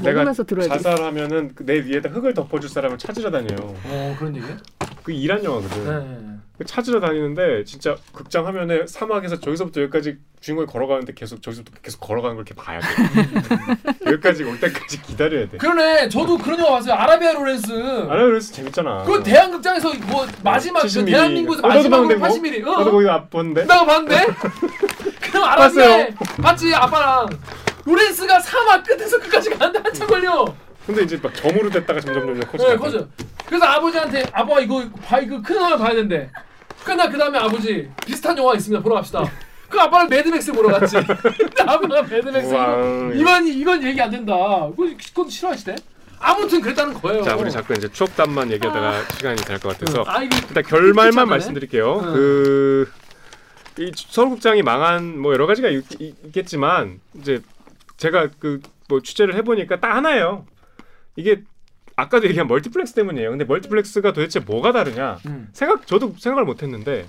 [0.03, 3.59] 내가 먹으면서 들어야 되겠어 자살하면은 그내 위에다 흙을 덮어줄 사람을 찾으러 다녀요.
[3.85, 4.57] 어 그런 얘기요?
[5.05, 5.85] 그 이란 영화거든.
[6.33, 6.36] 네.
[6.59, 12.36] 그 찾으러 다니는데 진짜 극장 화면에 사막에서 저기서부터 여기까지 주인공이 걸어가는데 계속 저기서부터 계속 걸어가는
[12.36, 12.86] 걸 이렇게 봐야 돼.
[14.11, 15.59] 여기까지 올 때까지 기다려야 돼.
[15.59, 17.72] 그러네 저도 그런 영화 봤어요 아라비아 로렌스
[18.09, 19.04] 아라 그래서 재밌잖아.
[19.04, 21.07] 그 대한극장에서 뭐 마지막 그 70mm.
[21.07, 22.92] 대한민국에서 어, 너도 마지막으로 봤는데, 80mm 나도 어?
[22.92, 23.61] 거기 안 봤는데.
[23.62, 24.26] 내가 봤는데
[25.46, 26.14] 알았네.
[26.42, 27.28] 봤지 아빠랑
[27.84, 30.44] 로렌스가 사막 끝에서 끝까지 가는데 한참 걸려.
[30.86, 32.68] 근데 이제 막 점으로 됐다가 점점 점점 커져.
[32.68, 33.07] 네, 커져.
[33.46, 36.30] 그래서 아버지한테 아빠 이거 봐 이거 큰 영화 봐야 된대.
[36.87, 39.24] 끝나 그 다음에 아버지 비슷한 영화 있습니다 보러 갑시다.
[39.68, 40.95] 그 아빠는 매드맥스 보러 갔지.
[40.97, 42.55] 근데 아빠가 매드맥스
[43.16, 44.34] 이건 이건 얘기 안 된다.
[44.70, 45.74] 그건 그건 싫어하시대.
[46.20, 47.22] 아무튼 그랬다는 거예요.
[47.22, 51.28] 자, 우리 자꾸 이제 추억담만 얘기하다가 시간이 될 것 같아서 아 일단 결말만.
[51.28, 52.01] 말씀드릴게요.
[52.05, 52.12] 응.
[52.14, 52.93] 그.
[53.78, 55.84] 이 서울극장이 망한 뭐 여러 가지가 있,
[56.32, 57.43] 겠지만 이제
[57.99, 60.47] 제가 그 뭐 취재를 해보니까 딱 하나예요.
[61.16, 61.43] 이게
[61.97, 63.30] 아까도 얘기한 멀티플렉스 때문이에요.
[63.30, 65.18] 근데 멀티플렉스가 도대체 뭐가 다르냐?
[65.26, 65.49] 음.
[65.53, 67.07] 생각 저도 생각을 못 했는데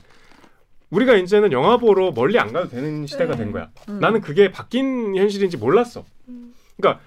[0.90, 3.40] 우리가 이제는 영화 보러 멀리 안 가도 되는 시대가 네.
[3.44, 3.70] 된 거야.
[3.90, 4.00] 음.
[4.00, 6.06] 나는 그게 바뀐 현실인지 몰랐어.
[6.30, 6.54] 음.
[6.78, 7.02] 그러니까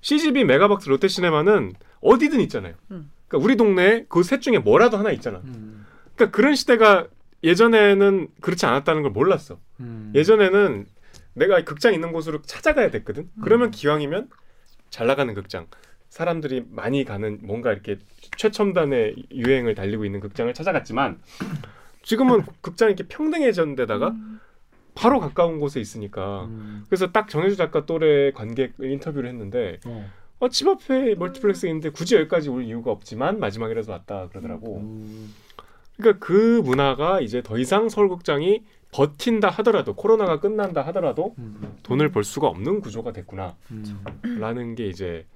[0.00, 2.74] CGV, 메가박스, 롯데시네마는 어디든 있잖아요.
[2.90, 3.10] 음.
[3.28, 5.40] 그러니까 우리 동네에 그 셋 중에 뭐라도 하나 있잖아.
[5.44, 5.84] 음.
[6.14, 7.06] 그러니까 그런 시대가
[7.44, 9.58] 예전에는 그렇지 않았다는 걸 몰랐어.
[9.80, 10.10] 음.
[10.14, 10.86] 예전에는
[11.34, 13.24] 내가 극장 있는 곳으로 찾아가야 됐거든.
[13.24, 13.42] 음.
[13.42, 14.30] 그러면 기왕이면
[14.88, 15.66] 잘 나가는 극장,
[16.16, 17.98] 사람들이 많이 가는 뭔가 이렇게
[18.38, 21.20] 최첨단의 유행을 달리고 있는 극장을 찾아갔지만
[22.02, 24.14] 지금은 극장이 이렇게 평등해진 데다가
[24.94, 26.84] 바로 가까운 곳에 있으니까 음.
[26.88, 30.10] 그래서 딱 정혜주 작가 또래 관객을 인터뷰를 했는데 어.
[30.38, 34.78] 어, 집 앞에 멀티플렉스 있는데 굳이 여기까지 올 이유가 없지만 마지막이라도 왔다 그러더라고.
[34.78, 35.34] 음.
[35.98, 41.76] 그러니까 그 문화가 이제 더 이상 서울극장이 버틴다 하더라도 코로나가 끝난다 하더라도 음.
[41.82, 44.74] 돈을 벌 수가 없는 구조가 됐구나라는 음.
[44.76, 45.26] 게 이제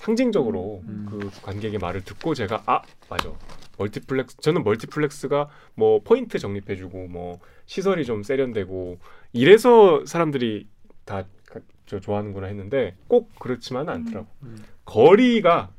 [0.00, 1.06] 상징적으로 음.
[1.08, 3.30] 그 관객의 말을 듣고 제가 아 맞아
[3.78, 8.98] 멀티플렉스 저는 멀티플렉스가 뭐 포인트 적립해주고 뭐 시설이 좀 세련되고
[9.32, 10.66] 이래서 사람들이
[11.04, 11.24] 다
[11.90, 14.64] 저 좋아하는구나 했는데 꼭 그렇지만은 않더라고 음.
[14.84, 15.70] 거리가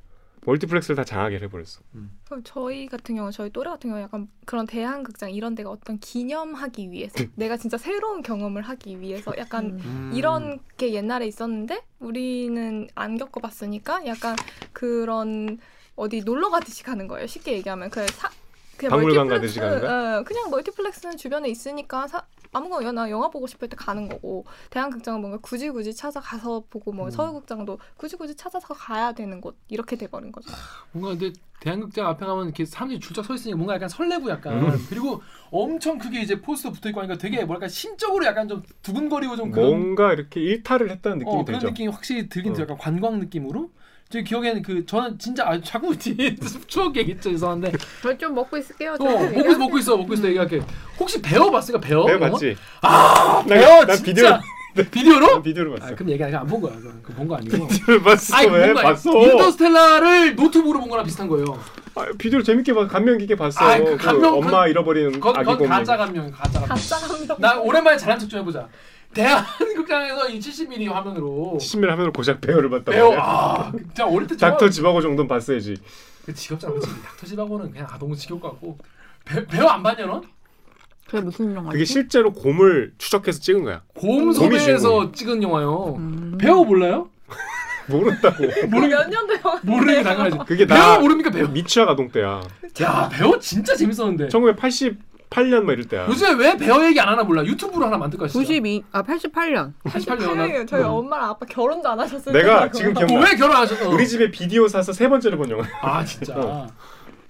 [0.45, 1.81] 멀티플렉스를 다 장악을 해버렸어
[2.25, 5.99] 그럼 저희 같은 경우 저희 또래 같은 경우 약간 그런 대한 극장 이런 데가 어떤
[5.99, 10.11] 기념하기 위해서 내가 진짜 새로운 경험을 하기 위해서 약간 음.
[10.13, 14.35] 이런 게 옛날에 있었는데 우리는 안 겪어봤으니까 약간
[14.73, 15.59] 그런
[15.95, 17.27] 어디 놀러 가듯이 가는 거예요.
[17.27, 18.29] 쉽게 얘기하면 그 사,
[18.77, 20.19] 그냥 박물관 멀티플렉스- 가듯이 가는 거야?
[20.19, 25.37] 어, 그냥 멀티플렉스는 주변에 있으니까 사, 아무거나 영화 보고 싶을 때 가는 거고 대한극장은 뭔가
[25.41, 27.11] 굳이 굳이 찾아가서 보고 뭐 음.
[27.11, 30.51] 서울극장도 굳이 굳이 찾아서 가야 되는 곳 이렇게 돼버린 거죠.
[30.91, 34.63] 뭔가 근데 대한극장 앞에 가면 이렇게 사람들이 줄 쫙 서 있으니까 뭔가 약간 설레고 약간
[34.63, 34.85] 음.
[34.89, 39.51] 그리고 엄청 크게 이제 포스터 붙어 있고 하니까 되게 뭐랄까 심적으로 약간 좀 두근거리고 좀
[39.51, 42.55] 그런 뭔가 이렇게 일탈을 했다는 느낌이 어, 그런 들죠 느낌이 확실히 들긴 어.
[42.55, 42.65] 들어요.
[42.65, 43.69] 약간 관광 느낌으로.
[44.11, 45.95] 제 기억에는 그 저는 진짜 아, 자꾸
[46.67, 47.31] 추억 얘기했죠.
[47.31, 47.71] 죄송한데.
[48.03, 48.97] 저좀 먹고 있을게요.
[48.99, 50.27] 어 먹고 있어 먹고 있어 먹고 있어.
[50.27, 50.61] 얘기할게.
[50.99, 51.79] 혹시 배워 봤으니까?
[51.79, 52.31] 배워 내가 영화?
[52.31, 52.55] 봤지.
[52.81, 54.03] 아 난- 배워 난 진짜.
[54.13, 54.39] 비디오-
[54.91, 55.27] 비디오로?
[55.27, 55.91] 난 비디오를 봤어.
[55.91, 56.73] 아, 그럼 얘기 안본 거야.
[57.03, 57.67] 그 본 거 아니고.
[57.67, 58.35] 비디오를 봤어.
[58.35, 59.11] 아니 왜 봤어?
[59.21, 61.45] 인터스텔라를 노트북으로 본 거랑 비슷한 거예요.
[61.95, 63.63] 아, 비디오를 재밌게 봐 감명 깊게 봤어.
[63.63, 65.97] 아이, 그그 감명- 엄마 잃어버리는 건, 아기 건곰 가짜.
[65.97, 66.67] 감명 가짜 감명.
[66.69, 67.37] 가짜 감명.
[67.39, 68.67] 나 오랜만에 잘한 척 좀 해보자
[69.13, 71.57] 대한극장에서 이 70mm 화면으로.
[71.59, 73.23] 70mm 화면으로 고작 배우를 배워 말이야.
[73.23, 75.75] 아 진짜 어릴 때 닥터 집하고 정도는 봤어야지.
[76.25, 78.77] 그 직업자로 닥터 집하고는 그냥 아 너무 지겨울 것 같고.
[79.25, 80.23] 배, 배우 안 봤냐 넌?
[81.05, 81.73] 그게 무슨 영화지?
[81.73, 83.81] 그게 실제로 곰을 추적해서 찍은 거야.
[83.93, 85.95] 곰 섭외해서 찍은 영화요.
[85.97, 86.37] 음.
[86.39, 87.09] 배우 몰라요?
[87.87, 88.43] 모른다고.
[88.69, 90.37] 몇 년도 영화 모르는 게 당연하지.
[90.47, 91.47] 그게 배우 나 모릅니까 배우?
[91.49, 92.41] 미취학 아동 때야.
[92.81, 94.29] 야 배우 진짜 재밌었는데
[95.31, 98.39] 1988년 막 이럴 때야 요즘에 왜 배우 얘기 안 하나 몰라 유튜브로 하나 만들까 진짜
[98.45, 99.73] 92, 아 88년.
[99.83, 100.67] 88년 나 88년이에요.
[100.67, 100.91] 저희 어.
[100.91, 102.71] 엄마랑 아빠 결혼도 안 하셨을 내가 때라고요.
[102.71, 103.89] 지금 어, 기억나 왜 결혼 안 하셨어?
[103.89, 106.67] 우리 집에 비디오 사서 세 번째로 본 영화 아 진짜 어.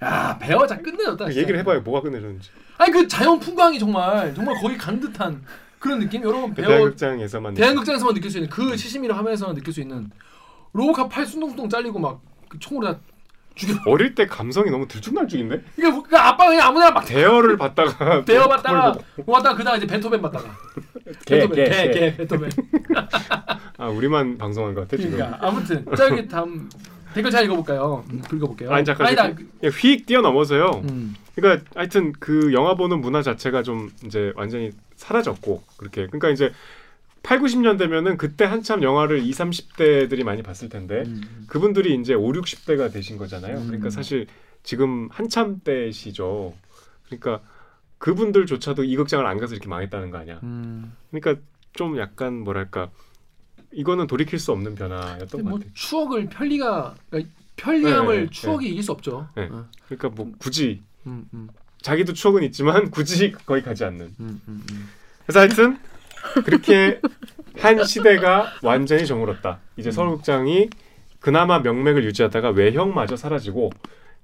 [0.04, 1.40] 야 배우 자 끝내줬다 진짜.
[1.40, 5.44] 얘기를 해봐요 뭐가 끝내줬는지 아니 그 자연 풍광이 정말 정말 거기 간 듯한
[5.80, 10.10] 그런 느낌 여러분 배우 대한극장에서만 대한극장에서만 느낄 수 있는 그 70mm 화면에서만 느낄 수 있는
[10.74, 13.00] 로봇카 팔 순둥순둥 잘리고 막그 총으로 다
[13.56, 18.24] 죽여 어릴 때 감성이 너무 들쭉날쭉인데 이게 뭐- 그 아빠 그냥 아무나 막 대어를 봤다가
[18.26, 18.92] 배워 봤다가
[19.26, 20.46] 뭘 왔다가 그다음 이제 베토벤 봤다가
[21.26, 22.00] 개, 베토벤 개, 개, 개.
[22.00, 22.50] 개, 베토벤
[23.78, 26.70] 아 우리만 방송한 것 같아 지금 그러니까 아무튼 저기 다음
[27.14, 28.06] 댓글 잘 읽어볼까요?
[28.10, 28.72] 음, 읽어볼게요.
[28.72, 29.30] 아니 잠깐 아니다.
[29.80, 31.14] 휙 뛰어넘어서요 음.
[31.36, 36.54] 그러니까 하여튼 그 영화 보는 문화 자체가 좀 이제 완전히 사라졌고 그렇게 그러니까 이제
[37.24, 41.46] 8, 90년 되면은 그때 한참 영화를 20, 30대들이 많이 봤을 텐데 음.
[41.48, 43.58] 그분들이 이제 5, 60대가 되신 거잖아요.
[43.58, 43.68] 음.
[43.68, 44.28] 그러니까 사실
[44.64, 46.54] 지금 한참 때시죠.
[47.06, 47.42] 그러니까
[48.00, 50.40] 그분들조차도 이 극장을 안 가서 이렇게 망했다는 거 아니야.
[50.44, 50.94] 음.
[51.12, 51.42] 그러니까
[51.74, 52.90] 좀 약간 뭐랄까
[53.72, 55.70] 이거는 돌이킬 수 없는 변화였던 근데 것뭐 같아.
[55.74, 59.30] 추억을 편리가 그러니까 편리함을 네, 네, 추억이 이길 수 없죠.
[59.36, 59.48] 네.
[59.52, 59.68] 어.
[59.86, 61.48] 그러니까 뭐 굳이 음, 음,
[61.82, 64.16] 자기도 추억은 있지만 굳이 거기 가지 않는.
[64.20, 64.42] 음.
[65.26, 65.78] 그래서 하여튼
[66.46, 67.02] 그렇게
[67.58, 69.60] 한 시대가 완전히 저물었다.
[69.78, 69.92] 이제 음.
[69.92, 70.70] 서울극장이
[71.20, 73.72] 그나마 명맥을 유지하다가 외형마저 사라지고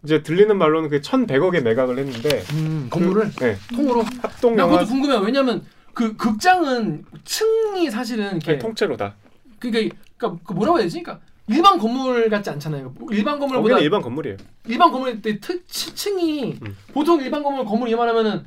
[0.04, 4.04] 이제 들리는 말로는 그 1,100억에 매각을 했는데 음, 건물을 그, 네, 통으로.
[4.22, 5.20] 합동 나 영화 그것도 궁금해요.
[5.20, 9.16] 왜냐면 그 극장은 층이 사실은 이렇게 아니, 통째로다.
[9.60, 11.02] 그러니까 그 뭐라고 해야 되지?
[11.02, 12.94] 그러니까 일반 건물 같지 않잖아요.
[13.12, 14.38] 일반 건물보다 일반 건물이에요.
[14.68, 16.78] 일반 건물 때 트, 치, 층이 음.
[16.94, 18.46] 보통 일반 건물 건물 이만하면은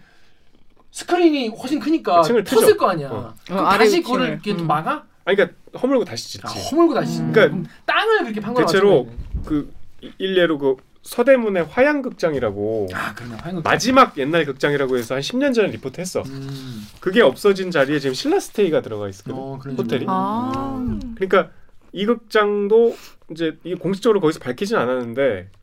[0.90, 2.60] 스크린이 훨씬 크니까 층을 트죠.
[2.60, 3.10] 텄을 거 아니야.
[3.10, 3.34] 어.
[3.46, 4.02] 그럼 어, 아래 다시.
[4.02, 4.66] 그거를 이렇게 음.
[4.66, 5.04] 막아?
[5.24, 6.40] 아니 그러니까 허물고 다시 짓지.
[6.44, 7.20] 아, 허물고 다시.
[7.20, 7.32] 음.
[7.32, 8.66] 그러니까 그럼 땅을 그렇게 판 거라.
[8.66, 9.08] 대체로
[9.44, 9.72] 그
[10.18, 13.36] 일례로 그 서대문의 화양극장이라고 아 그러네.
[13.36, 13.64] 화양극.
[13.64, 16.22] 마지막 옛날 극장이라고 해서 한 10년 전에 리포트 했어.
[16.26, 16.86] 음.
[17.00, 19.34] 그게 없어진 자리에 지금 신라스테이가 들어가 있거든.
[19.34, 20.00] 어, 호텔이.
[20.00, 20.06] 식으로.
[20.08, 21.00] 아.
[21.14, 21.50] 그러니까
[21.92, 22.96] 이 극장도
[23.30, 25.59] 이제 이게 공식적으로 거기서 밝히진 않았는데 그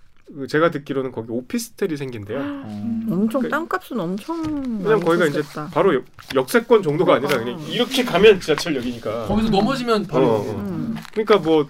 [0.50, 2.40] 제가 듣기로는 거기 오피스텔이 생긴대요.
[2.40, 3.02] 어.
[3.12, 5.42] 엄청 그- 땅값은 엄청 왜냐면 거기가 이제.
[5.72, 6.04] 바로 역,
[6.36, 7.58] 역세권 정도가 아니라 그러니까.
[7.58, 9.26] 그냥 이렇게 가면 지하철역이니까.
[9.28, 10.26] 거기서 넘어지면 바로.
[10.28, 10.56] 어, 어.
[10.60, 10.96] 음.
[11.14, 11.68] 그러니까 뭐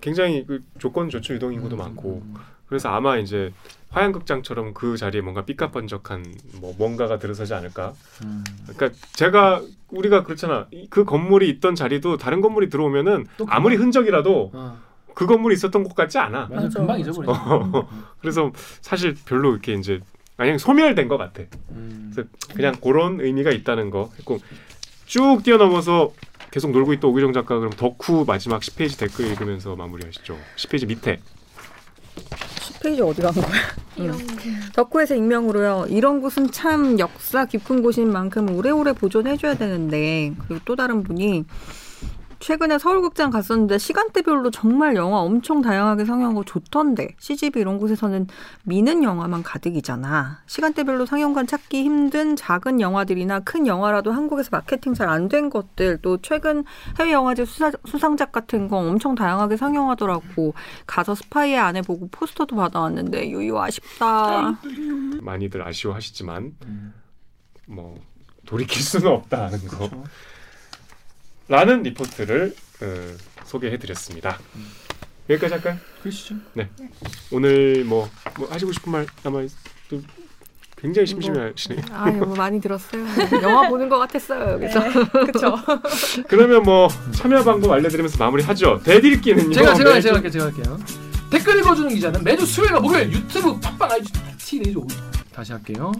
[0.00, 1.78] 굉장히 그 조건 좋죠 유동 인구도 음.
[1.78, 2.22] 많고
[2.66, 3.52] 그래서 아마 이제
[3.90, 6.24] 화양극장처럼 그 자리에 뭔가 삐까번쩍한
[6.60, 7.92] 뭐 뭔가가 들어서지 않을까.
[8.24, 8.44] 음.
[8.68, 10.66] 그러니까 제가 우리가 그렇잖아.
[10.72, 14.78] 이- 그 건물이 있던 자리도 다른 건물이 들어오면은 또 아무리 흔적이라도 어.
[15.20, 16.46] 그 건물이 있었던 것 같지 않아.
[16.48, 17.10] 맞아, 맞아, 금방 맞아.
[17.10, 17.86] 잊어버려.
[18.22, 18.50] 그래서
[18.80, 20.00] 사실 별로 이렇게 이제
[20.38, 21.42] 그냥 소멸된 것 같아.
[21.72, 22.10] 음.
[22.10, 24.38] 그래서 그냥 그런 의미가 있다는 거 했고
[25.04, 26.10] 쭉 뛰어넘어서
[26.50, 30.38] 계속 놀고 있던 오기정 작가 그럼 덕후 마지막 10페이지 댓글 읽으면서 마무리하시죠.
[30.56, 31.20] 10페이지 밑에
[32.80, 33.44] 10페이지 어디 간 거야?
[34.72, 35.84] 덕후에서 익명으로요.
[35.90, 41.44] 이런 곳은 참 역사 깊은 곳인 만큼 오래오래 보존해줘야 되는데 그리고 또 다른 분이
[42.40, 48.28] 최근에 서울극장 갔었는데 시간대별로 정말 영화 엄청 다양하게 상영하고 좋던데 CGV 이런 곳에서는
[48.64, 50.40] 미는 영화만 가득이잖아.
[50.46, 56.16] 시간대별로 상영관 찾기 힘든 작은 영화들이나 큰 영화라도 한국에서 마케팅 잘 안 된 것들 또
[56.22, 56.64] 최근
[56.98, 60.54] 해외 영화제 수사, 수상작 같은 거 엄청 다양하게 상영하더라고.
[60.86, 64.58] 가서 스파이의 아내 보고 포스터도 받아왔는데 유유 아쉽다.
[65.20, 66.94] 많이들 아쉬워하시지만 음.
[67.66, 67.96] 뭐
[68.46, 69.76] 돌이킬 수는 없다는 거.
[69.90, 70.04] 그렇죠.
[71.50, 74.38] 라는 리포트를 어, 소개해드렸습니다.
[75.28, 75.76] 여기까지 할까요?
[76.00, 76.36] 그러시죠.
[77.32, 79.50] 오늘 뭐, 뭐 하시고 싶은 말 남아 있...
[80.76, 81.82] 굉장히 심심해하시네요.
[81.92, 83.04] 아유 뭐 많이 들었어요.
[83.42, 84.58] 영화 보는 것 같았어요.
[85.26, 85.56] 그쵸.
[86.28, 88.80] 그러면 뭐 참여 방법 알려드리면서 마무리하죠.
[88.84, 89.52] 대들기는요.
[89.52, 90.30] 제가 제가 매주- 제가 할게요.
[90.30, 90.78] 제가 할게요.
[91.30, 94.86] 댓글 읽어주는 기자는 매주 수요일과 목요일 유튜브 팟빵 아이튠 팟티 내죠.
[95.34, 95.92] 다시 할게요.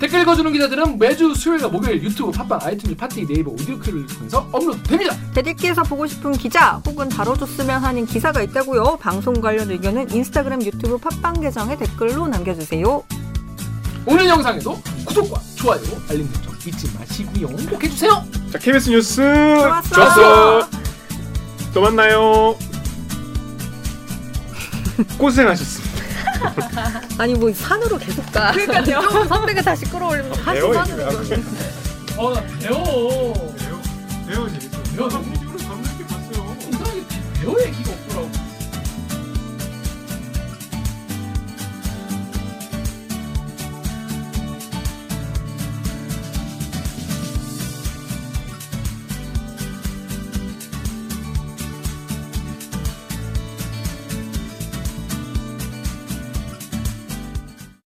[0.00, 5.16] 댓글 읽어주는 기자들은 매주 수요일과 목요일 유튜브 팟빵 아이튠즈 팟티 네이버 오디오 클립을 통해서 업로드됩니다.
[5.34, 8.98] 대들기에서 보고 싶은 기자 혹은 다뤄줬으면 하는 기사가 있다고요.
[9.00, 13.02] 방송 관련 의견은 인스타그램, 유튜브 팟빵 계정에 댓글로 남겨주세요.
[14.06, 17.46] 오늘 영상에도 구독과 좋아요, 알림 설정 잊지 마시고요.
[17.70, 18.24] 꼭 해주세요.
[18.52, 19.94] 자 KBS 뉴스 좋았어.
[19.94, 20.68] 좋았어.
[21.72, 22.56] 또 만나요.
[25.18, 25.93] 고생하셨습니다.
[27.18, 28.52] 아니 뭐 산으로 계속 가.
[28.52, 29.00] 그러니까요.
[29.28, 31.04] 선배가 다시 끌어올리면 다시 산으로.
[32.16, 33.32] 어나 배워.
[33.56, 33.82] 배워
[34.28, 34.82] 배워 재밌어.
[34.96, 36.56] 배워 나 공중으로 잡는 게 봤어요.
[36.68, 37.02] 이상하게
[37.40, 38.30] 배워 얘기가 없더라고.